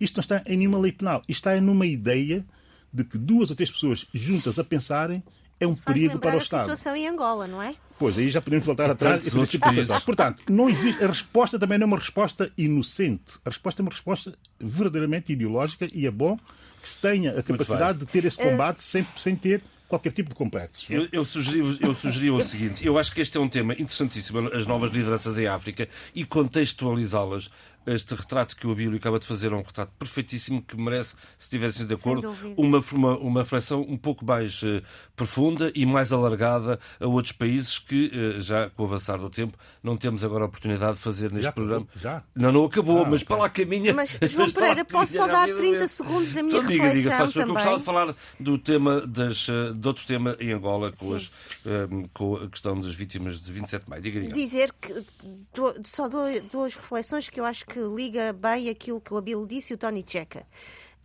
Isto 0.00 0.16
não 0.16 0.20
está 0.20 0.42
em 0.46 0.56
nenhuma 0.56 0.78
lei 0.78 0.92
penal. 0.92 1.22
Isto 1.28 1.48
está 1.48 1.60
numa 1.60 1.86
ideia 1.86 2.44
de 2.92 3.04
que 3.04 3.18
duas 3.18 3.50
ou 3.50 3.56
três 3.56 3.70
pessoas 3.70 4.06
juntas 4.12 4.58
a 4.58 4.64
pensarem 4.64 5.22
é 5.58 5.66
um 5.66 5.72
Isso 5.72 5.82
perigo 5.82 6.18
para 6.18 6.36
o 6.36 6.38
Estado. 6.38 6.60
a 6.60 6.64
situação 6.64 6.96
em 6.96 7.08
Angola, 7.08 7.46
não 7.46 7.62
é? 7.62 7.74
Pois, 7.98 8.18
aí 8.18 8.30
já 8.30 8.42
podemos 8.42 8.66
voltar 8.66 8.90
atrás. 8.90 9.26
E 9.26 9.46
tipo 9.46 9.66
Portanto, 10.04 10.42
não 10.50 10.68
existe, 10.68 11.02
a 11.02 11.06
resposta 11.06 11.58
também 11.58 11.78
não 11.78 11.84
é 11.84 11.88
uma 11.88 11.98
resposta 11.98 12.52
inocente. 12.56 13.38
A 13.44 13.48
resposta 13.48 13.80
é 13.80 13.82
uma 13.82 13.90
resposta 13.90 14.34
verdadeiramente 14.60 15.32
ideológica 15.32 15.88
e 15.92 16.06
é 16.06 16.10
bom 16.10 16.38
que 16.82 16.88
se 16.88 16.98
tenha 16.98 17.38
a 17.38 17.42
capacidade 17.42 17.98
de 17.98 18.06
ter 18.06 18.24
esse 18.26 18.38
combate 18.38 18.84
sem, 18.84 19.06
sem 19.16 19.34
ter 19.34 19.62
qualquer 19.88 20.12
tipo 20.12 20.28
de 20.28 20.34
complexo. 20.34 20.86
Eu, 20.92 21.08
eu, 21.10 21.24
sugeri, 21.24 21.78
eu 21.80 21.94
sugeri 21.94 22.30
o 22.30 22.44
seguinte: 22.44 22.86
eu 22.86 22.98
acho 22.98 23.12
que 23.12 23.20
este 23.20 23.36
é 23.36 23.40
um 23.40 23.48
tema 23.48 23.72
interessantíssimo, 23.72 24.50
as 24.52 24.66
novas 24.66 24.90
lideranças 24.90 25.38
em 25.38 25.46
África, 25.46 25.88
e 26.14 26.24
contextualizá-las 26.24 27.50
este 27.86 28.14
retrato 28.14 28.56
que 28.56 28.66
o 28.66 28.72
Abílio 28.72 28.96
acaba 28.96 29.18
de 29.18 29.26
fazer 29.26 29.52
é 29.52 29.54
um 29.54 29.62
retrato 29.62 29.92
perfeitíssimo 29.98 30.62
que 30.62 30.76
merece, 30.76 31.14
se 31.38 31.44
estivessem 31.44 31.86
de 31.86 31.94
acordo, 31.94 32.34
uma, 32.56 32.82
uma, 32.92 33.18
uma 33.18 33.40
reflexão 33.42 33.80
um 33.82 33.96
pouco 33.96 34.24
mais 34.24 34.62
uh, 34.62 34.82
profunda 35.14 35.70
e 35.74 35.86
mais 35.86 36.12
alargada 36.12 36.78
a 37.00 37.06
outros 37.06 37.32
países 37.32 37.78
que, 37.78 38.10
uh, 38.14 38.40
já 38.40 38.70
com 38.70 38.82
o 38.82 38.86
avançar 38.86 39.18
do 39.18 39.30
tempo, 39.30 39.56
não 39.82 39.96
temos 39.96 40.24
agora 40.24 40.44
a 40.44 40.46
oportunidade 40.46 40.96
de 40.96 41.02
fazer 41.02 41.30
neste 41.30 41.44
já 41.44 41.52
programa. 41.52 41.86
Acabou, 41.86 42.02
já? 42.02 42.22
Não, 42.34 42.52
não 42.52 42.64
acabou, 42.64 43.02
ah, 43.02 43.08
mas 43.08 43.22
okay. 43.22 43.26
para 43.26 43.36
lá 43.36 43.48
caminha. 43.48 43.94
Mas, 43.94 44.18
João 44.28 44.50
Pereira, 44.50 44.84
posso 44.84 45.14
só 45.14 45.26
dar 45.26 45.46
30 45.46 45.88
segundos 45.88 46.34
da 46.34 46.42
minha 46.42 46.56
então, 46.56 46.66
diga, 46.66 46.90
diga, 46.90 47.10
faz, 47.10 47.32
também. 47.32 47.48
Eu 47.48 47.54
gostava 47.54 47.78
de 47.78 47.84
falar 47.84 48.14
do 48.38 48.58
tema 48.58 49.00
das, 49.06 49.48
eh, 49.48 49.72
de 49.72 49.88
outro 49.88 50.06
tema 50.06 50.36
em 50.40 50.52
Angola, 50.52 50.90
com, 50.98 51.14
as, 51.14 51.30
um, 51.64 52.08
com 52.12 52.36
a 52.36 52.48
questão 52.48 52.80
das 52.80 52.92
vítimas 52.94 53.40
de 53.40 53.52
27 53.52 53.84
de 53.84 53.90
maio. 53.90 54.02
Diga, 54.02 54.20
diga. 54.20 54.32
Dizer 54.32 54.72
que 54.80 55.04
do, 55.54 55.74
só 55.84 56.08
duas 56.08 56.76
reflexões 56.76 57.28
que 57.28 57.40
eu 57.40 57.44
acho 57.44 57.64
que 57.66 57.75
liga 57.80 58.32
bem 58.32 58.68
aquilo 58.68 59.00
que 59.00 59.12
o 59.12 59.16
Abel 59.16 59.46
disse 59.46 59.72
e 59.72 59.74
o 59.74 59.78
Tony 59.78 60.04
Checa. 60.06 60.46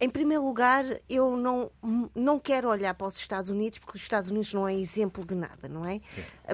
Em 0.03 0.09
primeiro 0.09 0.43
lugar, 0.43 0.83
eu 1.07 1.37
não, 1.37 1.69
não 2.15 2.39
quero 2.39 2.67
olhar 2.67 2.91
para 2.95 3.05
os 3.05 3.17
Estados 3.17 3.51
Unidos, 3.51 3.77
porque 3.77 3.97
os 3.99 4.01
Estados 4.01 4.31
Unidos 4.31 4.51
não 4.51 4.67
é 4.67 4.73
exemplo 4.73 5.23
de 5.23 5.35
nada, 5.35 5.69
não 5.69 5.85
é? 5.85 6.01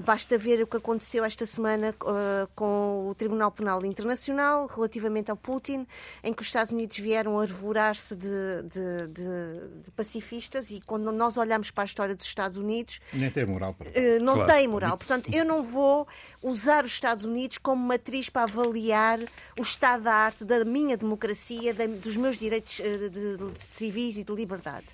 Basta 0.03 0.37
ver 0.37 0.61
o 0.61 0.67
que 0.67 0.75
aconteceu 0.75 1.23
esta 1.23 1.45
semana 1.45 1.95
uh, 2.01 2.47
com 2.53 3.07
o 3.09 3.15
Tribunal 3.15 3.49
Penal 3.49 3.85
Internacional 3.85 4.65
relativamente 4.67 5.31
ao 5.31 5.37
Putin, 5.37 5.87
em 6.21 6.33
que 6.33 6.41
os 6.41 6.47
Estados 6.47 6.73
Unidos 6.73 6.97
vieram 6.97 7.39
arvorar-se 7.39 8.17
de, 8.17 8.27
de, 8.63 9.07
de, 9.07 9.81
de, 9.83 9.91
pacifistas 9.91 10.69
e 10.69 10.81
quando 10.85 11.09
nós 11.13 11.37
olhamos 11.37 11.71
para 11.71 11.83
a 11.83 11.85
história 11.85 12.15
dos 12.15 12.25
Estados 12.25 12.57
Unidos. 12.57 12.99
Nem 13.13 13.31
tem 13.31 13.45
moral 13.45 13.73
para. 13.73 13.89
Uh, 13.91 14.21
não 14.21 14.33
claro. 14.33 14.53
tem 14.53 14.67
moral. 14.67 14.97
Portanto, 14.97 15.29
eu 15.33 15.45
não 15.45 15.63
vou 15.63 16.05
usar 16.43 16.83
os 16.83 16.91
Estados 16.91 17.23
Unidos 17.23 17.57
como 17.57 17.81
matriz 17.81 18.29
para 18.29 18.43
avaliar 18.43 19.21
o 19.57 19.61
estado 19.61 20.03
da 20.03 20.13
arte 20.13 20.43
da 20.43 20.65
minha 20.65 20.97
democracia, 20.97 21.73
dos 21.73 22.17
meus 22.17 22.37
direitos 22.37 22.79
uh, 22.79 23.09
de 23.09 23.36
civis 23.55 24.17
e 24.17 24.23
de 24.23 24.33
liberdade. 24.33 24.87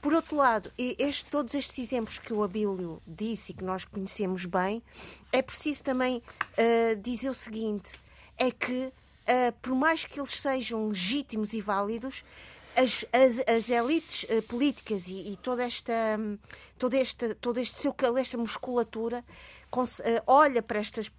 Por 0.00 0.14
outro 0.14 0.36
lado, 0.36 0.72
este, 0.78 1.26
todos 1.26 1.54
estes 1.54 1.78
exemplos 1.78 2.18
que 2.18 2.32
o 2.32 2.42
Abílio 2.42 3.02
disse 3.06 3.52
e 3.52 3.54
que 3.54 3.62
nós 3.62 3.84
conhecemos 3.84 4.46
bem, 4.46 4.82
é 5.30 5.42
preciso 5.42 5.84
também 5.84 6.22
uh, 6.56 6.96
dizer 7.02 7.28
o 7.28 7.34
seguinte: 7.34 8.00
é 8.38 8.50
que, 8.50 8.86
uh, 8.86 9.52
por 9.60 9.74
mais 9.74 10.06
que 10.06 10.18
eles 10.18 10.30
sejam 10.30 10.88
legítimos 10.88 11.52
e 11.52 11.60
válidos, 11.60 12.24
as, 12.74 13.04
as, 13.12 13.40
as 13.46 13.68
elites 13.68 14.24
uh, 14.24 14.40
políticas 14.42 15.06
e, 15.06 15.32
e, 15.32 15.36
toda 15.36 15.64
esta, 15.64 15.92
um, 16.18 16.38
todo 16.78 16.94
este, 16.94 17.34
todo 17.34 17.60
este 17.60 17.78
seu, 17.78 17.94
esta 18.16 18.38
musculatura 18.38 19.22
olha 20.26 20.62
para 20.62 20.80
estas 20.80 21.12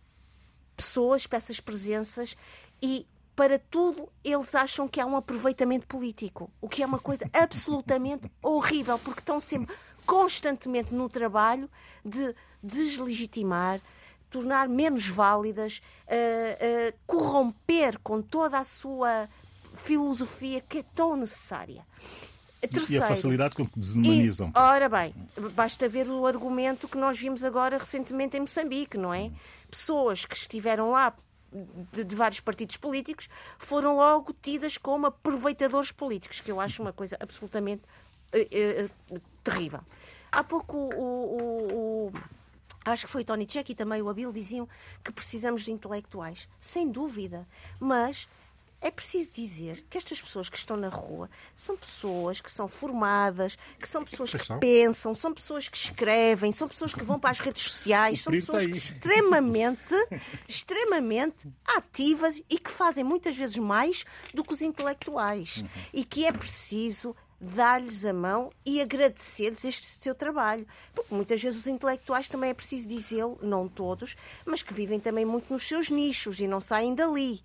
pessoas, 0.75 1.27
para 1.27 1.37
essas 1.37 1.59
presenças 1.59 2.35
e 2.81 3.05
para 3.41 3.57
tudo 3.57 4.07
eles 4.23 4.53
acham 4.53 4.87
que 4.87 5.01
há 5.01 5.05
um 5.07 5.15
aproveitamento 5.15 5.87
político, 5.87 6.51
o 6.61 6.69
que 6.69 6.83
é 6.83 6.85
uma 6.85 6.99
coisa 6.99 7.27
absolutamente 7.33 8.31
horrível, 8.39 8.99
porque 8.99 9.19
estão 9.19 9.39
sempre 9.39 9.73
constantemente 10.05 10.93
no 10.93 11.09
trabalho 11.09 11.67
de 12.05 12.35
deslegitimar, 12.61 13.81
tornar 14.29 14.69
menos 14.69 15.07
válidas, 15.07 15.81
uh, 16.05 16.91
uh, 16.91 16.97
corromper 17.07 17.97
com 18.03 18.21
toda 18.21 18.59
a 18.59 18.63
sua 18.63 19.27
filosofia 19.73 20.61
que 20.61 20.77
é 20.77 20.83
tão 20.93 21.15
necessária. 21.15 21.83
Terceiro, 22.61 23.03
e 23.03 23.05
a 23.05 23.07
facilidade 23.07 23.55
com 23.55 23.65
que 23.65 23.79
desumanizam. 23.79 24.53
E, 24.55 24.59
ora 24.59 24.87
bem, 24.87 25.15
basta 25.55 25.89
ver 25.89 26.07
o 26.07 26.27
argumento 26.27 26.87
que 26.87 26.95
nós 26.95 27.17
vimos 27.17 27.43
agora 27.43 27.79
recentemente 27.79 28.37
em 28.37 28.41
Moçambique, 28.41 28.99
não 28.99 29.11
é? 29.11 29.31
Pessoas 29.67 30.27
que 30.27 30.35
estiveram 30.35 30.91
lá 30.91 31.15
de, 31.91 32.03
de, 32.03 32.15
vários 32.15 32.39
partidos 32.39 32.77
políticos 32.77 33.29
foram 33.57 33.95
logo 33.95 34.33
tidas 34.41 34.77
como 34.77 35.07
aproveitadores 35.07 35.91
políticos, 35.91 36.41
que 36.41 36.51
eu 36.51 36.59
acho 36.59 36.81
uma 36.81 36.93
coisa 36.93 37.17
absolutamente 37.19 37.83
uh, 38.33 39.15
uh, 39.15 39.21
terrível. 39.43 39.81
Há 40.31 40.43
pouco 40.43 40.77
o, 40.77 40.93
o, 40.97 42.07
o, 42.07 42.13
acho 42.85 43.05
que 43.05 43.11
foi 43.11 43.25
Tony 43.25 43.45
Check 43.45 43.69
e 43.69 43.75
também 43.75 44.01
o 44.01 44.09
Abil 44.09 44.31
diziam 44.31 44.67
que 45.03 45.11
precisamos 45.11 45.63
de 45.63 45.71
intelectuais, 45.71 46.47
sem 46.59 46.89
dúvida, 46.89 47.45
mas 47.79 48.29
é 48.81 48.89
preciso 48.89 49.31
dizer 49.31 49.85
que 49.89 49.97
estas 49.97 50.19
pessoas 50.19 50.49
que 50.49 50.57
estão 50.57 50.75
na 50.75 50.89
rua 50.89 51.29
são 51.55 51.77
pessoas 51.77 52.41
que 52.41 52.51
são 52.51 52.67
formadas, 52.67 53.57
que 53.79 53.87
são 53.87 54.03
pessoas 54.03 54.33
que 54.33 54.59
pensam, 54.59 55.13
são 55.13 55.31
pessoas 55.33 55.69
que 55.69 55.77
escrevem, 55.77 56.51
são 56.51 56.67
pessoas 56.67 56.93
que 56.93 57.03
vão 57.03 57.19
para 57.19 57.29
as 57.29 57.39
redes 57.39 57.61
sociais, 57.61 58.23
são 58.23 58.33
pessoas 58.33 58.65
que 58.65 58.77
extremamente, 58.77 59.95
extremamente 60.49 61.47
ativas 61.63 62.41
e 62.49 62.57
que 62.57 62.71
fazem 62.71 63.03
muitas 63.03 63.35
vezes 63.35 63.57
mais 63.57 64.03
do 64.33 64.43
que 64.43 64.53
os 64.53 64.61
intelectuais. 64.61 65.57
Uhum. 65.57 65.67
E 65.93 66.03
que 66.03 66.25
é 66.25 66.31
preciso 66.31 67.15
dar-lhes 67.41 68.05
a 68.05 68.13
mão 68.13 68.51
e 68.63 68.79
agradecer-lhes 68.79 69.65
este 69.65 69.85
seu 69.85 70.13
trabalho. 70.13 70.65
Porque 70.93 71.13
muitas 71.13 71.41
vezes 71.41 71.59
os 71.59 71.67
intelectuais 71.67 72.27
também 72.27 72.51
é 72.51 72.53
preciso 72.53 72.87
dizê-lo, 72.87 73.39
não 73.41 73.67
todos, 73.67 74.15
mas 74.45 74.61
que 74.61 74.73
vivem 74.73 74.99
também 74.99 75.25
muito 75.25 75.51
nos 75.51 75.67
seus 75.67 75.89
nichos 75.89 76.39
e 76.39 76.47
não 76.47 76.61
saem 76.61 76.93
dali. 76.93 77.41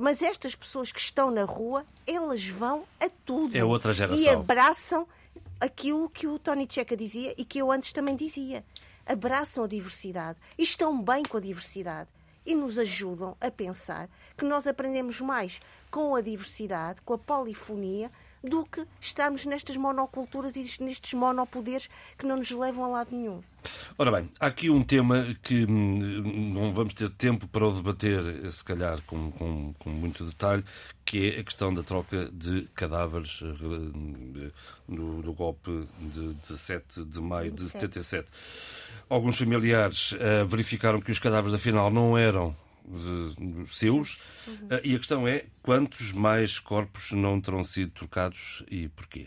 Mas 0.00 0.22
estas 0.22 0.54
pessoas 0.54 0.90
que 0.90 0.98
estão 0.98 1.30
na 1.30 1.44
rua, 1.44 1.84
elas 2.06 2.46
vão 2.46 2.84
a 2.98 3.10
tudo. 3.26 3.54
É 3.54 3.62
outra 3.62 3.92
geração. 3.92 4.18
E 4.18 4.30
abraçam 4.30 5.06
aquilo 5.60 6.08
que 6.08 6.26
o 6.26 6.38
Tony 6.38 6.66
Checa 6.66 6.96
dizia 6.96 7.34
e 7.36 7.44
que 7.44 7.58
eu 7.58 7.70
antes 7.70 7.92
também 7.92 8.16
dizia. 8.16 8.64
Abraçam 9.04 9.62
a 9.62 9.66
diversidade 9.66 10.38
e 10.56 10.62
estão 10.62 10.98
bem 11.02 11.22
com 11.22 11.36
a 11.36 11.40
diversidade 11.40 12.08
e 12.46 12.54
nos 12.54 12.78
ajudam 12.78 13.36
a 13.38 13.50
pensar 13.50 14.08
que 14.38 14.44
nós 14.46 14.66
aprendemos 14.66 15.20
mais 15.20 15.60
com 15.90 16.14
a 16.14 16.22
diversidade, 16.22 17.02
com 17.02 17.12
a 17.12 17.18
polifonia, 17.18 18.10
do 18.42 18.64
que 18.64 18.86
estamos 19.00 19.44
nestas 19.44 19.76
monoculturas 19.76 20.56
e 20.56 20.82
nestes 20.82 21.14
monopoderes 21.14 21.88
que 22.16 22.26
não 22.26 22.36
nos 22.36 22.50
levam 22.50 22.84
a 22.84 22.88
lado 22.88 23.14
nenhum. 23.14 23.42
Ora 23.98 24.10
bem, 24.10 24.30
há 24.40 24.46
aqui 24.46 24.70
um 24.70 24.82
tema 24.82 25.36
que 25.42 25.66
hum, 25.66 26.52
não 26.54 26.72
vamos 26.72 26.94
ter 26.94 27.10
tempo 27.10 27.46
para 27.46 27.66
o 27.66 27.72
debater, 27.72 28.50
se 28.50 28.64
calhar 28.64 29.02
com, 29.06 29.30
com, 29.32 29.74
com 29.78 29.90
muito 29.90 30.24
detalhe, 30.24 30.64
que 31.04 31.30
é 31.30 31.40
a 31.40 31.44
questão 31.44 31.72
da 31.74 31.82
troca 31.82 32.30
de 32.32 32.62
cadáveres 32.74 33.40
eh, 33.42 34.50
no, 34.88 35.22
no 35.22 35.32
golpe 35.34 35.86
de 35.98 36.34
17 36.34 37.04
de 37.04 37.20
maio 37.20 37.50
27. 37.50 37.88
de 37.88 38.02
77. 38.04 38.28
Alguns 39.08 39.36
familiares 39.36 40.12
uh, 40.12 40.46
verificaram 40.46 41.00
que 41.00 41.10
os 41.10 41.18
cadáveres, 41.18 41.52
afinal, 41.52 41.90
não 41.90 42.16
eram 42.16 42.54
seus. 43.68 44.20
Uhum. 44.46 44.54
Uh, 44.54 44.80
e 44.84 44.94
a 44.94 44.98
questão 44.98 45.26
é 45.26 45.44
quantos 45.62 46.12
mais 46.12 46.58
corpos 46.58 47.12
não 47.12 47.40
terão 47.40 47.64
sido 47.64 47.92
trocados 47.92 48.64
e 48.70 48.88
porquê? 48.88 49.26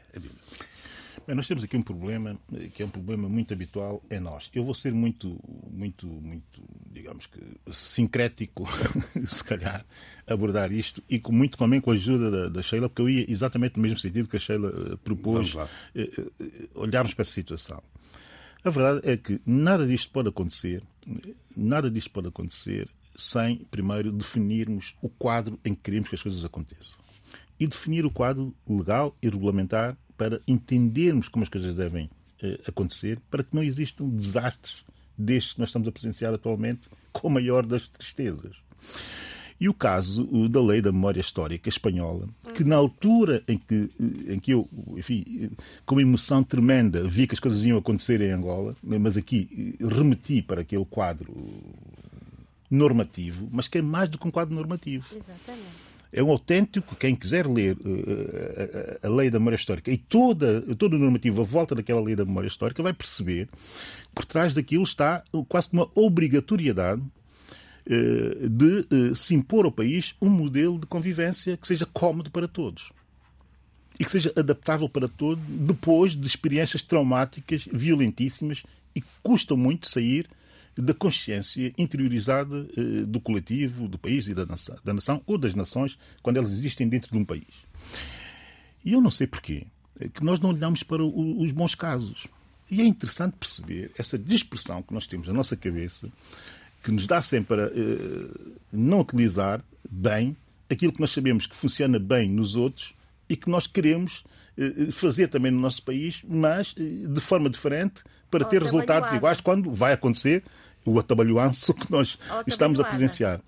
Bem, 1.25 1.37
nós 1.37 1.47
temos 1.47 1.63
aqui 1.63 1.77
um 1.77 1.81
problema 1.81 2.37
que 2.73 2.83
é 2.83 2.85
um 2.85 2.89
problema 2.89 3.29
muito 3.29 3.53
habitual 3.53 4.03
é 4.09 4.19
nós. 4.19 4.49
Eu 4.53 4.65
vou 4.65 4.75
ser 4.75 4.91
muito, 4.91 5.39
muito, 5.71 6.05
muito, 6.05 6.61
digamos 6.91 7.27
que 7.27 7.39
sincrético, 7.71 8.67
se 9.25 9.41
calhar, 9.41 9.85
abordar 10.27 10.71
isto 10.73 11.01
e 11.09 11.19
com, 11.19 11.31
muito 11.31 11.57
também 11.57 11.79
com 11.79 11.91
a 11.91 11.93
ajuda 11.93 12.29
da, 12.29 12.49
da, 12.49 12.61
Sheila, 12.61 12.89
porque 12.89 13.01
eu 13.03 13.09
ia 13.09 13.31
exatamente 13.31 13.77
no 13.77 13.83
mesmo 13.83 13.99
sentido 13.99 14.27
que 14.27 14.35
a 14.35 14.39
Sheila 14.39 14.69
uh, 14.69 14.97
propôs 14.97 15.55
uh, 15.55 15.67
olharmos 16.75 17.13
para 17.13 17.21
essa 17.21 17.31
situação. 17.31 17.81
A 18.65 18.69
verdade 18.69 19.01
é 19.03 19.15
que 19.15 19.39
nada 19.45 19.87
disto 19.87 20.11
pode 20.11 20.27
acontecer, 20.27 20.83
nada 21.55 21.89
disto 21.89 22.11
pode 22.11 22.27
acontecer 22.27 22.89
sem 23.15 23.57
primeiro 23.65 24.11
definirmos 24.11 24.95
o 25.01 25.09
quadro 25.09 25.59
em 25.63 25.73
que 25.73 25.81
queremos 25.81 26.09
que 26.09 26.15
as 26.15 26.21
coisas 26.21 26.43
aconteçam. 26.43 26.97
E 27.59 27.67
definir 27.67 28.05
o 28.05 28.11
quadro 28.11 28.53
legal 28.67 29.15
e 29.21 29.29
regulamentar 29.29 29.97
para 30.17 30.41
entendermos 30.47 31.27
como 31.27 31.43
as 31.43 31.49
coisas 31.49 31.75
devem 31.75 32.09
eh, 32.41 32.59
acontecer, 32.67 33.19
para 33.29 33.43
que 33.43 33.55
não 33.55 33.63
existam 33.63 34.07
desastres 34.09 34.83
destes 35.17 35.53
que 35.53 35.59
nós 35.59 35.69
estamos 35.69 35.87
a 35.87 35.91
presenciar 35.91 36.33
atualmente, 36.33 36.89
com 37.11 37.27
a 37.27 37.31
maior 37.31 37.65
das 37.65 37.87
tristezas. 37.87 38.55
E 39.59 39.69
o 39.69 39.73
caso 39.73 40.49
da 40.49 40.61
lei 40.61 40.81
da 40.81 40.91
memória 40.91 41.21
histórica 41.21 41.69
espanhola, 41.69 42.27
que 42.53 42.63
na 42.63 42.75
altura 42.75 43.43
em 43.47 43.57
que, 43.57 43.89
em 44.27 44.39
que 44.39 44.51
eu, 44.51 44.67
enfim, 44.97 45.51
com 45.85 46.01
emoção 46.01 46.43
tremenda, 46.43 47.07
vi 47.07 47.27
que 47.27 47.33
as 47.33 47.39
coisas 47.39 47.63
iam 47.63 47.77
acontecer 47.77 48.19
em 48.19 48.31
Angola, 48.31 48.75
mas 48.83 49.15
aqui 49.15 49.77
remeti 49.79 50.41
para 50.41 50.61
aquele 50.61 50.85
quadro 50.85 51.33
normativo, 52.73 53.47
mas 53.51 53.67
que 53.67 53.77
é 53.77 53.81
mais 53.81 54.09
do 54.09 54.17
que 54.17 54.27
um 54.27 54.31
quadro 54.31 54.55
normativo. 54.55 55.05
Exatamente. 55.15 55.93
É 56.11 56.21
um 56.21 56.29
autêntico, 56.29 56.95
quem 56.95 57.15
quiser 57.15 57.47
ler 57.47 57.75
uh, 57.77 59.03
a, 59.03 59.07
a, 59.07 59.09
lei 59.09 59.31
da 59.31 59.39
memória 59.39 59.55
histórica 59.55 59.91
e 59.91 59.97
toda, 59.97 60.61
toda 60.75 60.95
a 60.95 60.99
normativa 60.99 61.41
à 61.41 61.45
volta 61.45 61.73
daquela 61.73 62.01
lei 62.01 62.15
da 62.15 62.23
memória 62.23 62.47
histórica 62.47 62.83
vai 62.83 62.93
perceber 62.93 63.47
que 63.47 64.13
por 64.13 64.25
trás 64.25 64.53
daquilo 64.53 64.83
está 64.83 65.23
quase 65.47 65.69
uma 65.73 65.89
obrigatoriedade 65.95 67.01
uh, 67.01 68.49
de 68.49 68.87
uh, 68.91 69.15
se 69.15 69.33
impor 69.33 69.65
ao 69.65 69.71
país 69.71 70.13
um 70.21 70.29
modelo 70.29 70.79
de 70.79 70.85
convivência 70.85 71.57
que 71.57 71.67
seja 71.67 71.87
cómodo 71.91 72.29
para 72.29 72.47
todos 72.47 72.91
e 73.99 74.05
que 74.05 74.11
seja 74.11 74.31
adaptável 74.35 74.89
para 74.89 75.07
todos 75.07 75.43
depois 75.47 76.15
de 76.15 76.27
experiências 76.27 76.83
traumáticas, 76.83 77.67
violentíssimas 77.71 78.63
e 78.95 79.01
que 79.01 79.07
custam 79.23 79.57
muito 79.57 79.87
sair 79.87 80.27
da 80.75 80.93
consciência 80.93 81.73
interiorizada 81.77 82.67
eh, 82.75 83.05
do 83.05 83.19
coletivo, 83.19 83.87
do 83.87 83.97
país 83.97 84.27
e 84.27 84.33
da 84.33 84.45
nação, 84.45 84.75
da 84.83 84.93
nação 84.93 85.21
ou 85.25 85.37
das 85.37 85.53
nações 85.53 85.97
quando 86.21 86.37
elas 86.37 86.51
existem 86.51 86.87
dentro 86.87 87.11
de 87.11 87.17
um 87.17 87.25
país. 87.25 87.47
E 88.83 88.93
eu 88.93 89.01
não 89.01 89.11
sei 89.11 89.27
porquê 89.27 89.67
é 89.99 90.07
que 90.07 90.23
nós 90.23 90.39
não 90.39 90.49
olhamos 90.49 90.81
para 90.83 91.03
os 91.03 91.51
bons 91.51 91.75
casos. 91.75 92.27
E 92.69 92.81
é 92.81 92.85
interessante 92.85 93.35
perceber 93.39 93.91
essa 93.97 94.17
dispersão 94.17 94.81
que 94.81 94.93
nós 94.93 95.05
temos 95.05 95.27
na 95.27 95.33
nossa 95.33 95.55
cabeça, 95.55 96.09
que 96.83 96.91
nos 96.91 97.05
dá 97.05 97.21
sempre 97.21 97.61
a 97.61 97.65
eh, 97.65 98.53
não 98.71 99.01
utilizar 99.01 99.63
bem 99.89 100.35
aquilo 100.69 100.91
que 100.91 100.99
nós 100.99 101.11
sabemos 101.11 101.45
que 101.45 101.55
funciona 101.55 101.99
bem 101.99 102.29
nos 102.29 102.55
outros 102.55 102.95
e 103.29 103.37
que 103.37 103.49
nós 103.49 103.67
queremos 103.67 104.23
eh, 104.57 104.91
fazer 104.91 105.27
também 105.27 105.51
no 105.51 105.59
nosso 105.59 105.83
país, 105.83 106.23
mas 106.27 106.73
de 106.75 107.21
forma 107.21 107.49
diferente, 107.49 108.03
para 108.29 108.43
ter 108.43 108.61
resultados 108.61 109.11
iguais 109.13 109.39
quando 109.39 109.71
vai 109.71 109.93
acontecer 109.93 110.43
o 110.85 110.99
atabalhoanço 110.99 111.73
que 111.73 111.91
nós 111.91 112.17
estamos 112.47 112.79
a 112.79 112.83
presenciar. 112.83 113.41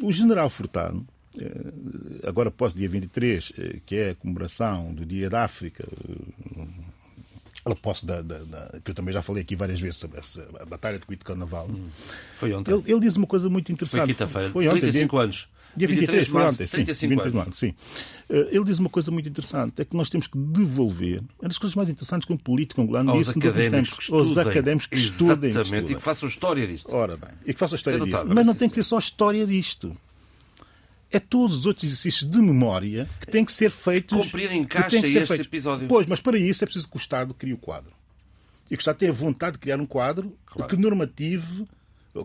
O 0.00 0.12
general 0.12 0.48
Furtado, 0.50 1.06
eh, 1.40 2.26
agora 2.26 2.48
após 2.48 2.74
dia 2.74 2.88
23, 2.88 3.52
eh, 3.58 3.80
que 3.84 3.96
é 3.96 4.10
a 4.10 4.14
comemoração 4.14 4.92
do 4.92 5.04
Dia 5.04 5.28
da 5.28 5.44
África, 5.44 5.86
eh, 7.68 7.72
após 7.72 8.02
da, 8.02 8.22
da, 8.22 8.38
da, 8.38 8.80
que 8.84 8.90
eu 8.90 8.94
também 8.94 9.12
já 9.12 9.22
falei 9.22 9.42
aqui 9.42 9.56
várias 9.56 9.80
vezes 9.80 9.96
sobre 9.96 10.18
essa 10.18 10.46
a 10.60 10.64
Batalha 10.64 10.98
de 10.98 11.06
Cuito 11.06 11.24
Carnaval. 11.24 11.68
Hum. 11.68 11.86
Foi 12.34 12.52
ontem. 12.52 12.72
Ele, 12.72 12.82
ele, 12.86 13.00
diz 13.00 13.16
uma 13.16 13.26
coisa 13.26 13.48
muito 13.48 13.70
interessante. 13.72 14.00
Foi 14.00 14.08
quinta-feira. 14.08 14.50
Foi 14.50 14.68
ontem. 14.68 14.80
35 14.80 15.16
dia, 15.16 15.24
anos. 15.24 15.48
Dia 15.76 15.88
23, 15.88 16.26
foi 16.26 16.42
ontem, 16.42 16.66
sim. 16.66 16.84
35 16.84 17.38
anos. 17.38 17.58
sim. 17.58 17.74
Eh, 18.28 18.48
ele 18.52 18.64
diz 18.64 18.78
uma 18.78 18.88
coisa 18.88 19.10
muito 19.10 19.28
interessante, 19.28 19.80
é 19.80 19.84
que 19.84 19.96
nós 19.96 20.08
temos 20.08 20.26
que 20.26 20.36
devolver, 20.36 21.18
é 21.18 21.44
uma 21.44 21.48
das 21.48 21.58
coisas 21.58 21.76
mais 21.76 21.88
interessantes 21.88 22.26
que 22.26 22.32
um 22.32 22.36
político 22.36 22.80
angolano 22.80 23.12
aos 23.12 23.26
disse 23.26 23.38
académicos 23.38 23.92
que 23.92 24.02
estudem. 24.02 24.28
aos 24.28 24.38
académicos 24.38 24.86
que 24.86 24.96
estudem. 24.96 25.50
Exatamente, 25.50 25.92
e 25.92 25.96
que 25.96 26.02
façam 26.02 26.28
história 26.28 26.66
disto. 26.66 26.94
Ora 26.94 27.16
bem, 27.16 27.30
e 27.46 27.54
que 27.54 27.60
façam 27.60 27.76
história 27.76 28.00
disto. 28.00 28.26
Mas 28.26 28.46
não 28.46 28.54
tem 28.54 28.68
que 28.68 28.76
ser 28.76 28.84
só 28.84 28.98
história 28.98 29.46
disto 29.46 29.96
é 31.10 31.18
todos 31.18 31.58
os 31.58 31.66
outros 31.66 31.84
exercícios 31.84 32.30
de 32.30 32.38
memória 32.38 33.08
que 33.20 33.26
têm 33.26 33.44
que 33.44 33.52
ser 33.52 33.70
feitos. 33.70 34.16
Compreendo, 34.16 34.54
encaixa 34.54 34.96
este 34.96 35.26
feitos. 35.26 35.46
episódio. 35.46 35.88
Pois, 35.88 36.06
mas 36.06 36.20
para 36.20 36.38
isso 36.38 36.64
é 36.64 36.66
preciso 36.66 36.88
que 36.88 36.96
o 36.96 36.98
Estado 36.98 37.34
crie 37.34 37.52
o 37.52 37.58
quadro. 37.58 37.92
E 38.70 38.76
que 38.76 38.80
o 38.80 38.82
Estado 38.82 38.98
tenha 38.98 39.12
vontade 39.12 39.52
de 39.54 39.58
criar 39.60 39.80
um 39.80 39.86
quadro 39.86 40.36
claro. 40.46 40.68
que 40.68 40.80
normative 40.80 41.66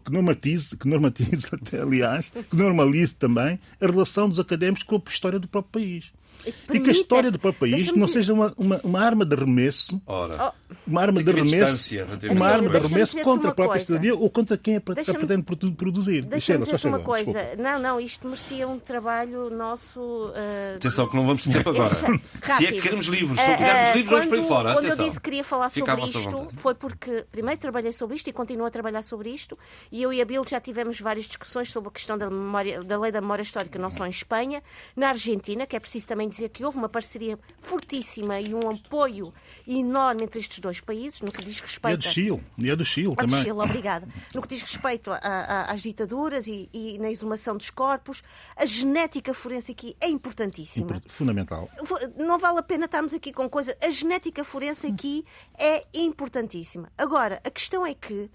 que 0.03 0.11
normatize, 0.11 0.75
que 0.75 0.87
normatize 0.87 1.47
até, 1.51 1.81
aliás, 1.81 2.31
que 2.49 2.55
normalize 2.55 3.15
também 3.15 3.59
a 3.79 3.85
relação 3.85 4.27
dos 4.27 4.39
académicos 4.39 4.83
com 4.83 4.95
a 4.95 5.09
história 5.09 5.39
do 5.39 5.47
próprio 5.47 5.81
país. 5.81 6.11
E, 6.45 6.79
que 6.79 6.89
a 6.89 6.93
história 6.93 7.31
do 7.31 7.39
próprio 7.39 7.71
país 7.71 7.93
não 7.93 8.07
seja 8.07 8.33
uma, 8.33 8.53
uma, 8.57 8.81
uma, 8.83 8.99
arma 8.99 9.25
de 9.25 9.35
arremesso, 9.35 10.01
Ora, 10.05 10.53
uma 10.85 11.01
arma 11.01 11.23
de 11.23 11.29
arremesso, 11.29 11.95
uma 12.31 12.47
arma 12.47 12.69
de 12.69 12.77
arremesso 12.77 13.21
contra 13.21 13.49
a 13.49 13.53
própria 13.53 13.79
cidadania 13.79 14.15
ou 14.15 14.29
contra 14.29 14.57
quem 14.57 14.75
a 14.75 14.81
pretende 14.81 15.43
produzir. 15.77 16.25
Deixa-me 16.25 16.65
dizer 16.65 16.87
uma 16.87 16.99
coisa. 16.99 17.31
Desculpa. 17.31 17.63
Não, 17.63 17.79
não, 17.79 17.99
isto 17.99 18.27
merecia 18.27 18.67
um 18.67 18.77
trabalho 18.79 19.49
nosso. 19.49 19.99
Uh... 19.99 20.75
Atenção, 20.75 21.07
que 21.07 21.15
não 21.15 21.25
vamos 21.25 21.43
ter 21.43 21.53
tempo 21.53 21.69
agora. 21.69 21.93
Se 21.93 22.65
é 22.65 22.71
que 22.71 22.81
queremos 22.81 23.05
livros, 23.07 23.39
se 23.39 23.45
uh, 23.45 23.57
quisermos 23.57 23.95
livros, 23.95 24.09
vamos 24.09 24.27
para 24.27 24.37
aí 24.37 24.47
fora. 24.47 24.73
Quando 24.73 24.85
Atenção. 24.85 25.05
eu 25.05 25.09
disse 25.09 25.19
que 25.19 25.23
queria 25.23 25.43
falar 25.43 25.69
sobre 25.69 26.01
isto, 26.05 26.49
foi 26.53 26.75
porque 26.75 27.25
primeiro 27.31 27.59
trabalhei 27.59 27.91
sobre 27.91 28.15
isto 28.15 28.29
e 28.29 28.33
continuo 28.33 28.65
a 28.65 28.71
trabalhar 28.71 29.01
sobre 29.01 29.29
isto, 29.29 29.57
e 29.91 30.01
eu 30.01 30.11
e 30.11 30.21
a 30.21 30.25
Bill 30.25 30.43
já 30.45 30.59
tivemos 30.59 30.99
várias 30.99 31.25
discussões 31.25 31.71
sobre 31.71 31.89
a 31.89 31.91
questão 31.91 32.17
da, 32.17 32.29
memória, 32.29 32.79
da 32.79 32.99
lei 32.99 33.11
da 33.11 33.21
memória 33.21 33.43
histórica, 33.43 33.79
não 33.79 33.89
só 33.89 34.05
em 34.05 34.09
Espanha, 34.09 34.61
na 34.95 35.09
Argentina, 35.09 35.65
que 35.65 35.75
é 35.75 35.79
preciso 35.79 36.07
também 36.07 36.22
dizer 36.27 36.49
que 36.49 36.63
houve 36.63 36.77
uma 36.77 36.89
parceria 36.89 37.39
fortíssima 37.59 38.39
e 38.39 38.53
um 38.53 38.69
apoio 38.69 39.31
enorme 39.67 40.23
entre 40.23 40.39
estes 40.39 40.59
dois 40.59 40.79
países, 40.79 41.21
no 41.21 41.31
que 41.31 41.43
diz 41.43 41.59
respeito. 41.59 41.91
E 41.91 41.93
a 41.93 41.95
do 41.97 42.03
Chile, 42.03 42.43
e 42.57 42.71
a 42.71 42.75
do 42.75 42.85
Chile 42.85 43.13
a 43.13 43.15
também. 43.15 43.39
Do 43.39 43.43
Chile, 43.43 43.59
obrigada. 43.59 44.07
No 44.33 44.41
que 44.41 44.47
diz 44.47 44.61
respeito 44.61 45.11
a, 45.11 45.17
a, 45.17 45.71
às 45.71 45.81
ditaduras 45.81 46.47
e, 46.47 46.69
e, 46.73 46.97
na 46.99 47.09
exumação 47.09 47.57
dos 47.57 47.69
corpos, 47.69 48.23
a 48.55 48.65
genética 48.65 49.33
forense 49.33 49.71
aqui 49.71 49.95
é 49.99 50.07
importantíssima. 50.07 51.01
Fundamental. 51.07 51.69
Não 52.17 52.37
vale 52.37 52.59
a 52.59 52.63
pena 52.63 52.85
estarmos 52.85 53.13
aqui 53.13 53.31
com 53.31 53.49
coisa. 53.49 53.75
A 53.81 53.89
genética 53.89 54.43
forense 54.43 54.87
aqui 54.87 55.23
é 55.57 55.85
importantíssima. 55.93 56.91
Agora, 56.97 57.41
a 57.43 57.49
questão 57.49 57.85
é 57.85 57.93
que 57.93 58.29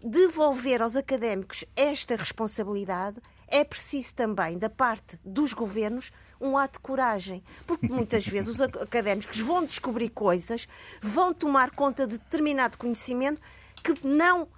devolver 0.00 0.82
aos 0.82 0.96
académicos 0.96 1.64
esta 1.76 2.16
responsabilidade 2.16 3.20
é 3.48 3.62
preciso 3.62 4.14
também, 4.14 4.58
da 4.58 4.68
parte 4.68 5.18
dos 5.24 5.52
governos, 5.52 6.10
um 6.44 6.56
ato 6.58 6.78
de 6.78 6.82
coragem. 6.82 7.42
Porque 7.66 7.88
muitas 7.88 8.26
vezes 8.26 8.48
os 8.48 8.60
académicos 8.60 9.40
vão 9.40 9.64
descobrir 9.64 10.10
coisas, 10.10 10.68
vão 11.00 11.32
tomar 11.32 11.70
conta 11.70 12.06
de 12.06 12.18
determinado 12.18 12.78
conhecimento 12.78 13.40
que 13.82 14.06
não 14.06 14.48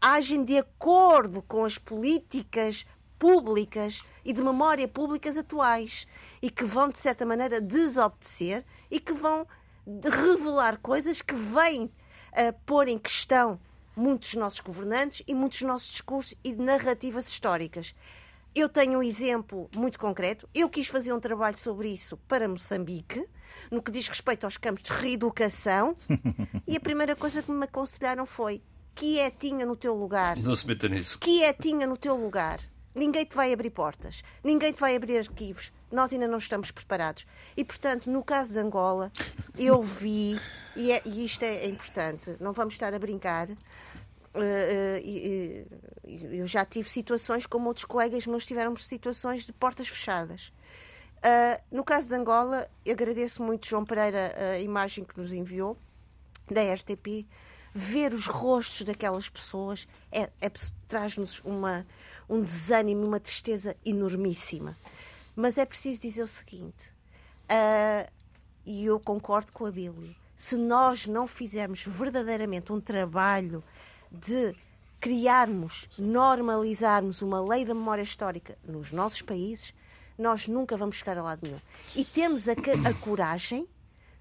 agem 0.00 0.44
de 0.44 0.58
acordo 0.58 1.42
com 1.42 1.64
as 1.64 1.78
políticas 1.78 2.86
públicas 3.18 4.02
e 4.24 4.32
de 4.32 4.42
memória 4.42 4.88
públicas 4.88 5.36
atuais 5.36 6.06
e 6.40 6.50
que 6.50 6.64
vão, 6.64 6.88
de 6.88 6.98
certa 6.98 7.24
maneira, 7.24 7.60
desobedecer 7.60 8.64
e 8.90 8.98
que 8.98 9.12
vão 9.12 9.46
revelar 10.02 10.78
coisas 10.80 11.22
que 11.22 11.34
vêm 11.34 11.90
a 12.32 12.52
pôr 12.52 12.88
em 12.88 12.98
questão 12.98 13.60
muitos 13.94 14.34
nossos 14.34 14.60
governantes 14.60 15.22
e 15.26 15.34
muitos 15.34 15.62
nossos 15.62 15.90
discursos 15.92 16.34
e 16.42 16.52
narrativas 16.54 17.28
históricas. 17.28 17.94
Eu 18.54 18.68
tenho 18.68 18.98
um 18.98 19.02
exemplo 19.02 19.70
muito 19.74 19.98
concreto. 19.98 20.46
Eu 20.54 20.68
quis 20.68 20.86
fazer 20.86 21.10
um 21.12 21.20
trabalho 21.20 21.56
sobre 21.56 21.88
isso 21.88 22.18
para 22.28 22.46
Moçambique, 22.46 23.26
no 23.70 23.82
que 23.82 23.90
diz 23.90 24.06
respeito 24.08 24.44
aos 24.44 24.58
campos 24.58 24.82
de 24.82 24.92
reeducação, 24.92 25.96
e 26.68 26.76
a 26.76 26.80
primeira 26.80 27.16
coisa 27.16 27.42
que 27.42 27.50
me 27.50 27.64
aconselharam 27.64 28.26
foi 28.26 28.62
quietinha 28.94 29.64
no 29.64 29.74
teu 29.74 29.94
lugar. 29.94 30.36
Não 30.36 30.54
se 30.54 30.66
meta 30.66 30.86
nisso. 30.86 31.18
Quietinha 31.18 31.86
no 31.86 31.96
teu 31.96 32.14
lugar. 32.14 32.60
Ninguém 32.94 33.24
te 33.24 33.34
vai 33.34 33.54
abrir 33.54 33.70
portas, 33.70 34.22
ninguém 34.44 34.70
te 34.70 34.78
vai 34.78 34.94
abrir 34.94 35.16
arquivos. 35.16 35.72
Nós 35.90 36.12
ainda 36.12 36.28
não 36.28 36.36
estamos 36.36 36.70
preparados. 36.70 37.26
E, 37.56 37.64
portanto, 37.64 38.10
no 38.10 38.22
caso 38.22 38.52
de 38.52 38.58
Angola, 38.58 39.10
eu 39.56 39.80
vi, 39.80 40.38
e, 40.76 40.92
é, 40.92 41.00
e 41.06 41.24
isto 41.24 41.42
é 41.42 41.66
importante, 41.66 42.36
não 42.38 42.52
vamos 42.52 42.74
estar 42.74 42.92
a 42.92 42.98
brincar, 42.98 43.48
eu 46.04 46.46
já 46.46 46.64
tive 46.64 46.88
situações, 46.88 47.46
como 47.46 47.68
outros 47.68 47.84
colegas 47.84 48.26
meus 48.26 48.46
tiveram 48.46 48.74
situações 48.76 49.44
de 49.44 49.52
portas 49.52 49.88
fechadas. 49.88 50.52
No 51.70 51.84
caso 51.84 52.08
de 52.08 52.14
Angola, 52.14 52.68
agradeço 52.88 53.42
muito 53.42 53.68
João 53.68 53.84
Pereira 53.84 54.34
a 54.54 54.58
imagem 54.58 55.04
que 55.04 55.18
nos 55.18 55.32
enviou 55.32 55.76
da 56.50 56.62
RTP. 56.72 57.26
Ver 57.74 58.12
os 58.12 58.26
rostos 58.26 58.82
daquelas 58.82 59.30
pessoas 59.30 59.88
é, 60.10 60.28
é, 60.40 60.50
traz-nos 60.86 61.42
um 62.28 62.42
desânimo, 62.42 63.06
uma 63.06 63.18
tristeza 63.18 63.74
enormíssima. 63.84 64.76
Mas 65.34 65.56
é 65.56 65.64
preciso 65.64 66.02
dizer 66.02 66.22
o 66.22 66.26
seguinte, 66.26 66.92
e 68.66 68.84
eu 68.84 69.00
concordo 69.00 69.52
com 69.52 69.64
a 69.64 69.70
Bíblia: 69.70 70.14
se 70.36 70.56
nós 70.56 71.06
não 71.06 71.26
fizermos 71.26 71.84
verdadeiramente 71.84 72.72
um 72.72 72.80
trabalho 72.80 73.64
de 74.12 74.54
criarmos, 75.00 75.88
normalizarmos 75.98 77.22
uma 77.22 77.40
lei 77.40 77.64
da 77.64 77.74
memória 77.74 78.02
histórica 78.02 78.56
nos 78.64 78.92
nossos 78.92 79.22
países, 79.22 79.74
nós 80.16 80.46
nunca 80.46 80.76
vamos 80.76 80.96
chegar 80.96 81.18
a 81.18 81.22
lado 81.22 81.40
nenhum. 81.42 81.60
E 81.96 82.04
temos 82.04 82.48
a, 82.48 82.52
a 82.52 82.94
coragem 82.94 83.66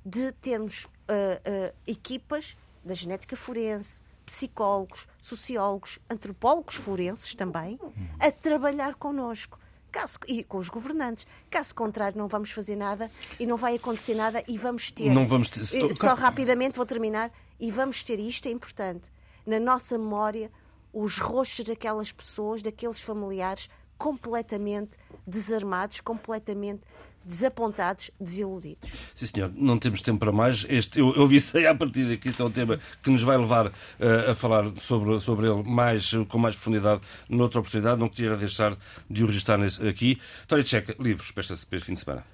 de 0.04 0.32
termos 0.34 0.86
uh, 0.86 0.88
uh, 0.90 1.76
equipas 1.86 2.56
da 2.84 2.96
genética 2.96 3.36
forense, 3.36 4.04
psicólogos, 4.26 5.08
sociólogos, 5.20 6.00
antropólogos 6.10 6.76
forenses 6.76 7.36
também, 7.36 7.80
a 8.20 8.32
trabalhar 8.32 8.96
connosco. 8.96 9.60
Caso, 9.92 10.18
e 10.26 10.42
com 10.42 10.58
os 10.58 10.70
governantes. 10.70 11.28
Caso 11.50 11.76
contrário, 11.76 12.18
não 12.18 12.30
vamos 12.30 12.50
fazer 12.52 12.78
nada 12.78 13.12
e 13.38 13.46
não 13.46 13.58
vai 13.58 13.76
acontecer 13.76 14.16
nada 14.16 14.42
e 14.48 14.58
vamos 14.58 14.90
ter. 14.90 15.12
Não 15.12 15.28
vamos 15.28 15.50
ter... 15.50 15.66
Só 15.94 16.14
rapidamente 16.16 16.78
vou 16.78 16.86
terminar. 16.86 17.30
E 17.60 17.70
vamos 17.70 18.04
ter, 18.04 18.18
isto 18.18 18.48
é 18.48 18.52
importante, 18.52 19.12
na 19.46 19.60
nossa 19.60 19.98
memória 19.98 20.52
os 20.94 21.18
rostos 21.18 21.66
daquelas 21.66 22.12
pessoas, 22.12 22.62
daqueles 22.62 23.02
familiares 23.02 23.70
completamente 23.98 24.98
desarmados, 25.26 26.02
completamente 26.02 26.82
desapontados, 27.24 28.10
desiludidos. 28.20 28.90
Sim, 29.14 29.26
senhor, 29.28 29.52
não 29.56 29.78
temos 29.78 30.02
tempo 30.02 30.20
para 30.20 30.32
mais. 30.32 30.66
Este, 30.68 31.00
eu, 31.00 31.14
eu 31.16 31.28
visei 31.28 31.68
a 31.68 31.76
partir 31.76 32.06
daqui, 32.08 32.30
este 32.30 32.42
é 32.42 32.46
um 32.46 32.52
tema 32.52 32.80
que 33.04 33.12
nos 33.12 33.22
vai 33.22 33.38
levar 33.38 33.68
uh, 33.68 34.32
a 34.32 34.36
falar 34.36 34.72
sobre, 34.82 35.20
sobre 35.20 35.48
ele 35.48 35.64
mais, 35.64 36.12
com 36.28 36.40
mais 36.40 36.56
profundidade 36.56 37.02
noutra 37.30 37.60
oportunidade. 37.60 38.00
Não 38.00 38.10
queria 38.10 38.36
deixar 38.36 38.76
de 39.10 39.24
o 39.24 39.28
registrar 39.28 39.60
aqui. 39.88 40.20
Tória 40.48 40.64
Tcheca, 40.64 40.96
livros 41.00 41.32
para 41.32 41.42
este, 41.42 41.66
para 41.66 41.76
este 41.78 41.86
fim 41.86 41.94
de 41.94 42.00
semana. 42.00 42.26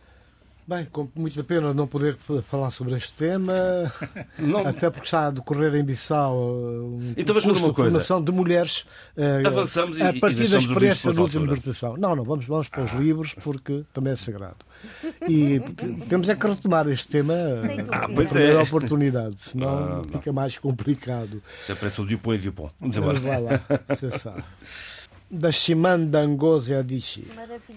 Bem, 0.67 0.83
com 0.91 1.07
muita 1.15 1.41
pena 1.45 1.73
não 1.73 1.87
poder 1.87 2.17
falar 2.49 2.71
sobre 2.71 2.97
este 2.97 3.13
tema, 3.13 3.53
não... 4.37 4.67
até 4.67 4.89
porque 4.89 5.05
está 5.05 5.27
a 5.27 5.31
decorrer 5.31 5.73
em 5.75 5.83
Bissau 5.83 6.37
um 6.37 7.13
então, 7.15 7.33
curso 7.33 7.53
de 7.53 7.73
formação 7.73 8.21
de 8.21 8.33
mulheres 8.33 8.85
uh, 9.15 9.47
Avançamos 9.47 10.01
a 10.01 10.11
partir 10.11 10.43
e 10.43 10.47
da 10.49 10.57
experiência 10.57 11.13
da 11.13 11.21
última 11.21 11.43
libertação. 11.45 11.95
Não, 11.95 12.17
não, 12.17 12.23
vamos, 12.25 12.45
vamos 12.45 12.67
para 12.67 12.83
os 12.83 12.91
ah. 12.91 12.95
livros 12.95 13.33
porque 13.41 13.85
também 13.93 14.11
é 14.11 14.15
sagrado. 14.17 14.57
E 15.25 15.61
temos 16.09 16.27
é 16.27 16.35
que 16.35 16.45
retomar 16.45 16.85
este 16.89 17.07
tema 17.07 17.33
ah, 17.89 18.09
pois 18.13 18.35
é. 18.35 18.57
oportunidade, 18.57 19.37
senão 19.39 20.01
ah, 20.01 20.03
fica 20.11 20.33
mais 20.33 20.57
complicado. 20.57 21.41
É 21.69 21.75
parece 21.75 22.01
o 22.01 22.05
Dupont 22.05 22.35
e 22.35 22.41
Dupont. 22.41 22.73
Muito 22.77 23.01
Mas 23.01 23.19
vai 23.19 23.41
lá, 23.41 23.61
você 23.87 24.09
sabe 24.19 24.43
da 25.29 25.51
Shimanda 25.51 26.25
Ngozi 26.25 26.73
Adichie, 26.73 27.27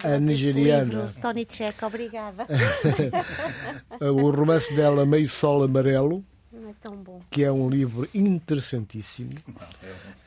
a 0.05 0.19
nigeriana. 0.19 1.13
Tony 1.21 1.47
Checa, 1.49 1.87
obrigada. 1.87 2.47
o 4.01 4.31
romance 4.31 4.73
dela, 4.75 5.05
Meio 5.05 5.29
Sol 5.29 5.65
Amarelo, 5.65 6.25
é 6.53 6.75
tão 6.81 6.97
bom. 6.97 7.21
que 7.31 7.43
é 7.43 7.51
um 7.51 7.69
livro 7.69 8.09
interessantíssimo. 8.15 9.31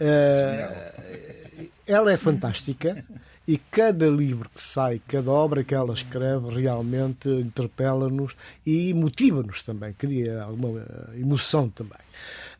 Uh, 0.01 1.69
ela 1.88 2.11
é 2.11 2.17
fantástica 2.17 3.05
e 3.47 3.57
cada 3.57 4.07
livro 4.07 4.49
que 4.49 4.61
sai, 4.61 5.01
cada 5.07 5.32
obra 5.32 5.63
que 5.63 5.76
ela 5.76 5.93
escreve, 5.93 6.61
realmente 6.61 7.28
interpela-nos 7.28 8.36
e 8.65 8.93
motiva-nos 8.93 9.61
também, 9.61 9.93
cria 9.93 10.43
alguma 10.43 10.86
emoção 11.15 11.69
também. 11.69 11.99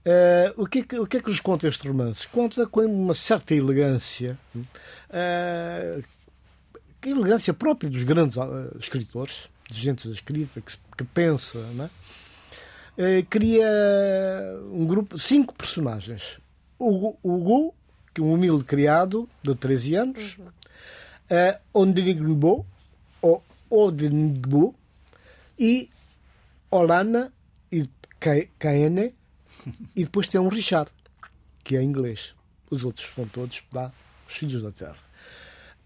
Uh, 0.06 0.62
o, 0.62 0.68
que 0.68 0.80
é 0.80 0.84
que, 0.84 1.00
o 1.00 1.08
que 1.08 1.18
é 1.18 1.22
que 1.22 1.30
nos 1.30 1.40
conta 1.40 1.66
este 1.66 1.88
romance? 1.88 2.28
Conta 2.28 2.68
com 2.68 2.82
uma 2.82 3.16
certa 3.16 3.56
elegância, 3.56 4.38
uh, 4.54 6.04
elegância 7.06 7.54
própria 7.54 7.90
dos 7.90 8.04
grandes 8.04 8.36
uh, 8.36 8.78
escritores, 8.78 9.50
de 9.70 9.80
gente 9.82 10.06
da 10.06 10.14
escrita, 10.14 10.60
que, 10.60 10.74
que 10.98 11.04
pensa, 11.06 11.58
não 11.74 11.86
é? 11.86 11.90
uh, 12.98 13.26
cria 13.30 13.66
um 14.74 14.86
grupo, 14.86 15.18
cinco 15.18 15.54
personagens. 15.54 16.38
O 16.78 17.16
Hugo, 17.24 17.74
que 18.14 18.20
é 18.20 18.24
um 18.24 18.34
humilde 18.34 18.66
criado 18.66 19.30
de 19.42 19.56
13 19.56 19.96
anos, 19.96 20.38
uhum. 20.38 20.48
uh, 21.32 22.58
ou 23.22 23.42
Odenigbo, 23.70 24.76
e 25.58 25.90
Olana 26.70 27.32
e 27.72 27.88
Kaene, 28.60 29.16
e 29.96 30.04
depois 30.04 30.28
tem 30.28 30.40
um 30.40 30.48
Richard, 30.48 30.90
que 31.64 31.76
é 31.76 31.84
inglês. 31.84 32.34
Os 32.70 32.84
outros 32.84 33.10
são 33.14 33.28
todos 33.28 33.64
lá, 33.72 33.92
os 34.28 34.36
filhos 34.36 34.64
da 34.64 34.72
terra. 34.72 34.98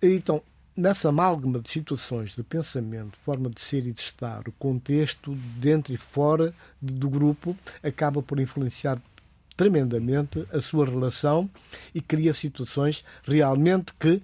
Então, 0.02 0.42
nessa 0.76 1.10
amálgama 1.10 1.60
de 1.60 1.70
situações, 1.70 2.36
de 2.36 2.44
pensamento, 2.44 3.18
forma 3.26 3.50
de 3.50 3.60
ser 3.60 3.86
e 3.86 3.92
de 3.92 4.00
estar, 4.00 4.48
o 4.48 4.52
contexto 4.54 5.34
dentro 5.60 5.94
e 5.94 5.98
fora 5.98 6.54
do 6.82 7.10
grupo 7.10 7.58
acaba 7.84 8.22
por 8.22 8.40
influenciar 8.40 9.02
tremendamente 9.56 10.48
a 10.54 10.62
sua 10.62 10.86
relação 10.86 11.50
e 11.94 12.00
cria 12.00 12.34
situações 12.34 13.04
realmente 13.24 13.92
que 14.00 14.22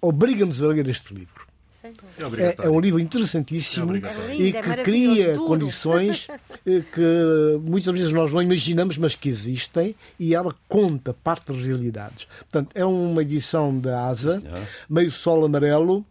obrigam-nos 0.00 0.62
a 0.62 0.68
ler 0.68 0.88
este 0.88 1.12
livro. 1.14 1.47
É, 1.84 2.66
é, 2.66 2.68
um 2.68 2.80
livro 2.80 2.98
interessantíssimo 2.98 3.94
é 3.94 4.34
e 4.34 4.48
é 4.48 4.62
que 4.62 4.82
cria 4.82 5.36
condições 5.36 6.26
eh, 6.66 6.82
que 6.92 7.58
muitas 7.62 7.92
vezes 7.92 8.12
nós 8.12 8.32
não 8.32 8.42
imaginamos, 8.42 8.98
mas 8.98 9.14
que 9.14 9.28
existem, 9.28 9.94
e 10.18 10.34
ela 10.34 10.54
conta 10.68 11.14
parte 11.14 11.52
das 11.52 11.64
realidades. 11.64 12.26
Portanto, 12.50 12.70
é 12.74 12.84
uma 12.84 13.22
edição 13.22 13.78
da 13.78 14.06
ASA, 14.06 14.42
meio 14.90 15.10
sol 15.10 15.44
amarelo, 15.44 16.04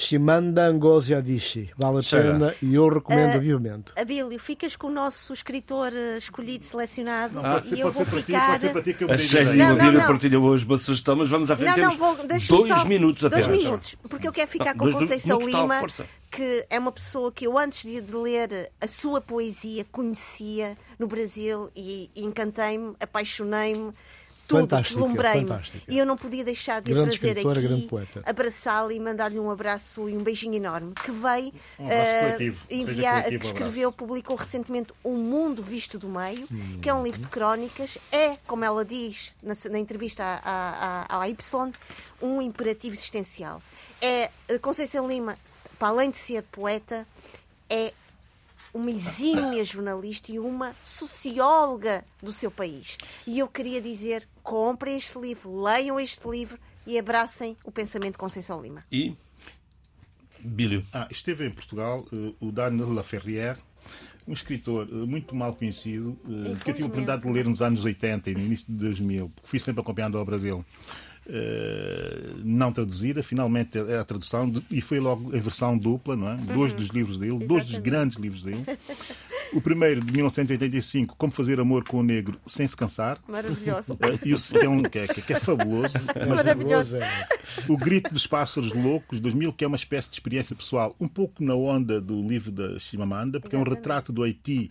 Shimanda 0.00 0.72
Ngozi 0.72 1.14
Adichie. 1.14 1.70
Vale 1.76 1.98
a 1.98 2.02
pena 2.02 2.54
e 2.62 2.74
eu 2.74 2.88
recomendo 2.88 3.36
uh, 3.36 3.40
vivamente. 3.40 3.92
Abílio, 3.94 4.40
ficas 4.40 4.74
com 4.74 4.86
o 4.86 4.90
nosso 4.90 5.34
escritor 5.34 5.92
eh, 5.94 6.16
escolhido, 6.16 6.64
selecionado 6.64 7.34
não, 7.34 7.42
pode 7.42 7.68
ser, 7.68 7.76
e 7.76 7.80
eu 7.80 7.92
vou 7.92 8.04
ficar... 8.06 8.58
Ti, 8.58 8.70
pode 8.70 8.84
ser 8.84 8.94
que 8.94 9.04
eu 9.04 9.10
Achei 9.10 9.44
que 9.44 9.58
o 9.58 9.72
Abílio 9.72 10.00
partilhou 10.06 10.44
hoje 10.44 10.64
uma 10.64 10.78
sugestão, 10.78 11.16
mas 11.16 11.28
vamos 11.28 11.50
à 11.50 11.56
frente. 11.56 11.78
Não, 11.78 11.90
não, 11.90 11.98
vou, 11.98 12.16
dois 12.26 12.44
só, 12.44 12.84
minutos 12.86 13.26
apenas. 13.26 13.46
Dois 13.46 13.58
minutos, 13.62 13.94
porque 14.08 14.26
eu 14.26 14.32
quero 14.32 14.50
ficar 14.50 14.74
com 14.74 14.86
o 14.86 14.92
Conceição 14.92 15.38
Lima, 15.38 15.82
que 16.30 16.64
é 16.70 16.78
uma 16.78 16.92
pessoa 16.92 17.30
que 17.30 17.46
eu, 17.46 17.58
antes 17.58 17.82
de, 17.82 18.00
de 18.00 18.14
ler 18.14 18.72
a 18.80 18.86
sua 18.88 19.20
poesia, 19.20 19.84
conhecia 19.92 20.78
no 20.98 21.06
Brasil 21.06 21.68
e, 21.76 22.10
e 22.16 22.24
encantei-me, 22.24 22.94
apaixonei-me 22.98 23.92
tudo, 24.58 24.80
deslumbrei-me. 24.80 25.50
E 25.88 25.98
eu 25.98 26.04
não 26.06 26.16
podia 26.16 26.44
deixar 26.44 26.80
de 26.80 26.90
a 26.90 26.94
Grande 26.94 27.18
trazer 27.18 27.46
aqui, 27.46 27.86
poeta. 27.88 28.22
abraçá-la 28.26 28.92
e 28.92 29.00
mandar-lhe 29.00 29.38
um 29.38 29.50
abraço 29.50 30.08
e 30.08 30.16
um 30.16 30.22
beijinho 30.22 30.54
enorme, 30.54 30.92
que 30.94 31.10
veio 31.10 31.52
Um 31.78 31.88
seja 31.88 32.56
enviar, 32.70 33.22
coletivo 33.22 33.40
que 33.40 33.46
escreveu, 33.46 33.92
publicou 33.92 34.36
recentemente 34.36 34.92
O 35.02 35.12
Mundo 35.12 35.62
Visto 35.62 35.98
do 35.98 36.08
Meio, 36.08 36.46
que 36.80 36.90
Hum. 36.90 36.94
é 36.94 36.94
um 36.94 37.02
livro 37.02 37.20
de 37.20 37.28
crónicas, 37.28 37.96
é, 38.12 38.36
como 38.46 38.64
ela 38.64 38.84
diz 38.84 39.32
na, 39.42 39.54
na 39.70 39.78
entrevista 39.78 40.22
à, 40.24 40.40
à, 40.44 41.16
à, 41.16 41.22
à 41.22 41.28
Y, 41.28 41.72
um 42.20 42.42
imperativo 42.42 42.94
existencial. 42.94 43.62
É 44.00 44.30
eh, 44.48 44.58
Conceição 44.58 45.06
Lima, 45.08 45.38
para 45.78 45.88
além 45.88 46.10
de 46.10 46.18
ser 46.18 46.42
poeta, 46.44 47.06
é 47.68 47.92
uma 48.72 48.90
exímia 48.90 49.64
jornalista 49.64 50.30
e 50.30 50.38
uma 50.38 50.76
socióloga 50.84 52.04
do 52.22 52.32
seu 52.32 52.50
país. 52.50 52.96
E 53.26 53.38
eu 53.38 53.48
queria 53.48 53.80
dizer: 53.80 54.26
comprem 54.50 54.96
este 54.96 55.16
livro, 55.16 55.62
leiam 55.62 56.00
este 56.00 56.28
livro 56.28 56.58
e 56.84 56.98
abracem 56.98 57.56
o 57.62 57.70
pensamento 57.70 58.12
de 58.14 58.18
Conceição 58.18 58.60
Lima. 58.60 58.84
E. 58.90 59.14
Bílio. 60.40 60.84
Ah, 60.92 61.06
esteve 61.08 61.46
em 61.46 61.50
Portugal 61.52 62.04
eh, 62.12 62.32
o 62.40 62.50
Daniel 62.50 62.92
Laferrière, 62.92 63.58
um 64.26 64.32
escritor 64.32 64.88
eh, 64.90 64.94
muito 64.94 65.36
mal 65.36 65.54
conhecido, 65.54 66.18
eh, 66.26 66.56
que 66.64 66.70
eu 66.70 66.74
tive 66.74 66.82
a 66.82 66.86
oportunidade 66.86 67.22
de 67.22 67.30
ler 67.30 67.44
nos 67.44 67.62
anos 67.62 67.84
80 67.84 68.28
e 68.30 68.34
no 68.34 68.40
início 68.40 68.66
de 68.66 68.72
2000, 68.72 69.28
porque 69.36 69.48
fui 69.48 69.60
sempre 69.60 69.82
acompanhando 69.82 70.18
a 70.18 70.20
obra 70.20 70.36
dele. 70.36 70.64
não 72.42 72.72
traduzida, 72.72 73.22
finalmente 73.22 73.78
é 73.78 73.98
a 73.98 74.04
tradução, 74.04 74.50
de- 74.50 74.64
e 74.68 74.80
foi 74.80 74.98
logo 74.98 75.36
em 75.36 75.40
versão 75.40 75.78
dupla, 75.78 76.16
não 76.16 76.28
é? 76.28 76.36
Dois 76.38 76.72
dos 76.72 76.88
livros 76.88 77.18
dele, 77.18 77.38
dois 77.38 77.62
dos 77.64 77.74
Exatamente. 77.74 77.82
grandes 77.82 78.18
livros 78.18 78.42
dele. 78.42 78.64
O 79.52 79.60
primeiro, 79.60 80.00
de 80.00 80.12
1985, 80.12 81.16
Como 81.16 81.32
Fazer 81.32 81.60
Amor 81.60 81.82
com 81.84 81.98
o 81.98 82.02
Negro 82.02 82.38
Sem 82.46 82.66
Se 82.66 82.76
Cansar, 82.76 83.18
Maravilhoso. 83.28 83.98
eh, 84.00 84.18
e 84.24 84.34
o, 84.34 84.82
que, 84.88 84.98
é 84.98 85.08
que, 85.08 85.20
é, 85.20 85.22
que 85.22 85.32
é 85.32 85.40
fabuloso, 85.40 85.94
mas 86.14 86.28
Maravilhoso. 86.28 86.96
É, 86.96 87.28
o 87.68 87.76
Grito 87.76 88.12
dos 88.12 88.26
Pássaros 88.26 88.72
Loucos, 88.72 89.18
2000, 89.18 89.52
que 89.52 89.64
é 89.64 89.66
uma 89.66 89.76
espécie 89.76 90.08
de 90.08 90.14
experiência 90.14 90.54
pessoal, 90.54 90.94
um 91.00 91.08
pouco 91.08 91.42
na 91.42 91.54
onda 91.54 92.00
do 92.00 92.22
livro 92.22 92.52
da 92.52 92.78
Chimamanda, 92.78 93.40
porque 93.40 93.56
é 93.56 93.58
um 93.58 93.64
retrato 93.64 94.12
do 94.12 94.22
Haiti, 94.22 94.70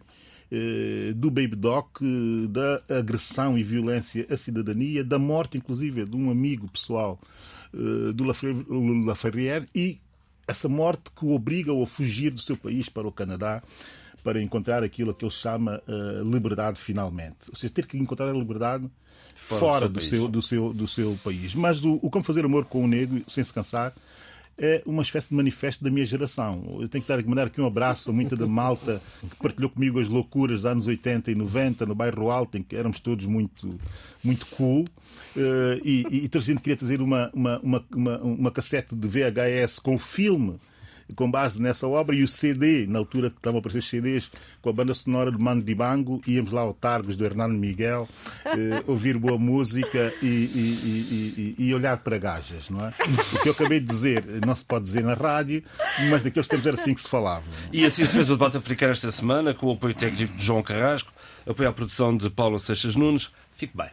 eh, 0.49 1.13
do 1.13 1.29
Baby 1.29 1.55
Doc, 1.55 1.99
eh, 2.01 2.47
da 2.47 2.99
agressão 2.99 3.57
e 3.57 3.63
violência 3.63 4.25
à 4.29 4.37
cidadania, 4.37 5.03
da 5.03 5.19
morte, 5.19 5.57
inclusive, 5.57 6.05
de 6.05 6.15
um 6.15 6.31
amigo 6.31 6.69
pessoal 6.69 7.19
do 8.15 8.23
Laferrière 8.23 9.67
e 9.75 9.99
essa 10.47 10.67
morte 10.67 11.11
que 11.15 11.23
o 11.23 11.33
obriga 11.33 11.71
a 11.71 11.85
fugir 11.85 12.31
do 12.31 12.41
seu 12.41 12.57
país 12.57 12.89
para 12.89 13.07
o 13.07 13.11
Canadá 13.11 13.61
para 14.29 14.41
encontrar 14.43 14.83
aquilo 14.83 15.11
que 15.11 15.25
ele 15.25 15.31
chama 15.31 15.81
eh, 15.87 16.21
liberdade 16.23 16.79
finalmente. 16.79 17.49
Ou 17.49 17.55
seja, 17.55 17.73
ter 17.73 17.87
que 17.87 17.97
encontrar 17.97 18.29
a 18.29 18.33
liberdade 18.33 18.87
Fora 19.33 19.59
fora, 19.59 19.89
do 19.89 20.01
seu 20.01 20.27
do, 20.27 20.41
seu, 20.41 20.71
do 20.73 20.87
seu 20.87 21.17
país. 21.23 21.55
Mas 21.55 21.79
do- 21.79 21.97
o 22.05 22.09
Como 22.11 22.23
Fazer 22.23 22.45
Amor 22.45 22.65
com 22.65 22.83
o 22.83 22.87
Negro 22.87 23.23
Sem 23.27 23.43
Se 23.43 23.51
Cansar 23.51 23.91
é 24.55 24.83
uma 24.85 25.01
espécie 25.01 25.29
de 25.29 25.35
manifesto 25.35 25.83
da 25.83 25.89
minha 25.89 26.05
geração. 26.05 26.77
Eu 26.81 26.89
tenho 26.89 27.01
que 27.01 27.07
dar, 27.07 27.23
mandar 27.25 27.47
aqui 27.47 27.59
um 27.61 27.65
abraço 27.65 28.09
a 28.11 28.13
muita 28.13 28.35
da 28.35 28.45
malta 28.45 29.01
que 29.27 29.35
partilhou 29.37 29.69
comigo 29.71 29.99
as 29.99 30.07
loucuras 30.09 30.57
dos 30.57 30.65
anos 30.65 30.85
80 30.85 31.31
e 31.31 31.35
90 31.35 31.85
no 31.87 31.95
bairro 31.95 32.29
Alto, 32.29 32.57
em 32.57 32.61
que 32.61 32.75
éramos 32.75 32.99
todos 32.99 33.25
muito, 33.25 33.69
muito 34.23 34.45
cool. 34.47 34.85
Eh, 35.37 35.79
e, 35.83 36.05
e, 36.11 36.25
e 36.25 36.27
toda 36.29 36.43
a 36.43 36.45
gente 36.47 36.59
queria 36.61 36.75
trazer 36.77 37.01
uma, 37.01 37.31
uma, 37.33 37.59
uma, 37.61 37.85
uma, 37.95 38.17
uma 38.19 38.51
cassete 38.51 38.93
de 38.95 39.07
VHS 39.07 39.79
com 39.79 39.95
o 39.95 39.97
filme 39.99 40.59
com 41.15 41.29
base 41.29 41.61
nessa 41.61 41.87
obra 41.87 42.15
e 42.15 42.23
o 42.23 42.27
CD, 42.27 42.85
na 42.87 42.99
altura 42.99 43.29
que 43.29 43.37
estavam 43.37 43.57
a 43.57 43.59
aparecer 43.59 43.79
os 43.79 43.89
CDs, 43.89 44.31
com 44.61 44.69
a 44.69 44.73
banda 44.73 44.93
sonora 44.93 45.31
do 45.31 45.39
Mano 45.39 45.61
Dibango, 45.61 46.21
íamos 46.27 46.51
lá 46.51 46.61
ao 46.61 46.73
Targos 46.73 47.15
do 47.15 47.25
Hernando 47.25 47.53
Miguel, 47.57 48.07
eh, 48.45 48.83
ouvir 48.87 49.17
boa 49.17 49.37
música 49.37 50.13
e, 50.21 50.25
e- 50.25 50.79
e- 50.83 51.55
e- 51.57 51.65
e 51.67 51.73
olhar 51.73 51.97
para 51.97 52.17
gajas, 52.17 52.69
não 52.69 52.85
é? 52.85 52.93
O 53.33 53.39
que 53.41 53.49
eu 53.49 53.53
acabei 53.53 53.79
de 53.79 53.85
dizer 53.87 54.23
não 54.45 54.55
se 54.55 54.63
pode 54.65 54.85
dizer 54.85 55.03
na 55.03 55.13
rádio, 55.13 55.63
mas 56.09 56.23
naqueles 56.23 56.47
tempos 56.47 56.65
era 56.65 56.75
assim 56.75 56.93
que 56.93 57.01
se 57.01 57.09
falava. 57.09 57.43
E 57.73 57.85
assim 57.85 58.05
se 58.05 58.13
fez 58.13 58.29
o 58.29 58.33
debate 58.33 58.57
africano 58.57 58.91
esta 58.91 59.11
semana, 59.11 59.53
com 59.53 59.67
o 59.67 59.71
apoio 59.71 59.93
técnico 59.95 60.35
de 60.37 60.45
João 60.45 60.61
Carrasco, 60.63 61.11
apoio 61.47 61.69
à 61.69 61.73
produção 61.73 62.15
de 62.15 62.29
Paulo 62.29 62.59
Seixas 62.59 62.95
Nunes. 62.95 63.31
Fique 63.53 63.75
bem. 63.75 63.89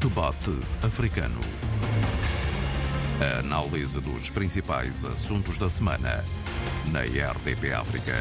Debate 0.00 0.50
africano. 0.82 1.40
A 3.20 3.38
análise 3.38 4.00
dos 4.00 4.28
principais 4.28 5.04
assuntos 5.04 5.56
da 5.56 5.70
semana 5.70 6.24
na 6.90 7.02
RDP 7.02 7.72
África. 7.72 8.12